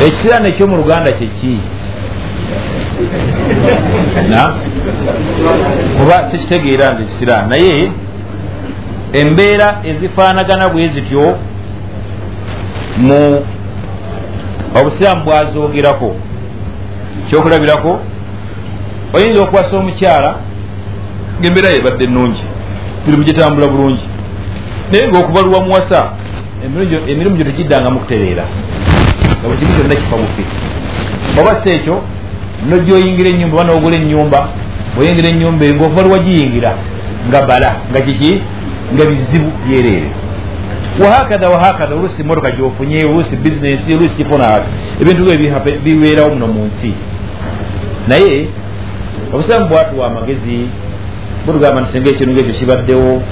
ekisiraani 0.07 0.49
ekyomu 0.49 0.77
luganda 0.77 1.11
kyeki 1.11 1.57
kuba 5.97 6.31
sikitegeera 6.31 6.93
nti 6.93 7.03
ekisiraani 7.03 7.49
naye 7.49 7.91
embeera 9.13 9.67
ezifaanagana 9.89 10.69
bwe 10.69 10.87
zityo 10.87 11.37
mu 12.96 13.42
obusiraamu 14.80 15.24
bwazoogerako 15.24 16.16
kyokulabirako 17.28 18.00
oyinza 19.14 19.42
okuwasa 19.42 19.76
omukyala 19.76 20.30
ngaembeera 21.40 21.68
yebadde 21.70 22.04
ennungi 22.04 22.44
mirimu 23.06 23.24
gitambula 23.24 23.66
bulungi 23.68 24.06
naye 24.92 25.08
ngaokubaluwa 25.08 25.60
muwasa 25.60 26.00
emirimu 27.08 27.36
gyo 27.36 27.44
tegiddangamu 27.44 28.00
kutereera 28.00 28.44
nga 29.44 29.48
bwe 29.48 29.56
kimu 29.56 29.74
kyonna 29.76 29.94
kifa 29.94 30.16
bufi. 30.16 30.44
Oba 31.40 31.54
si 31.62 31.68
ekyo 31.76 32.02
nojyoyingira 32.68 33.28
enyumba 33.30 33.56
oba 33.56 33.64
nogula 33.64 33.96
enyumba 33.96 34.48
oyingira 34.98 35.28
enyumba 35.28 35.64
eyo 35.64 35.74
ngaokubaluwa 35.74 36.18
giyingira 36.18 36.70
nga 37.28 37.42
bala 37.48 37.70
nga 37.90 38.00
kiki? 38.00 38.32
Nga 38.94 39.04
bizibu 39.04 39.50
byereere 39.66 40.08
wahakadha 41.02 41.48
wahakadha 41.50 41.94
oluusi 41.94 42.22
motoka 42.22 42.50
gyofunye 42.50 43.04
oluusi 43.04 43.36
bizinesi 43.36 43.94
oluusi 43.94 44.14
kifuna 44.14 44.60
ebintu 45.00 45.24
byo 45.24 45.34
bibeerawo 45.84 46.30
muno 46.34 46.46
mu 46.46 46.64
nsi. 46.64 46.94
Naye 48.08 48.48
obusiramu 49.32 49.68
bwatuwa 49.68 50.06
amagezi 50.06 50.68
butugamba 51.46 51.80
nti 51.80 51.92
singa 51.92 52.10
ekintu 52.10 52.32
ngaekyo 52.32 52.54
kibaddewo 52.58 53.22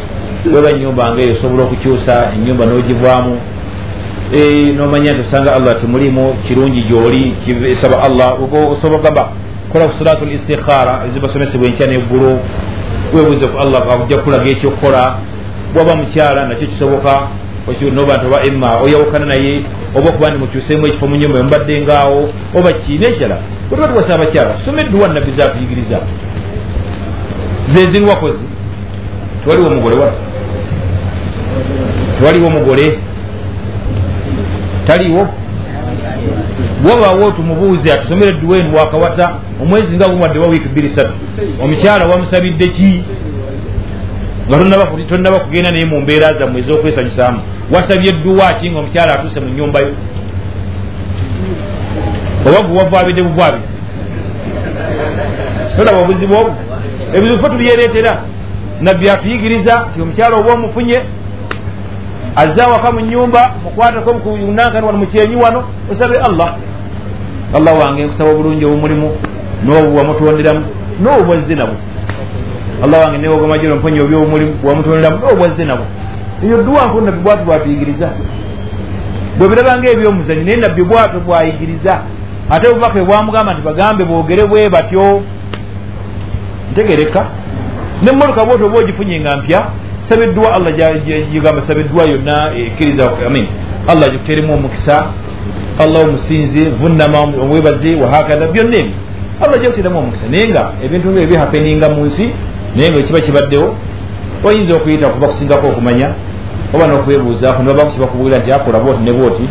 weba 0.55 0.71
enyumba 0.71 1.13
ngaeyo 1.13 1.33
osobola 1.35 1.63
okukyusa 1.65 2.15
enyumba 2.35 2.67
n'ogivaamu 2.67 3.35
nomanya 4.77 5.13
nti 5.13 5.21
osanga 5.21 5.55
allah 5.55 5.81
timulimu 5.81 6.35
kirungi 6.45 6.83
gyoli 6.83 7.35
esaba 7.73 8.03
allah 8.03 8.29
osobola 8.73 9.03
gamba 9.03 9.29
kola 9.73 9.89
ku 9.89 9.95
salatu 9.99 10.25
listikhara 10.25 11.05
ezibasomesebwa 11.09 11.67
enkya 11.69 11.87
neggulu 11.87 12.39
webuze 13.15 13.47
ku 13.47 13.57
allah 13.59 13.81
ajja 13.93 14.17
kukulaga 14.19 14.51
ekyokukola 14.51 15.03
bwaba 15.75 15.97
mukyala 15.97 16.47
nakyo 16.49 16.67
kisoboka 16.67 17.13
noba 17.95 18.17
nti 18.17 18.27
oba 18.27 18.43
emma 18.49 18.81
oyawukana 18.85 19.27
naye 19.27 19.63
oba 19.97 20.09
okuba 20.11 20.29
ndi 20.29 20.39
mukyusemu 20.39 20.87
ekifo 20.87 21.07
mu 21.07 21.17
nyumba 21.17 21.39
emubadde 21.41 21.83
ngaawo 21.83 22.29
oba 22.59 22.73
kiina 22.73 23.09
ekirala 23.09 23.37
wetuba 23.71 23.89
tuwasa 23.89 24.15
abakyala 24.15 24.55
tusome 24.55 24.81
edduwa 24.83 25.09
nabbi 25.09 25.33
zatuyigiriza 25.37 25.99
zezinwakozi 27.75 28.45
tewaliwo 29.45 29.69
omugole 29.71 29.97
wa? 29.97 30.13
Tewaliwo 32.19 32.47
omugole 32.47 32.99
taliwo? 34.87 35.29
Bwobaawo 36.83 37.31
tumubuuze 37.31 37.93
atusomere 37.93 38.29
edduwa 38.29 38.59
enu 38.59 38.77
wakawasa 38.77 39.35
omwezi 39.63 39.97
nga 39.97 40.09
gumadde 40.09 40.39
wa 40.39 40.47
wiiki 40.49 40.69
bbiri 40.69 40.93
satu 40.97 41.13
omukyala 41.63 42.07
wamusabidde 42.07 42.69
ki 42.69 43.05
nga 44.59 45.07
tonnaba 45.09 45.41
kugenda 45.41 45.71
naye 45.71 45.85
mu 45.85 46.01
mbeera 46.01 46.39
zammwe 46.39 46.61
ez'okwesanyusaamu 46.61 47.41
wasabye 47.73 48.11
edduwa 48.11 48.47
ki 48.61 48.71
nga 48.71 48.79
omukyala 48.79 49.13
atuuse 49.15 49.41
mu 49.41 49.49
nyumba 49.57 49.79
yo 49.81 49.93
oba 52.47 52.61
gwe 52.67 52.79
wavabidde 52.79 53.23
buvwabizi 53.23 53.69
tolaba 55.77 55.99
obuzibu 56.03 56.35
obwo. 56.35 56.55
Ebizibu 57.15 57.43
fe 57.43 57.49
tubyereetera 57.51 58.13
nabbi 58.81 59.11
atuyigiriza 59.11 59.87
nti 59.91 60.03
omukyala 60.03 60.37
oba 60.37 60.53
omufunye 60.53 60.99
azze 62.37 62.63
awaka 62.63 62.93
mu 62.93 63.01
nyumba 63.01 63.41
mukwateko 63.63 64.13
mukunankani 64.15 64.87
wano 64.87 64.99
mukyenyi 64.99 65.37
wano 65.37 65.65
osabe 65.93 66.17
allah. 66.29 66.51
Allah 67.57 67.79
wange 67.81 68.05
nkusaba 68.05 68.31
obulungi 68.31 68.65
obumulimu 68.65 69.09
n'obu 69.65 69.97
wamutonderamu 69.97 70.65
n'obu 71.03 71.25
bwazze 71.25 71.55
nabwo 71.55 71.77
allah 72.83 73.01
wange 73.05 73.19
newogomajiro 73.19 73.77
mponye 73.77 74.01
oby 74.01 74.15
obumulimu 74.17 74.55
wamutonderamu 74.65 75.17
n'obu 75.19 75.37
bwazze 75.37 75.65
nabwo 75.65 75.87
eyo 76.45 76.57
dduwa 76.63 76.87
nkulu 76.87 77.07
nabbi 77.07 77.21
bwatu 77.21 77.45
bwatuyigiriza. 77.45 78.09
Bwe 79.39 79.49
birabanga 79.49 79.91
ebyomuzanyi 79.91 80.45
naye 80.45 80.57
nabbi 80.57 80.83
bwato 80.85 81.21
bwayigiriza. 81.21 81.95
Ate 82.51 82.69
obubaka 82.69 83.05
bwamugamba 83.05 83.53
nti 83.53 83.63
bagambe 83.63 84.05
boogere 84.05 84.47
bwe 84.47 84.69
batyo. 84.69 85.23
Ntegereka. 86.73 87.27
Nemmotoka 88.03 88.45
bwoti 88.45 88.65
oba 88.65 88.79
ogifunye 88.79 89.21
nga 89.21 89.37
mpya 89.37 89.61
sabiddwa 90.09 90.55
allah 90.55 90.73
gigamba 91.33 91.63
sabiddwa 91.63 92.05
yonna 92.05 92.37
ekkiriza 92.57 93.05
amin. 93.27 93.47
Allah 93.89 94.11
gikuteremu 94.11 94.55
omukisa. 94.55 95.07
Allah 95.79 96.03
omusinzi 96.09 96.69
vunama 96.69 97.19
omwebaze 97.43 97.95
wahakadha 98.03 98.47
byonna 98.47 98.77
ebyo. 98.77 98.95
Allah 99.43 99.61
gikuteremu 99.61 99.99
omukisa. 99.99 100.27
Naye 100.31 100.49
nga 100.49 100.73
ebintu 100.85 101.09
ebyo 101.09 101.27
bihapeninga 101.27 101.89
mu 101.89 102.05
nsi 102.05 102.25
naye 102.77 102.91
nga 102.91 102.99
ekiba 102.99 103.21
kibaddewo 103.21 103.75
oyinza 104.45 104.77
okuyita 104.77 105.09
kuba 105.09 105.29
kusingako 105.29 105.67
okumanya 105.69 106.09
oba 106.75 106.87
nokwebuuzaako 106.87 107.63
nibabaku 107.63 107.93
kibakubulira 107.93 108.39
nti 108.39 108.53
akola 108.53 108.79
booti 108.81 109.03
ne 109.03 109.13
booti 109.13 109.45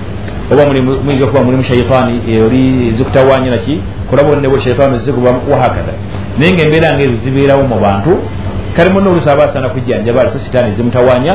oba 0.51 0.65
muyinza 1.03 1.25
okuba 1.25 1.43
mulimu 1.43 1.63
shaitaani 1.63 2.21
eh, 2.29 2.45
oli 2.45 2.93
zikutawanya 2.97 3.49
naki 3.51 3.81
kola 4.09 4.23
booti 4.23 4.41
ne 4.41 4.49
booti 4.49 4.63
shaitaani 4.63 4.99
zikuba 5.05 5.29
wahakadha 5.51 5.93
naye 6.37 6.51
nga 6.53 6.63
embeera 6.63 6.95
nga 6.95 7.03
ezo 7.03 7.15
zibeerawo 7.23 7.63
mu 7.63 7.79
bantu 7.79 8.11
kale 8.75 8.89
muna 8.93 9.09
olusi 9.09 9.29
aba 9.29 9.43
asaana 9.49 9.69
kujjanjaba 9.69 10.21
aliko 10.21 10.39
sitaani 10.39 10.75
zimutawanya 10.75 11.33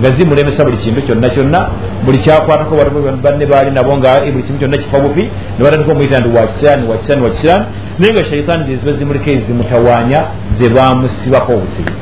nga 0.00 0.10
zimulemesa 0.10 0.64
buli 0.64 0.76
kintu 0.76 1.02
kyonna 1.02 1.28
kyonna 1.28 1.68
buli 2.04 2.18
kyakwatako 2.18 2.76
banne 3.22 3.46
baali 3.46 3.70
nabo 3.70 3.96
nga 3.96 4.20
buli 4.20 4.42
kintu 4.42 4.58
kyonna 4.58 4.76
kifa 4.78 5.00
bufi 5.00 5.22
ne 5.58 5.64
batandika 5.64 5.92
omuyita 5.92 6.18
nti 6.20 6.28
wakisiraani 6.36 6.88
wakisiraani 6.88 7.24
wakisiraani 7.24 7.64
naye 7.98 8.12
nga 8.12 8.24
shaitaani 8.24 8.64
zeziba 8.66 8.92
zimuliko 8.92 9.30
ezimutawanya 9.30 10.20
ze 10.58 10.68
bamusibako 10.68 11.52
obusibi 11.52 11.92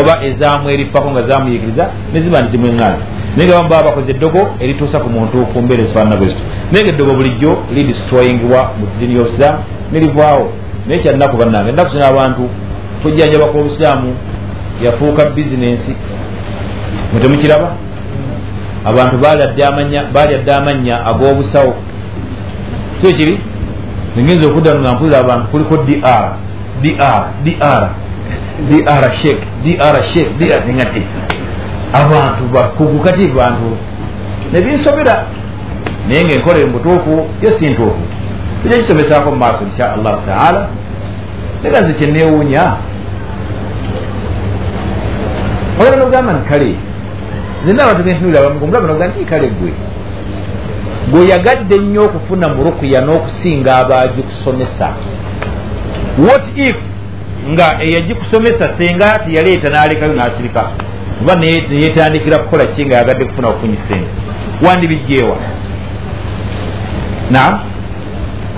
oba 0.00 0.24
ezamweripako 0.24 1.10
nga 1.10 1.22
zamuyigiriza 1.22 1.84
neziba 2.12 2.40
nti 2.42 2.50
zimweŋŋaaza 2.52 3.04
naye 3.36 3.48
nga 3.48 3.56
bamu 3.56 3.68
baba 3.68 3.84
bakoze 3.88 4.10
eddogo 4.10 4.40
erituusa 4.60 4.98
ku 5.00 5.08
muntu 5.08 5.46
ku 5.52 5.62
mbeera 5.62 5.82
ezifaanana 5.82 6.16
bwe 6.16 6.28
zito 6.28 6.42
naye 6.72 6.84
nga 6.84 6.92
eddogo 6.94 7.12
bulijjo 7.18 7.52
lidistroyingibwa 7.74 8.60
mu 8.78 8.86
diini 8.98 9.14
y'obusiraamu 9.16 9.58
nerivaawo 9.92 10.44
naye 10.86 11.00
kyannaku 11.02 11.36
bannange 11.36 11.70
ennaku 11.70 11.90
zina 11.92 12.06
abantu 12.06 12.42
kujjanjabako 13.02 13.58
obusiraamu 13.58 14.16
yafuuka 14.84 15.30
bizinensi 15.30 15.92
mutemukiraba 17.12 17.68
abantu 18.84 19.16
balyadde 20.14 20.52
amanya 20.54 21.06
ag'obusawo. 21.06 21.74
Kyo 23.00 23.10
kiri? 23.12 23.40
Negenza 24.16 24.48
okudda 24.48 24.74
nga 24.74 24.92
mpulira 24.92 25.18
abantu 25.18 25.46
kuliko 25.48 25.76
dr 25.76 26.24
dr 26.82 27.24
dr 27.44 27.88
dr 28.70 29.12
shek 29.12 29.38
dr 29.64 30.02
shek 30.02 30.28
drngati 30.38 31.02
abantu 31.92 32.44
bakugu 32.52 32.98
kati 33.00 33.28
bantu. 33.28 33.76
Nebinsobera 34.52 35.26
naye 36.08 36.24
nga 36.24 36.34
enkola 36.34 36.58
emubutuufu 36.58 37.26
yo 37.42 37.50
si 37.58 37.66
ntuufu. 37.70 38.02
Kijja 38.62 38.78
kisomesaako 38.78 39.30
mu 39.30 39.36
maaso 39.36 39.64
insha 39.64 39.92
allahu 39.92 40.26
taala. 40.26 40.68
Naga 41.62 41.80
nze 41.80 41.92
kyenewuunya 41.94 42.76
olaba 45.80 45.96
nogamba 45.96 46.32
nti 46.32 46.48
kale 46.48 46.74
zina 47.66 47.82
abantu 47.84 48.02
bentunuliraomulaba 48.04 48.86
noga 48.86 49.08
nti 49.08 49.24
kale 49.24 49.48
gwe. 49.48 49.72
Gweoyagadde 51.10 51.76
nnyo 51.78 52.02
okufuna 52.04 52.48
mu 52.48 52.64
rukuya 52.64 53.00
n'okusinga 53.00 53.76
abagikusomesa 53.76 54.88
what 56.18 56.44
if 56.56 56.76
nga 57.52 57.66
eyagikusomesa 57.84 58.64
senga 58.78 59.18
teyaleeta 59.24 59.68
n'alekayo 59.70 60.12
n'asirika? 60.14 60.62
Oba 61.22 61.34
neyetandikira 61.36 62.38
kukola 62.38 62.66
ki 62.66 62.86
nga 62.86 62.96
yagadde 62.96 63.24
kufuna 63.24 63.48
kufunyi 63.48 63.78
sente 63.88 64.10
wandibijjeewa. 64.66 65.36
Naam? 67.30 67.60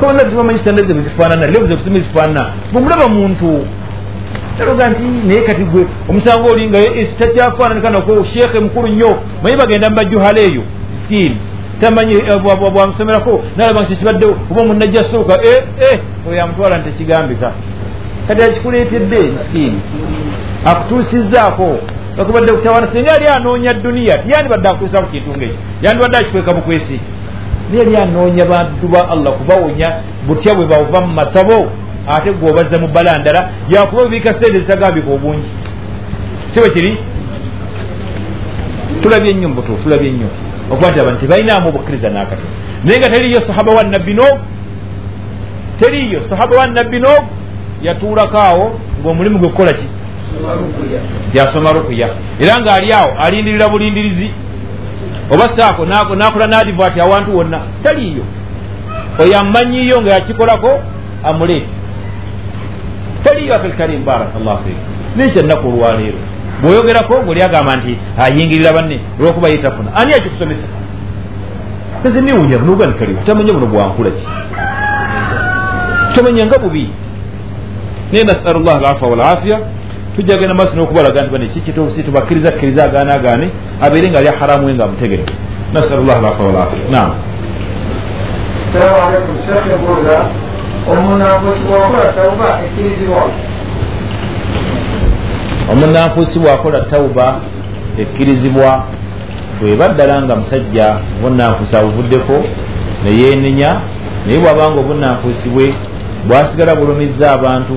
Kona 0.01 0.19
zibamanyi 0.19 0.59
sitande 0.59 0.83
ze 0.83 1.01
zifaanana 1.01 1.47
levu 1.47 1.67
ze 1.67 1.77
kusoma 1.77 1.97
ezifaanana. 1.97 2.53
Bwemulaba 2.73 3.09
muntu 3.09 3.67
taloga 4.63 4.89
nti 4.89 5.03
naye 5.27 5.41
kati 5.41 5.65
gwe 5.65 5.87
omusango 6.09 6.49
oli 6.49 6.69
nga 6.69 6.79
takyafaananikanaku 7.19 8.25
sheekhe 8.25 8.61
mukulu 8.61 8.89
nnyo 8.89 9.19
manyi 9.43 9.57
bagenda 9.57 9.91
mubajuhala 9.91 10.41
eyo 10.41 10.63
skini 11.05 11.37
tamanyi 11.81 12.15
bwamusomerako 12.75 13.45
nalaba 13.57 13.83
nti 13.83 13.97
kibaddewo 13.97 14.37
oba 14.51 14.65
munajja 14.65 15.03
sooka 15.03 15.39
oyo 16.31 16.43
amutwala 16.43 16.79
nti 16.79 16.91
tekigambika 16.91 17.53
kati 18.29 18.43
akikuleetedde 18.43 19.33
skini 19.49 19.81
akutuusizaako. 20.65 21.79
Akubadde 22.21 22.53
kutawana 22.53 22.89
singa 22.93 23.13
yali 23.13 23.27
anoonya 23.27 23.75
duniya 23.75 24.19
tiyandibadde 24.19 24.69
akutuusa 24.69 25.03
ku 25.03 25.11
kintu 25.11 25.31
ngaekyo 25.31 25.57
yandibadde 25.83 26.17
akikweka 26.17 26.53
bukwesi 26.55 27.01
naye 27.71 27.85
yali 27.85 27.97
anoonya 27.97 28.45
bantu 28.45 28.89
ba 28.89 29.11
allah 29.11 29.33
kubawonya 29.33 29.89
butya 30.27 30.55
bwe 30.55 30.67
bava 30.67 31.01
mu 31.01 31.13
masabo 31.13 31.71
ate 32.09 32.33
gweobaza 32.33 32.81
mu 32.81 32.89
bbala 32.89 33.19
ndala 33.19 33.51
yakuba 33.69 34.03
obiika 34.03 34.35
sente 34.35 34.59
zitagambika 34.61 35.11
obungi. 35.11 35.49
Kiba 36.55 36.69
kiri? 36.69 36.99
Tulabye 39.03 39.35
nnyo 39.35 39.49
mubutuufu 39.49 39.83
tulabye 39.83 40.11
nnyo 40.11 40.27
okuba 40.71 40.91
nti 40.91 41.01
abantu 41.01 41.21
tebalinamu 41.21 41.69
obukkiriza 41.69 42.09
n'akatono 42.11 42.51
naye 42.85 42.99
nga 42.99 43.11
teriyo 43.11 43.41
sahaba 43.47 43.73
wa 43.73 43.85
nabbi 43.85 44.15
noobu 44.15 44.41
teriyo 45.81 46.21
sahaba 46.31 46.57
wa 46.59 46.67
nabbi 46.67 46.99
noobu 46.99 47.27
yatuulako 47.83 48.39
awo 48.39 48.81
ng'omulimu 49.03 49.39
gwe 49.39 49.49
kukola 49.49 49.73
ki? 49.73 49.87
Yasoma 51.35 51.73
rukuya 51.73 52.09
era 52.41 52.55
ng'ali 52.61 52.93
awo 52.93 53.13
alindirira 53.19 53.69
bulindirizi. 53.69 54.31
Oba 55.31 55.57
saako 55.57 55.87
nakola 55.87 56.47
nadivati 56.47 57.01
awantu 57.01 57.37
wonna. 57.37 57.61
Taliiyo 57.83 58.25
oyo 59.19 59.39
amanyiyo 59.39 60.03
nga 60.03 60.15
yakikolako 60.15 60.81
amuleete 61.25 61.82
taliiyo 63.25 63.55
akalkarim 63.55 64.05
barakallah 64.05 64.59
fik 64.65 64.77
nekyennaku 65.17 65.69
olwaleero 65.69 66.19
bweoyogerako 66.63 67.15
ngaoli 67.23 67.43
agamba 67.43 67.77
nti 67.77 67.99
ayingirira 68.19 68.73
banne 68.73 69.01
olwokuba 69.21 69.49
yetafuna 69.49 69.91
ani 69.95 70.13
akikusomesa? 70.13 70.67
Eze 72.05 72.21
niwunya 72.21 72.59
bunoganikalimu 72.59 73.21
tamanya 73.27 73.53
buno 73.53 73.67
bwankulaki 73.67 74.25
tomanya 76.15 76.47
nga 76.47 76.59
bubi? 76.59 76.91
Naye 78.13 78.25
nasalu 78.25 78.61
llah 78.65 78.77
alafa 78.77 79.07
walafiya. 79.07 79.59
Tujja 80.17 80.37
genda 80.37 80.55
maaso 80.55 80.75
n'okubalaga 80.77 81.23
nti 81.23 81.31
bane 81.33 81.51
si 81.95 82.03
tubakkiriza 82.03 82.53
kkiriza 82.53 82.85
agaana 82.85 83.15
agaane 83.15 83.51
abeere 83.81 84.11
nga 84.11 84.19
ali 84.19 84.29
haramu 84.41 84.67
we 84.67 84.75
nga 84.75 84.85
amutegerefu 84.85 85.33
nasalu 85.73 86.05
llah 86.05 86.19
alafa 86.19 86.43
walafiya. 86.45 86.91
Nam 86.91 87.11
omunanfusi 90.91 91.63
bwakola 91.69 92.13
tawuba 92.13 92.61
ekkirizibwa. 92.65 93.23
Omunanfuusi 95.73 96.39
bwakola 96.39 96.81
tawuba 96.81 97.41
ekkirizibwa 97.99 98.83
bweba 99.61 99.89
ddala 99.89 100.23
nga 100.23 100.37
musajja 100.37 100.97
obunanfuusi 101.19 101.77
abuvuddeko 101.77 102.37
neyeenenya 103.05 103.71
naye 104.27 104.39
bwabanga 104.39 104.81
obunanfuusi 104.81 105.49
bwe 105.49 105.75
bwasigala 106.27 106.75
bulumizza 106.75 107.33
abantu 107.33 107.75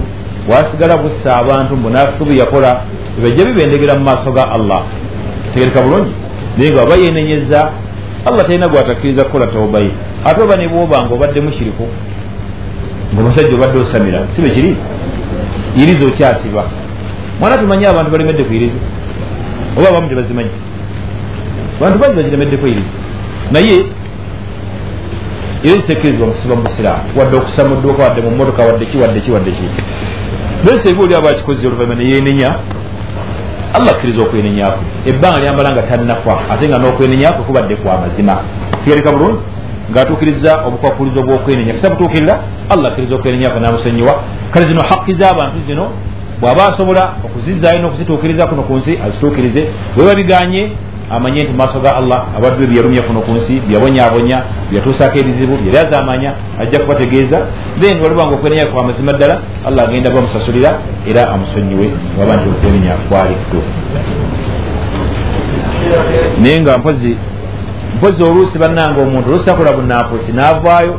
bwasigala 0.48 0.98
bussa 0.98 1.38
abantu 1.38 1.78
munafiku 1.78 2.26
bwe 2.26 2.36
yakola 2.38 2.82
ebajja 3.18 3.46
bibendegera 3.46 3.96
mu 3.96 4.04
maaso 4.04 4.32
ga 4.32 4.52
allah. 4.56 4.82
Tegereka 5.54 5.82
bulungi? 5.82 6.12
Naye 6.58 6.70
nga 6.72 6.82
waba 6.82 6.96
yenenyeza 6.96 7.60
allah 8.26 8.46
talina 8.46 8.68
gwatakkiriza 8.68 9.24
kukola 9.24 9.48
tawuba 9.48 9.80
ye. 9.80 9.92
Ate 10.26 10.42
oba 10.42 10.56
ne 10.56 10.68
bwoba 10.68 11.06
nga 11.06 11.14
obadde 11.14 11.42
mushiriku 11.42 11.88
ngaomusajja 13.16 13.56
obadde 13.56 13.80
osamira 13.80 14.28
sibe 14.36 14.50
kiri? 14.50 14.76
Iriza 15.78 16.08
okyasiba 16.08 16.64
mwana 17.40 17.58
tumanyi 17.58 17.86
abantu 17.86 18.12
balemedde 18.12 18.44
ku 18.44 18.54
iriza? 18.54 18.80
Oba 19.78 19.90
abamu 19.90 20.10
tebazimanyi? 20.10 20.50
Abantu 21.80 22.00
bangi 22.00 22.16
baziremeddeko 22.16 22.68
iriza. 22.68 22.96
Naye 23.52 23.86
iriza 25.64 25.88
tekkirizibwa 25.88 26.28
mukusiba 26.28 26.56
mu 26.56 26.64
busiraamu. 26.64 27.04
Wadde 27.18 27.38
okusa 27.38 27.62
mu 27.70 27.76
dduuka 27.76 28.04
wadde 28.04 28.22
mu 28.22 28.32
motoka 28.32 28.64
wadde 28.64 28.86
ki 28.86 28.98
wadde 28.98 29.20
ki 29.22 29.32
wadde 29.32 29.52
ki? 29.52 29.68
Bese 30.66 30.90
eba 30.90 31.04
oli 31.04 31.16
aba 31.16 31.30
akikoze 31.30 31.68
oluvanyuma 31.68 31.96
neyenenya 31.96 32.50
allah 33.74 33.92
akkiriza 33.96 34.22
okwenenyako 34.22 34.80
ebbanga 35.06 35.40
lyambala 35.40 35.70
nga 35.72 35.84
tannafa 35.90 36.34
ate 36.50 36.68
nga 36.68 36.78
n'okwenenyako 36.80 37.44
kubadde 37.44 37.76
kwa 37.76 38.02
mazima. 38.02 38.36
Kigereka 38.84 39.12
bulungi 39.12 39.55
ngaatuukiriza 39.92 40.52
obukwakulizo 40.68 41.24
bw'okwenenya. 41.24 41.74
Kisa 41.74 41.90
butuukirira 41.90 42.40
allah 42.70 42.88
akkiriza 42.92 43.16
okwenenyako 43.16 43.60
namusonyiwa 43.60 44.14
kale 44.52 44.68
zino 44.68 44.82
haqi 44.82 45.14
z'abantu 45.14 45.58
zino 45.68 45.86
bw'aba 46.42 46.64
asobola 46.74 47.04
okuzizaayo 47.26 47.80
n'okuzituukiriza 47.82 48.48
kuno 48.48 48.62
ku 48.64 48.74
nsi 48.78 49.00
azituukirize. 49.06 49.62
Weba 49.98 50.16
biganye 50.16 50.72
amanye 51.12 51.44
nti 51.44 51.54
maaso 51.54 51.80
ga 51.80 51.96
allah 51.96 52.20
abaddu 52.38 52.58
be 52.60 52.68
byeyalumya 52.68 53.02
kuno 53.02 53.22
ku 53.22 53.32
nsi 53.32 53.54
byabonyabonya 53.68 54.38
byatuusaako 54.72 55.18
ebizibu 55.20 55.58
byali 55.58 55.78
azamanya 55.78 56.32
ajja 56.62 56.80
kubategeeza. 56.80 57.38
Then 57.82 58.02
walibanga 58.02 58.36
okwenenya 58.36 58.66
kwa 58.66 58.84
mazima 58.84 59.14
ddala 59.14 59.40
allah 59.68 59.84
agenda 59.88 60.10
bamusasulira 60.10 60.80
era 61.10 61.30
amusonyiwe 61.34 61.86
waba 62.20 62.34
nti 62.36 62.50
okwenenya 62.50 62.94
kwali 63.10 63.36
kutuufu 63.36 63.70
naye 66.42 66.62
nga 66.62 66.78
mpozi 66.78 67.18
mpozi 67.96 68.24
oluusi 68.24 68.58
bannanga 68.60 69.02
omuntu 69.02 69.28
oluusi 69.30 69.46
takola 69.46 69.72
bunaafuusi 69.78 70.32
n'avaayo 70.32 70.96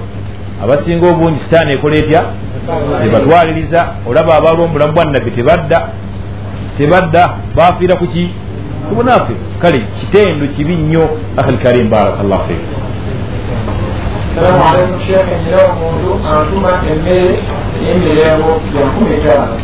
abasinga 0.62 1.06
obungi 1.10 1.38
sitaani 1.40 1.72
ekola 1.74 1.96
etya? 1.96 2.22
Tebatwaliriza 3.02 3.80
olaba 4.08 4.34
abaali 4.36 4.60
omulamu 4.62 4.92
bwannabbi 4.92 5.30
tebadda. 5.30 5.78
Tebadda 6.78 7.22
bafiira 7.56 7.96
kuki 7.96 8.30
kubunaafuusi 8.88 9.40
kale 9.62 9.78
kitendo 10.00 10.46
kibi 10.46 10.74
nnyo 10.76 11.04
ahal 11.36 11.58
karim 11.62 11.90
barakallahu 11.90 12.42
fik 12.48 12.58
salamu 14.34 14.64
alaikum 14.70 15.00
sheekh 15.06 15.28
nyina 15.44 15.58
omuntu 15.72 16.10
antuma 16.36 16.70
emmere 16.92 17.38
y'emirembo 17.84 18.50
ya 18.78 18.86
nkumi 18.86 19.14
etaano 19.14 19.54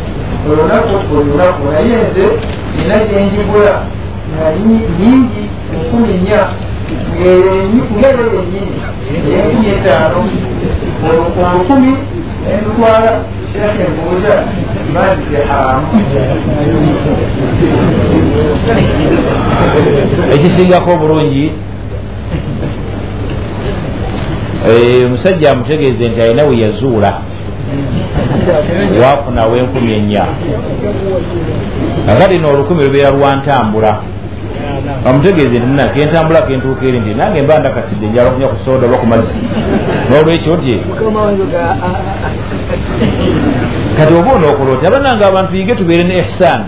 olunaku 0.51 1.17
olunaku 1.19 1.63
naye 1.73 1.97
nze 2.11 2.27
nina 2.77 2.97
gyenjigula 3.07 3.75
nga 4.33 4.47
nyingi 4.99 5.45
enkumi 5.75 6.15
nnya 6.23 6.43
ngero 7.19 8.25
yenyini 8.35 8.73
eyenkumi 9.29 9.67
etaano 9.75 10.19
olukumi 11.53 11.93
endutwala 12.53 13.11
sheekh 13.53 13.79
embuuza 13.87 14.35
mazze 14.95 15.39
haramu 15.51 15.87
ekisingako 20.35 20.91
obulungi 20.93 21.53
Eh, 24.69 25.07
omusajja 25.07 25.51
amutegeeze 25.53 26.09
nti 26.09 26.21
alina 26.23 26.43
we 26.45 26.57
yazuula. 26.61 27.13
Wafunawo 29.03 29.57
enkumi 29.57 29.95
ennya. 29.95 30.27
Akati 32.09 32.39
no 32.39 32.49
olukumi 32.49 32.85
lubeera 32.85 33.11
lwantambula 33.11 34.01
amutegeeze 35.09 35.59
nti 35.59 35.67
nna 35.67 35.89
kentambula 35.89 36.43
kentuuka 36.43 36.87
eri 36.87 37.01
nti 37.01 37.15
nange 37.15 37.43
mba 37.43 37.59
ndakasidde 37.59 38.07
njala 38.07 38.31
okunya 38.31 38.49
ku 38.49 38.57
sooda 38.65 38.87
oba 38.87 38.99
ku 38.99 39.07
mazzi 39.07 39.39
n'olwekyo 40.09 40.57
ti 40.57 40.75
kati 43.97 44.13
oba 44.15 44.31
onookola 44.37 44.71
oti 44.73 44.87
abananga 44.87 45.27
abantu 45.27 45.57
yige 45.57 45.75
tubeere 45.75 46.05
ne 46.05 46.15
ihsaani 46.15 46.65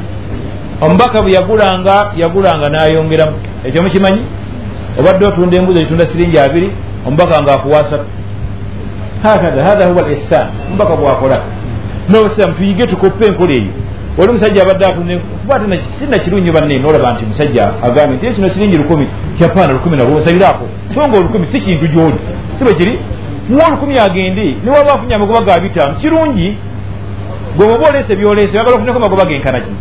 omubaka 0.81 1.23
bwe 1.23 1.33
yagulanga 1.33 1.95
yagulanga 2.23 2.67
n'ayongeramu 2.71 3.37
ekyo 3.67 3.83
mukimanyi 3.83 4.23
obadde 4.99 5.27
otunda 5.27 5.57
embuzi 5.57 5.81
etunda 5.81 6.07
siringi 6.07 6.39
abiri 6.39 6.69
omubaka 7.07 7.43
nga 7.43 7.53
akuwasatu 7.55 8.07
hakaza 9.23 9.65
hatha 9.65 9.89
huwa 9.89 10.09
lihsan 10.09 10.47
omubaka 10.69 10.97
bwakola 10.97 11.39
nobasiramu 12.09 12.55
tuyige 12.55 12.87
tukoppe 12.87 13.27
enkola 13.27 13.53
eyo 13.53 13.73
oli 14.19 14.31
omusajja 14.31 14.63
abadde 14.63 14.87
atunda 14.87 15.19
kuba 15.19 15.61
sina 15.99 16.19
kirungi 16.19 16.53
banne 16.53 16.79
nolaba 16.79 17.13
nti 17.13 17.25
musajja 17.27 17.65
agambye 17.83 18.17
nti 18.17 18.35
kino 18.35 18.49
siringi 18.51 18.77
lukumi 18.79 19.09
kyapana 19.39 19.73
lukumi 19.73 19.97
nalwo 19.97 20.19
nsabiraako 20.19 20.65
songa 20.95 21.19
olukumi 21.19 21.47
si 21.53 21.61
kintu 21.61 21.87
gyoli. 21.87 22.19
Si 22.59 22.65
bwe 22.65 22.75
kiri 22.75 22.99
muwa 23.49 23.67
olukumi 23.69 23.99
agende 23.99 24.57
niwaba 24.65 24.95
afunye 24.95 25.15
amagoba 25.15 25.41
ga 25.41 25.61
bitaano 25.61 25.95
kirungi. 25.95 26.57
Gwe 27.57 27.67
oba 27.67 27.89
oleese 27.89 28.17
byoleese 28.17 28.55
oyagala 28.55 28.77
ofuneko 28.77 28.99
amagoba 28.99 29.25
genkana 29.25 29.61
ki? 29.61 29.73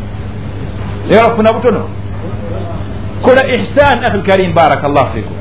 Oyagala 1.10 1.30
kufuna 1.30 1.54
butono? 1.54 1.82
Kola 3.22 3.48
ihsan 3.48 4.04
ahi 4.04 4.18
lkarim 4.18 4.54
barakallahu 4.54 5.14
fikum 5.14 5.38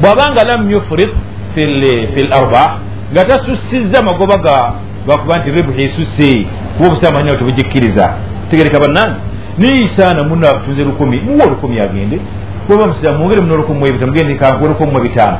bw'abanga 0.00 0.44
lam 0.44 0.70
yufrit 0.70 1.10
fi 1.54 2.22
larba 2.28 2.78
nga 3.12 3.24
tasusiza 3.24 4.02
magoba 4.02 4.74
gakuba 5.06 5.38
nti 5.38 5.50
ribuhi 5.50 5.82
esusse 5.82 6.46
kuba 6.76 6.88
obusamanya 6.88 7.36
tebugikkiriza 7.36 8.14
tegereka 8.50 8.80
bannange 8.80 9.16
niisaana 9.58 10.22
muno 10.28 10.48
atunze 10.48 10.84
lukumi 10.84 11.20
muwa 11.20 11.44
olukumi 11.46 11.80
agende 11.80 12.20
kuba 12.66 12.86
musiramu 12.86 13.18
mwongere 13.18 13.40
muno 13.40 13.54
olukumi 13.54 13.78
mwebita 13.80 14.06
mugende 14.06 14.34
kankuwa 14.34 14.66
olukumi 14.70 14.92
mwebitaano 14.92 15.38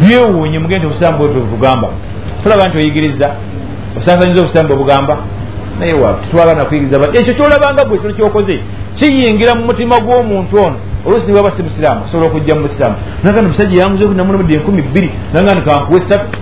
byewuunye 0.00 0.58
mugende 0.58 0.86
obusiramu 0.86 1.18
bwebwe 1.18 1.40
bugamba. 1.40 1.88
Tulaba 2.42 2.68
nti 2.68 2.78
oyigiriza 2.78 3.30
osansanyiza 3.98 4.40
obusiramu 4.40 4.68
bwebugamba 4.68 5.16
naye 5.78 5.94
wa 5.94 6.12
titwagana 6.12 6.64
kuyigiriza 6.64 7.08
ekyo 7.18 7.34
kyolabanga 7.34 7.84
bwe 7.84 7.98
kino 7.98 8.12
kyokoze 8.14 8.60
kiyingira 8.96 9.54
mu 9.54 9.64
mutima 9.64 9.96
gw'omuntu 10.00 10.56
ono. 10.56 10.76
Oluusi 11.06 11.26
niwaba 11.26 11.50
si 11.56 11.62
musiraamu 11.62 12.04
osobola 12.04 12.28
okujja 12.28 12.54
mu 12.54 12.60
busiraamu 12.62 12.96
naga 13.24 13.42
ni 13.42 13.48
musajja 13.48 13.82
yanguze 13.82 14.04
namulumudde 14.14 14.54
enkumi 14.54 14.82
bbiri 14.82 15.10
naga 15.34 15.54
ni 15.54 15.62
kankuwa 15.62 15.98
esatu 16.00 16.38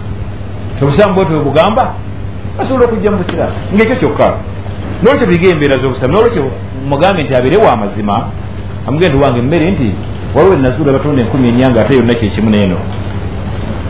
obusiraamu 0.83 1.15
bwete 1.15 1.31
bwebugamba 1.31 1.95
asobola 2.59 2.85
okujja 2.85 3.11
mu 3.11 3.17
busiraamu 3.17 3.55
ngaekyo 3.75 3.97
kyokka 3.97 4.35
nolwekyo 5.03 5.27
biga 5.27 5.49
embeera 5.53 5.81
z'obusiraamu 5.81 6.15
nolwekyo 6.15 6.45
mugambe 6.89 7.23
nti 7.23 7.35
abeere 7.35 7.57
wa 7.57 7.77
mazima. 7.77 8.29
Amugende 8.89 9.19
wange 9.25 9.43
mmere 9.43 9.71
nti 9.71 9.95
waliwo 10.35 10.55
enazuula 10.55 10.93
batunda 10.93 11.23
enkumi 11.23 11.49
enyanga 11.49 11.81
ate 11.81 11.95
yonna 11.97 12.15
kyekimu 12.15 12.51
neeno 12.51 12.77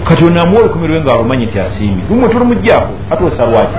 kati 0.08 0.24
onamuwa 0.24 0.60
olukumi 0.60 0.88
lwe 0.88 1.00
nga 1.00 1.12
alumanyi 1.14 1.46
nti 1.46 1.60
asiimye. 1.60 2.02
Lumwe 2.10 2.28
tulumugjaako 2.28 2.92
ate 3.10 3.24
osalwaki 3.24 3.76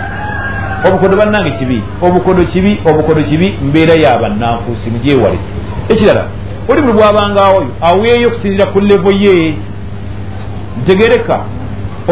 obukodo 0.88 1.18
bannange 1.18 1.52
kibi 1.52 1.84
obukodo 2.02 2.44
kibi 2.44 2.82
obukodo 2.90 3.24
kibi 3.24 3.58
mbeera 3.64 3.94
yabannanfuusi 4.04 4.90
mugyewale 4.90 5.40
ekirala 5.90 6.24
oli 6.70 6.82
buli 6.82 6.94
bwabanga 6.94 7.44
oyo 7.58 7.68
aweeyo 7.82 8.28
okusinzira 8.28 8.66
ku 8.66 8.80
levo 8.80 9.12
ye. 9.12 9.54
Ntegereka 10.82 11.40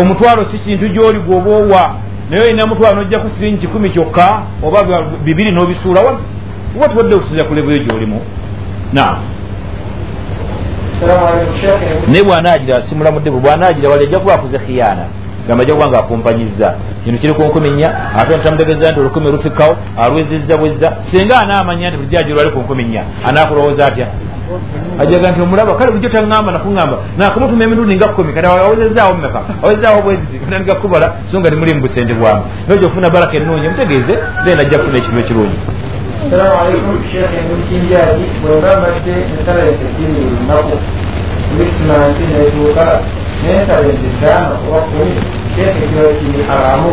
omutwalo 0.02 0.46
si 0.52 0.58
kintu 0.58 0.88
gyoli 0.88 1.20
gwoba 1.20 1.52
owa 1.52 1.96
naye 2.30 2.44
olina 2.44 2.68
mutwalo 2.68 2.96
nojjaku 2.96 3.30
siringi 3.36 3.58
kikumi 3.58 3.90
kyokka 3.90 4.42
oba 4.64 5.02
bibiri 5.24 5.52
n'obisuula 5.52 6.02
wano 6.02 6.20
oba 6.76 6.90
tuwadde 6.90 7.16
okusinzira 7.16 7.46
ku 7.46 7.54
levo 7.56 7.72
yo 7.72 7.84
gyolimu 7.84 8.22
na 8.94 9.18
naye 12.08 12.24
bwanaagira 12.24 12.84
simulamudde 12.90 13.32
bwe 13.32 13.40
bwanaagira 13.40 13.90
wali 13.90 14.04
ajja 14.04 14.20
kuba 14.20 14.34
akuze 14.34 14.60
khiyaana 14.60 15.06
gamba 15.48 15.64
ajja 15.64 15.74
kuba 15.74 15.88
nga 15.88 16.00
akumpanyiza. 16.00 16.74
Kino 17.04 17.18
kiri 17.18 17.34
ku 17.34 17.44
nkumi 17.44 17.70
nnya 17.72 17.90
ate 18.20 18.38
ntamutegeeza 18.38 18.92
nti 18.92 19.00
olukumi 19.00 19.32
lufikawo 19.32 19.76
alwezezza 19.98 20.58
bwezza. 20.58 20.98
Singa 21.12 21.40
anaamanya 21.40 21.90
nti 21.90 21.98
bulijajiro 21.98 22.40
ali 22.40 22.50
ku 22.50 22.60
nkumi 22.60 22.84
nnya 22.84 23.04
anaakulowooza 23.28 23.86
atya? 23.86 24.08
Ajaga 25.00 25.32
nti 25.32 25.42
omulaba 25.42 25.76
kale 25.76 25.92
bulijjo 25.92 26.10
taŋŋamba 26.10 26.52
nakuŋŋamba 26.52 26.98
nakumutuma 27.18 27.64
emirundi 27.64 27.96
nga 27.96 28.08
kkumi 28.08 28.34
kati 28.34 28.48
awezezaawo 28.48 29.14
mumeka 29.14 29.40
awezezaawo 29.64 30.02
bwezizi 30.02 30.38
natandika 30.46 30.76
kubala 30.76 31.08
so 31.32 31.40
nga 31.40 31.50
timuli 31.50 31.74
mubusente 31.74 32.14
bwamu. 32.14 32.44
Nojo 32.68 32.86
okufuna 32.86 33.10
baraka 33.10 33.38
ennungi 33.38 33.70
mutegeeze 33.70 34.14
then 34.46 34.60
ajja 34.60 34.78
kufuna 34.80 34.98
ekintu 34.98 35.20
ekirungi. 35.20 35.58
Salamu 36.30 36.56
alaikum 36.62 36.96
sheekhe 37.12 37.40
mukinjaji 37.50 38.26
bwemba 38.42 38.72
mbadde 38.80 39.14
ensala 39.40 39.62
ezeddini 39.72 40.20
lunaku 40.32 40.78
krisimansi 41.56 42.24
netuuka 42.32 42.86
nensala 43.44 43.88
ezitaano 43.94 44.54
oba 44.68 44.80
kumi 44.90 45.16
sheekhe 45.56 45.82
kiba 45.88 46.10
kiri 46.20 46.44
haramu 46.50 46.92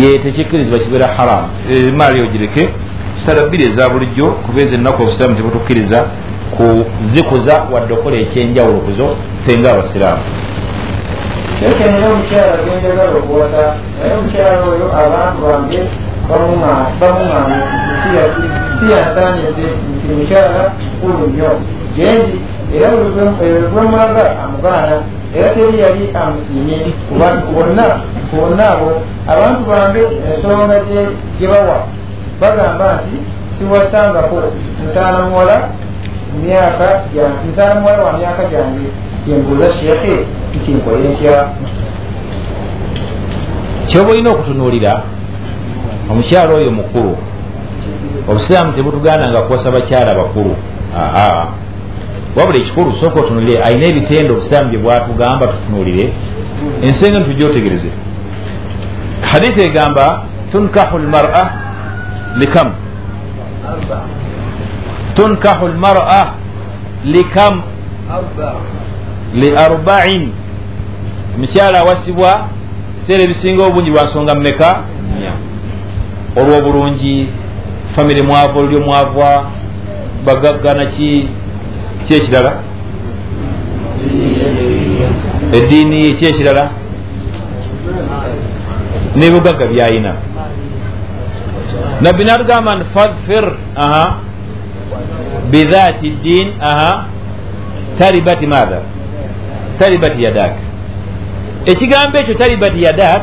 ye 0.00 0.18
tekikkirizibwa 0.18 0.78
kibeera 0.78 1.06
haramu 1.16 1.48
maali 1.96 2.22
ogireke. 2.22 2.68
Sala 3.26 3.46
bbiri 3.46 3.64
eza 3.70 3.88
bulijjo 3.88 4.26
kuba 4.26 4.60
ezo 4.60 4.74
ennaku 4.74 5.02
obusiraamu 5.02 5.36
tebutukkiriza 5.36 5.98
kuzikuza 6.56 7.54
wadde 7.72 7.94
okola 7.94 8.16
ekyenjawulo 8.24 8.80
kuzo 8.86 9.06
fenga 9.46 9.68
abasiraamu. 9.72 10.22
Sheekhe 11.58 11.84
naye 11.90 12.06
omukyala 12.12 12.54
genjagala 12.64 13.12
okuwasa 13.20 13.62
naye 13.98 14.12
omukyala 14.18 14.56
oyo 14.70 14.86
abantu 15.02 15.40
bange 15.46 15.80
bamuŋŋaana 16.28 17.58
siyansaanidde 18.78 19.66
nti 19.96 20.12
mukyala 20.18 20.62
mukulu 21.02 21.26
nnyo. 21.28 21.50
Gendi 21.96 22.36
era 22.74 22.88
gwemulaga 23.72 24.24
amugaana 24.44 24.96
era 25.36 25.54
teri 25.54 25.78
yali 25.80 26.10
amusiimye 26.14 26.78
bonna 27.54 27.86
bonna 28.32 28.64
abo 28.70 28.90
abantu 29.32 29.60
bange 29.70 30.02
ensonga 30.30 30.76
gye 31.38 31.48
bawa 31.48 31.86
bagamba 32.40 33.02
nti 33.06 33.18
siwasangako 33.58 34.42
nsaana 34.84 35.18
muwala 35.26 35.68
myaka 36.44 36.86
nsaana 37.50 37.80
muwala 37.80 38.02
wa 38.04 38.12
myaka 38.12 38.44
gyange 38.50 38.86
kyembuuza 39.24 39.72
sheekhe 39.78 40.26
nti 40.56 40.70
nkole 40.72 41.08
ntya 41.08 41.48
kyoba 43.86 44.10
olina 44.10 44.30
okutunuulira 44.30 44.92
omukyalo 46.10 46.52
oyo 46.56 46.70
mukulu 46.70 47.16
obusiraamu 48.28 48.72
tebutugaananga 48.72 49.42
kuwasa 49.42 49.70
bakyala 49.70 50.14
bakulu. 50.14 50.56
Aa 50.96 51.46
wabula 52.36 52.58
ekikulu 52.58 52.92
sooka 53.00 53.20
otunulire 53.20 53.62
ayina 53.64 53.86
ebitendo 53.86 54.34
obusiraamu 54.34 54.68
bye 54.70 54.78
bwatugamba 54.78 55.46
tutunuulire 55.46 56.12
ensenge 56.82 57.18
nitujja 57.18 57.90
hadithi 59.20 59.60
egamba 59.68 60.22
tunkahu 60.52 60.98
lmara 60.98 61.52
likam. 62.36 62.72
Tunkahu 65.14 65.68
lmara 65.68 66.34
likam 67.04 67.62
liarbain 69.34 70.32
omukyala 71.34 71.78
awasibwa 71.78 72.48
ebiseera 72.98 73.24
ebisinga 73.24 73.66
obungi 73.66 73.90
lwa 73.90 74.04
nsonga 74.04 74.34
mmeka 74.34 74.70
olw'obulungi 76.36 77.28
famire 77.94 78.22
mwava 78.22 78.60
olulyo 78.60 78.80
mwava 78.80 79.44
bagaggana 80.26 80.86
ki 82.10 82.16
ki 82.16 82.22
ekirala 82.22 82.52
eddiini 85.58 86.16
ki 86.18 86.26
ekirala 86.26 86.64
nebugagga 89.16 89.66
byayina. 89.72 90.12
Nabbi 92.02 92.24
natugamba 92.24 92.76
nti 92.76 92.84
fadfir 92.94 93.44
ddin 96.02 96.48
aha 96.60 97.06
taribati 97.98 98.46
matha 98.46 98.80
taribati 99.78 100.22
yadak 100.22 100.52
ekigambo 101.66 102.18
ekyo 102.18 102.34
taribati 102.34 102.82
yadak 102.82 103.22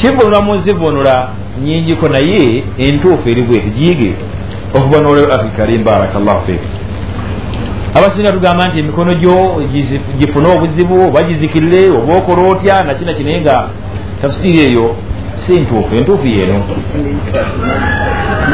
kivunula 0.00 0.40
mu 0.42 0.54
nzivunula 0.54 1.28
nyingiko 1.64 2.08
naye 2.08 2.64
entuufu 2.78 3.28
eri 3.28 3.42
bweti 3.42 3.70
giige 4.74 4.78
okuvunula 4.78 5.34
afi 5.34 5.56
karim 5.56 5.84
barakallahu 5.84 6.46
fik. 6.46 6.60
Abasinga 7.94 8.32
tugamba 8.32 8.68
nti 8.68 8.78
emikono 8.78 9.14
gyo 9.14 9.62
gifune 10.18 10.48
obuzibu 10.48 11.08
oba 11.08 11.22
gizikirire 11.22 11.90
oba 11.90 12.16
okola 12.16 12.42
otya 12.52 12.84
nakina 12.84 13.14
kinaye 13.14 13.40
nga 13.40 13.68
tafusiri 14.22 14.58
eyo 14.58 14.96
si 15.46 15.60
ntuufu 15.60 15.94
entuufu 15.94 16.26
yeeno 16.26 16.64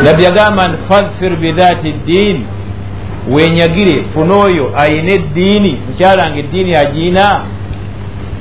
nabbi 0.05 0.23
yagamba 0.25 0.69
nti 0.69 0.79
fadfir 0.89 1.37
bidhati 1.37 1.93
ddin 1.93 2.45
wenyagire 3.35 4.05
fune 4.15 4.33
oyo 4.35 4.73
ayina 4.77 5.13
eddiini 5.13 5.79
mukyalanga 5.89 6.39
eddiini 6.39 6.75
agiina 6.75 7.45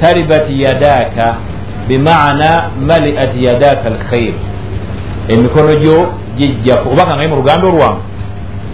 taribati 0.01 0.61
yadaaka 0.61 1.35
bimaana 1.87 2.69
maliat 2.87 3.35
yadaaka 3.35 3.85
alkhair 3.85 4.33
emikono 5.27 5.75
gyo 5.75 6.13
gijjaku 6.39 6.89
oba 6.91 7.05
kangaye 7.05 7.27
mu 7.27 7.35
luganda 7.35 7.67
olwange 7.67 8.01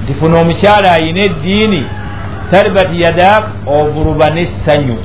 nti 0.03 0.13
funa 0.19 0.37
omukyala 0.41 0.91
ayina 0.91 1.21
eddiini 1.27 1.81
taribati 2.51 3.01
yadaak 3.01 3.43
ovuluba 3.67 4.29
nessanyu. 4.29 4.97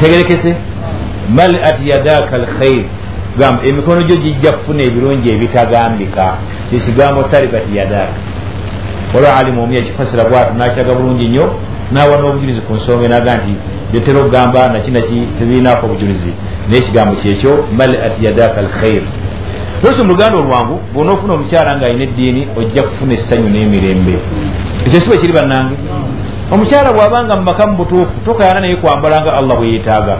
Tegerekese? 0.00 0.56
Maliat 1.28 1.78
yadaaka 1.84 2.36
alkhair 2.36 2.84
gamba 3.38 3.62
emikono 3.68 4.02
gyo 4.06 4.16
gijja 4.16 4.52
kufuna 4.52 4.82
ebirungi 4.82 5.32
ebitagambika. 5.32 6.36
Kyekigambo 6.70 7.22
taribati 7.22 7.76
yadaaka 7.76 8.12
olwa 9.14 9.36
alimu 9.36 9.62
omu 9.62 9.74
yakifasira 9.74 10.24
bwatu 10.24 10.54
nakyaga 10.54 10.94
bulungi 10.94 11.28
nnyo 11.28 11.54
nawa 11.92 12.16
n'obujulizi 12.18 12.60
ku 12.60 12.74
nsonga 12.74 13.08
naga 13.08 13.34
nti 13.36 13.54
byotera 13.92 14.20
okugamba 14.20 14.68
nakinaki 14.68 15.28
tebirinaako 15.38 15.86
obujulizi. 15.86 16.32
Naye 16.68 16.82
ekigambo 16.82 17.14
kyekyo 17.14 17.64
maliat 17.78 18.14
yadaaka 18.22 18.58
alkhair 18.60 19.02
lwesi 19.82 20.02
mu 20.02 20.08
luganda 20.08 20.38
olwangu 20.38 20.80
bwona 20.92 21.12
ofuna 21.12 21.34
omukyala 21.34 21.76
nga 21.76 21.86
alina 21.86 22.04
eddiini 22.04 22.48
ojja 22.56 22.82
kufuna 22.82 23.14
essanyu 23.14 23.48
n'emirembe. 23.48 24.14
Ekyo 24.86 25.00
si 25.00 25.08
bwe 25.08 25.18
kiri 25.18 25.32
bannange. 25.32 25.76
Omukyala 26.52 26.92
bw'abanga 26.92 27.36
mu 27.36 27.42
maka 27.42 27.66
mu 27.66 27.76
butuufu 27.76 28.12
tokayana 28.24 28.60
naye 28.60 28.76
kwambala 28.76 29.20
nga 29.22 29.32
allah 29.38 29.56
bwe 29.56 29.68
yeetaaga. 29.72 30.16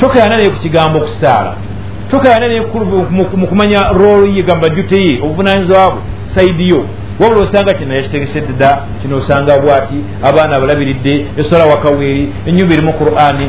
Tokayana 0.00 0.36
naye 0.36 0.50
ku 0.50 0.58
kigambo 0.62 0.98
okusaala. 0.98 1.54
Tokayana 2.10 2.48
naye 2.48 2.60
mu 3.36 3.46
kumanya 3.46 3.92
roolo 3.92 4.26
ye 4.26 4.42
gamba 4.42 4.68
jute 4.68 4.96
ye 4.96 5.20
obuvunanyizibwa 5.22 5.90
bwe 5.90 6.00
saidi 6.34 6.68
yo. 6.68 6.84
Wabula 7.20 7.48
osanga 7.48 7.74
kino 7.74 7.94
yakitegesedde 7.94 8.52
dda 8.52 8.78
kino 9.02 9.16
osanga 9.16 9.58
bwati 9.60 9.94
abaana 10.22 10.56
abalabiridde 10.56 11.26
esola 11.36 11.64
wakaweeri 11.64 12.32
enyumba 12.46 12.74
erimu 12.74 12.92
qurani 12.92 13.46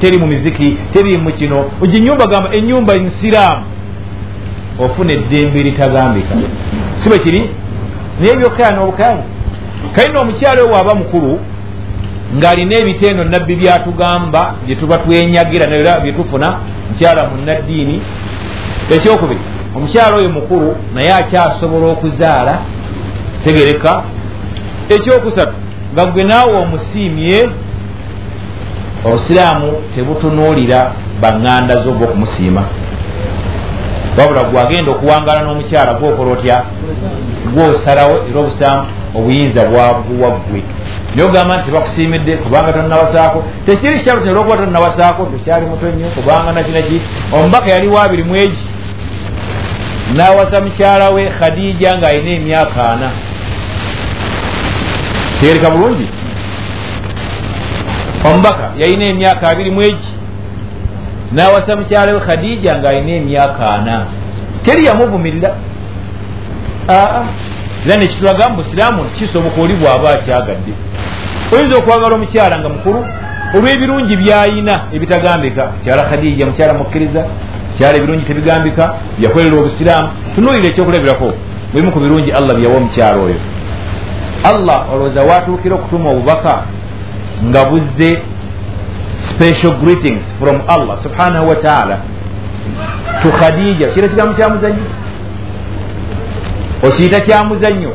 teri 0.00 0.18
mu 0.18 0.26
miziki 0.26 0.76
teri 0.92 1.18
mu 1.18 1.32
kino. 1.32 1.64
Ogi 1.82 2.00
nyumba 2.00 2.26
gamba 2.26 2.54
enyumba 2.54 2.94
nsiraamu 2.94 3.62
ofuna 4.78 5.12
eddembe 5.12 5.60
eritagambika. 5.60 6.34
Si 6.96 7.08
bwe 7.08 7.18
kiri? 7.18 7.50
Naye 8.20 8.36
byokaya 8.36 8.70
n'obukaamu 8.70 9.22
kalina 9.94 10.20
omukyalo 10.20 10.62
we 10.64 10.72
waaba 10.72 10.94
mukulu 10.94 11.40
ng'alina 12.36 12.74
ebiteeno 12.78 13.24
nabbi 13.24 13.56
byatugamba 13.56 14.54
bye 14.66 14.76
tuba 14.76 14.98
twenyagira 14.98 15.66
nera 15.70 16.00
byetufuna 16.00 16.48
mukyala 16.88 17.28
munnaddiini 17.30 17.96
ekyokubiri 18.94 19.40
omukyala 19.76 20.16
oyo 20.16 20.28
mukulu 20.28 20.76
naye 20.94 21.12
akyasobola 21.20 21.86
okuzaala 21.86 22.54
tegereka. 23.44 24.02
Ekyokusatu 24.88 25.54
nga 25.92 26.06
gwe 26.06 26.24
naawe 26.24 26.54
omusiimye 26.64 27.38
obusiraamu 29.04 29.68
tebutunuulira 29.94 30.80
baŋŋanda 31.20 31.74
zo 31.84 31.90
gwokumusiima 31.92 32.62
wabula 34.18 34.44
gwagenda 34.44 34.92
okuwangala 34.92 35.42
n'omukyala 35.42 35.94
gwokola 35.94 36.30
otya? 36.32 36.56
Gwosalawo 37.54 38.14
era 38.28 38.40
obusiraamu 38.40 38.86
obuyinza 39.16 39.60
bwabuwa 39.70 40.30
ggwe 40.38 40.62
naye 41.14 41.28
ogamba 41.28 41.56
nti 41.56 41.66
tebakusiimidde 41.66 42.36
kubanga 42.36 42.72
tonnawasaako 42.72 43.44
tekiri 43.66 44.00
kyabuti 44.04 44.28
olwokuba 44.28 44.56
tonnawasaako 44.56 45.26
tokyali 45.26 45.66
muto 45.66 45.86
nnyo 45.86 46.08
kubanga 46.08 46.52
nakinaki 46.52 47.00
omubaka 47.32 47.70
yali 47.72 47.88
waabiri 47.88 48.22
mu 48.24 48.36
egi 48.36 48.62
n'awasa 50.16 50.60
mukyala 50.64 51.10
we 51.10 51.30
khadija 51.38 51.90
ng'alina 51.98 52.30
emyaka 52.30 52.90
ana. 52.92 53.10
Tegereka 55.40 55.70
bulungi? 55.70 56.06
Omubaka 58.24 58.66
yalina 58.78 59.04
emyaka 59.04 59.48
abiri 59.48 59.70
mu 59.70 59.82
egi 59.82 60.08
n'awasa 61.34 61.76
mukyala 61.76 62.14
we 62.14 62.20
khadija 62.20 62.78
ng'alina 62.78 63.12
emyaka 63.20 63.64
ana. 63.74 64.06
Teri 64.64 64.86
yamuvumirira 64.86 65.50
aa 66.88 67.24
era 67.86 67.96
nekitulaga 68.00 68.48
mu 68.48 68.56
busiraamu 68.56 69.04
kisoboka 69.18 69.60
oli 69.60 69.74
bw'aba 69.74 70.08
akyagadde. 70.10 70.72
Oyinza 71.52 71.78
okwagala 71.78 72.14
omukyala 72.14 72.58
nga 72.58 72.68
mukulu? 72.68 73.00
Olw'ebirungi 73.56 74.16
byayina 74.16 74.74
ebitagambika. 74.94 75.62
Mukyala 75.76 76.02
khadija 76.10 76.46
mukyala 76.46 76.74
mukkiriza. 76.74 77.22
Mukyala 77.70 77.96
ebirungi 77.96 78.24
tebigambika. 78.24 78.84
Yakolera 79.20 79.56
obusiraamu. 79.60 80.08
Tunuulira 80.34 80.68
ekyokulabirako. 80.68 81.28
Bwebimu 81.72 81.92
ku 81.92 82.00
birungi 82.00 82.30
allah 82.32 82.54
byawa 82.56 82.76
omukyala 82.76 83.18
oyo. 83.22 83.38
Allah 84.44 84.78
olowooza 84.92 85.22
watuukira 85.22 85.74
okutuma 85.74 86.10
obubaka 86.10 86.54
nga 87.44 87.64
buzze 87.64 88.10
special 89.42 89.74
greetings 89.82 90.22
from 90.38 90.62
allah 90.70 91.02
subhanahu 91.02 91.50
wataala 91.50 91.98
tu 93.22 93.28
khadija. 93.32 93.90
Kira 93.90 94.08
kigambo 94.08 94.34
kyamuzanyo 94.34 94.84
okiyita 96.82 97.20
kyamuzannyo 97.20 97.92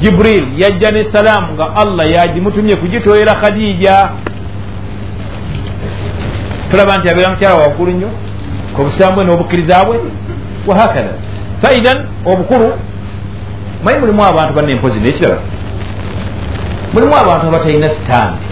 jibril 0.00 0.46
yajja 0.56 0.90
ne 0.90 1.04
salaamu 1.12 1.54
nga 1.54 1.76
allah 1.76 2.04
yagimutumye 2.12 2.76
kugitooyera 2.76 3.34
khadija. 3.34 4.10
Tulaba 6.70 6.96
nti 6.96 7.08
abeera 7.08 7.30
mukyala 7.30 7.54
waggulu 7.54 7.92
nnyo 7.92 8.10
kubusiramu 8.76 9.14
bwe 9.14 9.24
n'obukkiriza 9.24 9.84
bwe? 9.84 9.96
Wahakada 10.66 11.12
faidan 11.62 12.04
obukulu 12.26 12.72
manyi 13.84 13.98
mulimu 13.98 14.24
abantu 14.24 14.54
banne 14.54 14.72
empozi 14.72 15.00
nekiraba 15.00 15.40
mulimu 16.92 17.16
abantu 17.16 17.46
abatalina 17.46 17.86
sitandi 17.86 18.49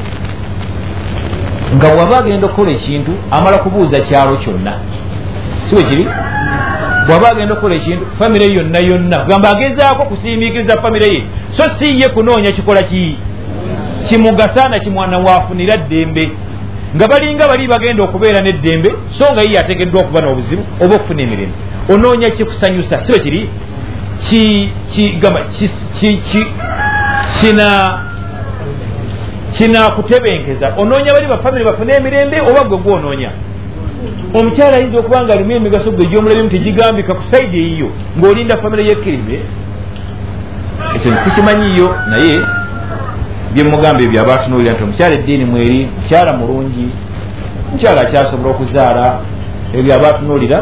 nga 1.74 1.94
bwaba 1.94 2.18
agenda 2.18 2.46
okukola 2.46 2.70
ekintu 2.70 3.12
amala 3.30 3.58
kubuuza 3.58 4.00
kyalo 4.00 4.36
kyonna. 4.36 4.72
Si 5.68 5.74
bwe 5.74 5.84
kiri 5.84 6.04
bwaba 7.06 7.28
agenda 7.30 7.52
okukola 7.54 7.74
ekintu 7.74 8.06
famire 8.18 8.46
yonna 8.56 8.78
yonna. 8.78 9.18
Gamba 9.28 9.50
agezaako 9.50 10.04
kusiimikiriza 10.04 10.82
famire 10.82 11.06
ye. 11.14 11.22
So 11.56 11.64
si 11.78 12.00
ye 12.00 12.08
kunoonya 12.08 12.52
kikola 12.52 12.82
ki? 12.82 13.16
Kimugasa 14.08 14.68
na 14.68 14.78
kimwana 14.78 15.18
waafunira 15.18 15.76
ddembe. 15.76 16.30
Nga 16.96 17.08
balinga 17.08 17.48
bali 17.48 17.68
bagenda 17.68 18.04
okubeera 18.04 18.40
n'eddembe 18.42 18.90
so 19.18 19.24
nga 19.32 19.42
ye 19.42 19.52
yateekeddwa 19.52 20.00
okuba 20.00 20.20
n'obuzibu 20.20 20.62
oba 20.80 20.94
okufuna 20.96 21.22
emirimu. 21.22 21.52
Onoonya 21.92 22.30
kikusanyusa 22.30 23.04
si 23.04 23.12
bwe 23.12 23.20
kiri 23.20 23.50
kigamba 24.92 25.40
kina 27.40 27.98
kinakutebenkeza 29.57 30.72
onoonya 30.76 31.12
bali 31.12 31.26
bafamire 31.26 31.64
bafune 31.64 31.92
emirembe 31.94 32.40
oba 32.40 32.68
gwe 32.68 32.78
gwonoonya? 32.78 33.30
Omukyala 34.34 34.76
ayinza 34.76 34.99
okuba 34.99 35.24
nga 35.24 35.32
alimu 35.32 35.53
emigaso 35.53 35.90
gwe 35.90 36.05
egyomulabimu 36.07 36.51
tegigambika 36.51 37.14
ku 37.14 37.22
saidi 37.30 37.59
eyiyo 37.59 37.88
ng'olinda 38.18 38.57
famire 38.57 38.84
yekkirize 38.84 39.38
ekyo 40.96 41.11
sikimanyiyo 41.24 41.88
naye 42.11 42.34
byemugamba 43.53 44.01
ebyo 44.05 44.20
aba 44.20 44.34
atunuulira 44.34 44.72
nti 44.72 44.82
omukyala 44.82 45.14
eddiini 45.14 45.44
mweri 45.44 45.88
mukyala 45.96 46.32
mulungi 46.32 46.86
mukyala 47.72 48.01
akyasobola 48.01 48.51
okuzaala 48.55 49.05
ebyo 49.76 49.94
aba 49.94 50.09
atunuulira 50.09 50.59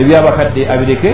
ebyabakadde 0.00 0.62
abireke 0.72 1.10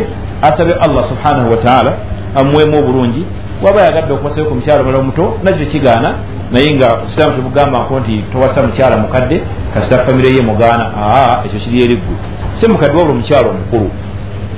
asabe 0.49 0.73
allah 0.85 1.03
subhanahu 1.11 1.51
wataala 1.51 1.93
amuweemu 2.39 2.79
obulungi 2.79 3.23
waba 3.65 3.81
yagadde 3.83 4.13
okuwasayo 4.13 4.47
ku 4.47 4.55
mukyala 4.55 4.81
omulala 4.81 5.03
omuto 5.03 5.25
nakyo 5.43 5.67
kigaana 5.67 6.11
naye 6.53 6.75
nga 6.75 6.89
obusiraamu 6.95 7.37
tebugambanko 7.37 8.01
nti 8.01 8.25
towasa 8.33 8.63
mukyala 8.63 8.97
mukadde 8.97 9.43
kasita 9.75 10.05
famire 10.05 10.29
ye 10.37 10.43
mugaana. 10.43 10.85
Aa 10.99 11.45
ekyo 11.45 11.59
kiri 11.61 11.85
eriggwe 11.85 12.17
si 12.61 12.71
mukadde 12.71 12.97
wabula 12.97 13.15
omukyala 13.15 13.49
omukulu. 13.49 13.91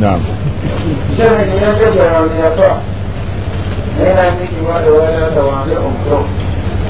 Nam 0.01 0.21
naye 3.99 4.15
nandikibwa 4.15 4.75
ewalata 4.87 5.41
wange 5.51 5.75
omuto 5.77 6.19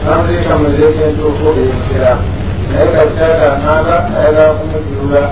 namuziika 0.05 0.53
muziika 0.59 1.03
entuufu 1.09 1.47
eyomusiramu 1.61 2.25
naye 2.73 2.87
kakitata 2.93 3.47
ananga 3.55 3.97
ayagala 4.19 4.53
kumujulula 4.59 5.23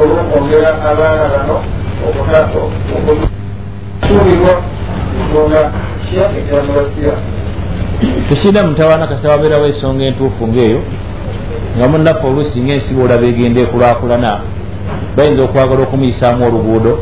olwokwongera 0.00 0.70
abaana 0.90 1.24
bano 1.32 1.56
okusuubirwa 2.06 4.54
ensonga 5.18 5.62
shekh 6.06 6.32
ekyamubasira 6.40 7.14
tusiina 8.28 8.66
mutawaana 8.66 9.06
kasita 9.06 9.28
wabeerawo 9.28 9.66
ensonga 9.66 10.04
entuufu 10.04 10.48
ngaeyo 10.48 10.80
nga 11.76 11.88
munnaffe 11.88 12.26
oluusi 12.26 12.60
ngaensiba 12.60 13.02
olaba 13.04 13.26
egenda 13.26 13.60
ekulakulana 13.60 14.40
bayinza 15.16 15.44
okwagala 15.44 15.82
okumuyisaamu 15.82 16.46
oluguudo 16.46 16.92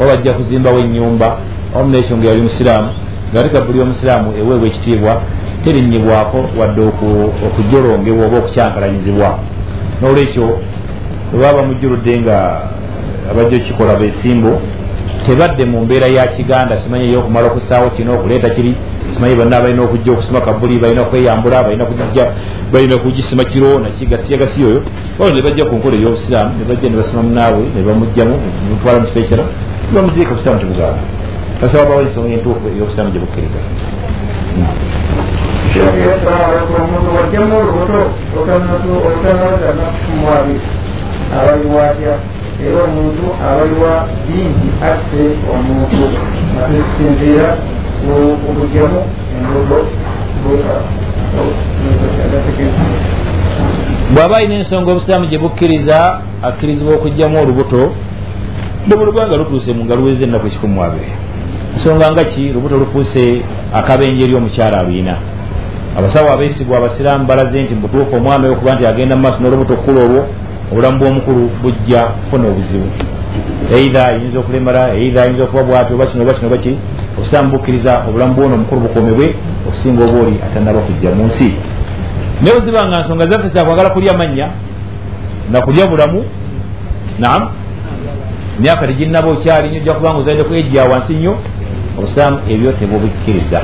oba 0.00 0.08
bajja 0.08 0.32
kuzimbawo 0.32 0.78
ennyumba 0.78 1.28
omu 1.76 1.90
nekyo 1.90 2.16
nga 2.16 2.28
yali 2.28 2.42
musiraamu 2.42 2.90
nga 3.32 3.42
tika 3.42 3.60
buli 3.60 3.80
omusiraamu 3.80 4.28
eweebwa 4.40 4.66
ekitiibwa 4.68 5.12
terinyibwako 5.64 6.38
wadde 6.58 6.80
okujolongebwa 7.46 8.26
oba 8.26 8.38
okukyankalanyizibwa. 8.38 9.38
N'olwekyo 10.00 10.46
webaba 11.32 11.56
bamujjuludde 11.56 12.20
nga 12.20 12.36
abajja 13.30 13.56
okukikola 13.56 13.96
besimbo 13.96 14.52
tebadde 15.26 15.64
mu 15.66 15.80
mbeera 15.84 16.06
ya 16.06 16.26
kiganda 16.26 16.82
simanyi 16.82 17.04
eyokumala 17.08 17.46
okusaawo 17.46 17.90
kino 17.90 18.14
okuleeta 18.14 18.50
kiri 18.50 18.74
simanyi 19.14 19.34
banna 19.34 19.60
balina 19.60 19.82
okujja 19.82 20.12
okusima 20.12 20.40
kabuli 20.40 20.78
balina 20.78 21.04
kweyambula 21.04 21.62
balina 21.62 21.84
kujja 21.84 22.24
balina 22.72 22.98
kugisima 22.98 23.44
kiro 23.44 23.78
nakigasiyagasi 23.78 24.64
oyo. 24.66 24.82
Olwo 25.18 25.34
nebajja 25.34 25.64
ku 25.64 25.76
nkola 25.76 25.96
ey'obusiraamu 25.96 26.52
nebajja 26.58 26.88
nebasima 26.88 27.22
munaabwe 27.22 27.64
nebamugjamu 27.76 28.34
mutwala 28.70 29.00
mu 29.00 29.06
kifo 29.06 29.18
ekira 29.20 29.44
nebamuziika 29.88 30.32
obusiraamu 30.32 30.60
kibuganda 30.60 31.02
kasaba 31.60 31.88
bawa 31.88 32.02
ensonga 32.02 32.34
entuufu 32.36 32.66
ey'obusiraamu 32.68 33.12
gye 33.12 33.20
bukkiriza 33.22 33.60
omuntu 36.82 37.08
wajjamu 37.16 37.54
olubuto 37.60 38.00
otanazana 39.08 39.86
kumwabi 40.04 40.56
abaliwatya 41.38 42.14
era 42.66 42.78
omuntu 42.88 43.24
abaliwa 43.48 43.92
bingi 44.26 44.68
asse 44.90 45.22
omuntu 45.54 46.04
nga 46.54 46.64
tusinziira 46.70 47.48
okugjamu 48.50 49.00
engudo 49.36 49.78
bw'aba 54.14 54.36
alina 54.36 54.54
ensonga 54.54 54.90
obusiraamu 54.92 55.26
gye 55.26 55.38
bukkiriza 55.38 55.98
akkirizibwa 56.42 56.94
okugjamu 56.94 57.36
olubuto 57.42 57.82
lubuluba 58.88 59.26
nga 59.26 59.36
lutuuse 59.36 59.72
mu 59.72 59.84
nga 59.84 59.94
luweze 59.96 60.24
ennaku 60.24 60.46
ekikumu 60.46 60.82
abiri 60.86 61.10
ensonga 61.74 62.12
nga 62.12 62.24
ki 62.24 62.52
lubuto 62.54 62.76
lufuuse 62.82 63.24
akabenje 63.78 64.24
eri 64.24 64.34
omukyala 64.34 64.76
abiina 64.82 65.14
abasawo 65.98 66.28
abeesigwa 66.32 66.78
abasiraamu 66.78 67.24
balaze 67.26 67.62
nti 67.62 67.74
mubutuufu 67.74 68.16
omwami 68.16 68.44
oyo 68.44 68.54
okuba 68.54 68.74
nti 68.74 68.86
agenda 68.86 69.16
mu 69.16 69.22
maaso 69.22 69.38
n'olubuto 69.40 69.72
okukula 69.74 70.00
olwo 70.06 70.22
obulamu 70.72 70.98
bw'omukulu 70.98 71.50
bujja 71.62 72.00
kufuna 72.04 72.48
obuzibu. 72.48 72.88
Eidha 73.76 74.08
ayinza 74.08 74.38
okulemala 74.38 74.94
eidha 74.94 75.22
ayinza 75.22 75.44
okuba 75.44 75.62
bwati 75.62 75.92
oba 75.94 76.06
kino 76.06 76.22
oba 76.24 76.34
kino 76.34 76.46
oba 76.48 76.58
ki 76.58 76.72
obusiraamu 77.18 77.50
bukkiriza 77.50 77.92
obulamu 78.08 78.34
bwono 78.34 78.54
omukulu 78.54 78.80
bukomebwe 78.80 79.26
okusinga 79.68 80.04
oba 80.04 80.18
oli 80.20 80.40
atannaba 80.46 80.80
kujja 80.80 81.10
mu 81.10 81.24
nsi. 81.24 81.48
Naye 82.40 82.56
oziba 82.56 82.88
nga 82.88 83.00
nsonga 83.00 83.26
zaffe 83.26 83.48
zakwagala 83.48 83.90
kulya 83.90 84.16
mannya 84.16 84.48
nakulya 85.52 85.86
bulamu 85.86 86.24
nam 87.18 87.42
emyaka 88.58 88.86
teginnaba 88.86 89.28
okyali 89.28 89.68
nyo 89.68 89.78
ojja 89.80 89.94
kubanga 89.94 90.18
ozalide 90.18 90.44
ku 90.44 90.54
ejja 90.54 90.84
wansi 90.84 91.12
nnyo 91.14 91.34
obusiraamu 91.98 92.38
ebyo 92.48 92.72
tebubikkiriza. 92.72 93.60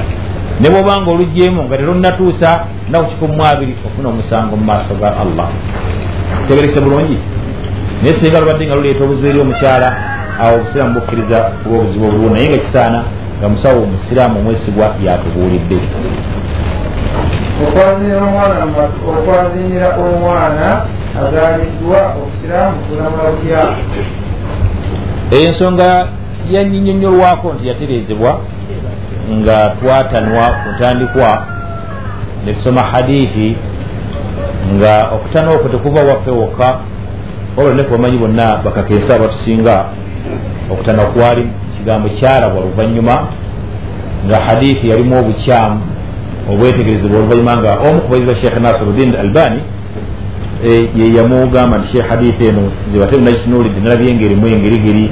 Ne 0.60 0.70
bwobanga 0.70 1.10
olugjeemu 1.10 1.62
nga 1.62 1.76
terunatuusa 1.76 2.50
naku 2.90 3.10
kikumu 3.10 3.46
abiri 3.46 3.74
ofuna 3.86 4.08
omusango 4.08 4.56
mu 4.56 4.64
maaso 4.64 4.94
ga 5.00 5.16
allah 5.22 5.48
tegerekese 6.48 6.80
bulungi 6.80 7.18
naye 8.02 8.14
singa 8.14 8.40
lubadde 8.40 8.66
nga 8.66 8.76
luleeta 8.76 9.04
obuzibu 9.04 9.28
eri 9.28 9.40
omukyala 9.40 9.88
awo 10.42 10.54
obusiraamu 10.56 10.94
bukkiriza 10.94 11.38
kuba 11.62 11.76
obuzibu 11.78 12.04
obuliwo 12.06 12.30
naye 12.34 12.48
nga 12.48 12.58
kisaana 12.58 13.00
nga 13.38 13.48
musawo 13.48 13.82
omusiraamu 13.82 14.38
omwesigwa 14.40 14.86
yatubuulidde 15.04 15.78
okwazinira 19.18 19.88
omwana 20.04 20.66
azaliddwa 21.20 22.00
obusiraamu 22.20 22.76
kulamula 22.86 23.30
butya 23.30 23.62
ensonga 25.38 25.88
yanyinyonyolwako 26.50 27.52
nti 27.54 27.68
yatereezebwa 27.68 28.40
nga 29.38 29.56
twatanwa 29.80 30.44
ku 30.60 30.68
ntandikwa 30.74 31.30
netusoma 32.44 32.82
hadithi 32.82 33.56
nga 34.74 35.10
okutanwa 35.14 35.54
okwo 35.54 35.68
tekuva 35.68 36.00
waffe 36.00 36.30
wokka 36.30 36.78
wabula 37.56 37.74
ne 37.74 37.82
kubamanyi 37.82 38.18
bonna 38.18 38.56
bakakensa 38.64 39.14
abatusinga 39.14 39.84
okutanwa 40.72 41.04
kwali 41.04 41.48
kigambo 41.76 42.08
kyalabwa 42.08 42.60
oluvanyuma 42.62 43.14
nga 44.26 44.40
hadithi 44.40 44.88
yalimu 44.88 45.18
obukyamu 45.18 45.80
obwetegerezebwa 46.52 47.18
oluvanyuma 47.18 47.56
nga 47.56 47.72
omu 47.88 48.00
kubayizi 48.00 48.26
ba 48.26 48.36
sheekh 48.40 48.60
nasiruddin 48.60 49.16
albani 49.16 49.60
yeyamugamba 50.96 51.78
nti 51.78 51.88
sheekh 51.92 52.08
hadithi 52.08 52.44
eno 52.44 52.62
nze 52.88 52.98
bate 52.98 53.20
nakitunulidde 53.20 53.80
nalabye 53.80 54.10
engerimu 54.10 54.46
engerigeri 54.46 55.10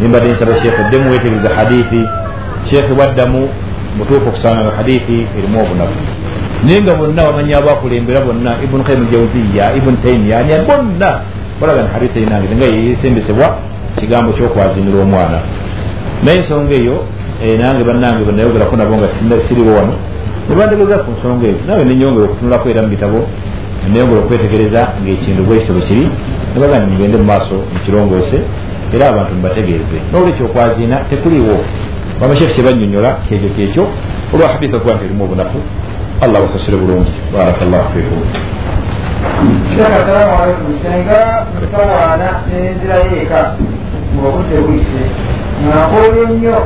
nimbadde 0.00 0.28
nsaba 0.32 0.60
sheekh 0.62 0.80
eddemu 0.80 1.10
wetegereza 1.10 1.54
hadithi. 1.54 2.02
Sheekhe 2.70 2.94
bwaddamu 2.94 3.48
mutuufu 3.98 4.28
okusanga 4.28 4.64
nga 4.64 4.76
hadithi 4.76 5.26
erimu 5.38 5.60
obunafu 5.62 5.98
naye 6.64 6.82
nga 6.82 6.94
bonna 6.94 7.22
bamanyi 7.26 7.54
abakulembera 7.54 8.20
bonna 8.20 8.50
ibunu 8.64 8.84
kaimu 8.84 9.06
jauziya 9.12 9.74
ibunu 9.76 9.96
taimiya 10.02 10.38
ani 10.38 10.52
bonna 10.66 11.10
balaga 11.60 11.82
ni 11.82 11.88
hadithi 11.88 12.18
einange 12.18 12.54
nga 12.56 12.66
yesembesebwa 12.66 13.58
kigambo 13.98 14.32
kyokwazinira 14.32 15.02
omwana. 15.02 15.38
Naye 16.24 16.38
ensonga 16.38 16.74
eyo 16.74 16.96
nange 17.60 17.84
bannange 17.84 18.24
benayogerako 18.24 18.76
nabo 18.76 18.96
nga 18.96 19.08
siriwo 19.48 19.74
wano 19.78 19.94
nebantegeeza 20.48 20.98
ku 20.98 21.10
nsonga 21.10 21.46
eyo 21.46 21.58
nawe 21.66 21.84
nenyongera 21.84 22.24
okutunulako 22.24 22.68
era 22.70 22.82
mu 22.82 22.88
bitabo 22.88 23.18
neyongera 23.90 24.20
okwetegereza 24.20 24.80
ngaekintu 25.02 25.42
bwekityo 25.46 25.74
bwe 25.74 25.82
kiri 25.88 26.04
nebaga 26.54 26.86
nigende 26.86 27.16
mu 27.18 27.24
maaso 27.24 27.56
mukirongoose 27.72 28.38
era 28.94 29.04
abantu 29.08 29.34
mubategeeze 29.34 29.98
nolwekyo 30.12 30.46
okwazina 30.46 30.96
tekuliwo 31.10 31.56
bamashekh 32.20 32.54
kyebanyonyola 32.54 33.10
kyekyo 33.28 33.48
kyekyo. 33.56 33.84
Olwa 34.34 34.48
haditha 34.48 34.78
kuba 34.78 34.94
nti 34.94 35.04
erimu 35.04 35.24
obunafu 35.24 35.58
allah 36.20 36.40
basasire 36.42 36.76
bulungi 36.76 37.12
baraka 37.32 37.64
llahu 37.64 37.88
fikum 37.94 38.22
assalamu 39.78 40.32
alaikum 40.42 40.70
senga 40.82 41.46
mutawaana 41.60 42.28
nenzirayo 42.50 43.22
eka 43.22 43.40
ngaobudde 44.14 44.56
buyise 44.66 45.02
nga 45.66 45.76
nkoolye 45.86 46.22
nnyo 46.32 46.58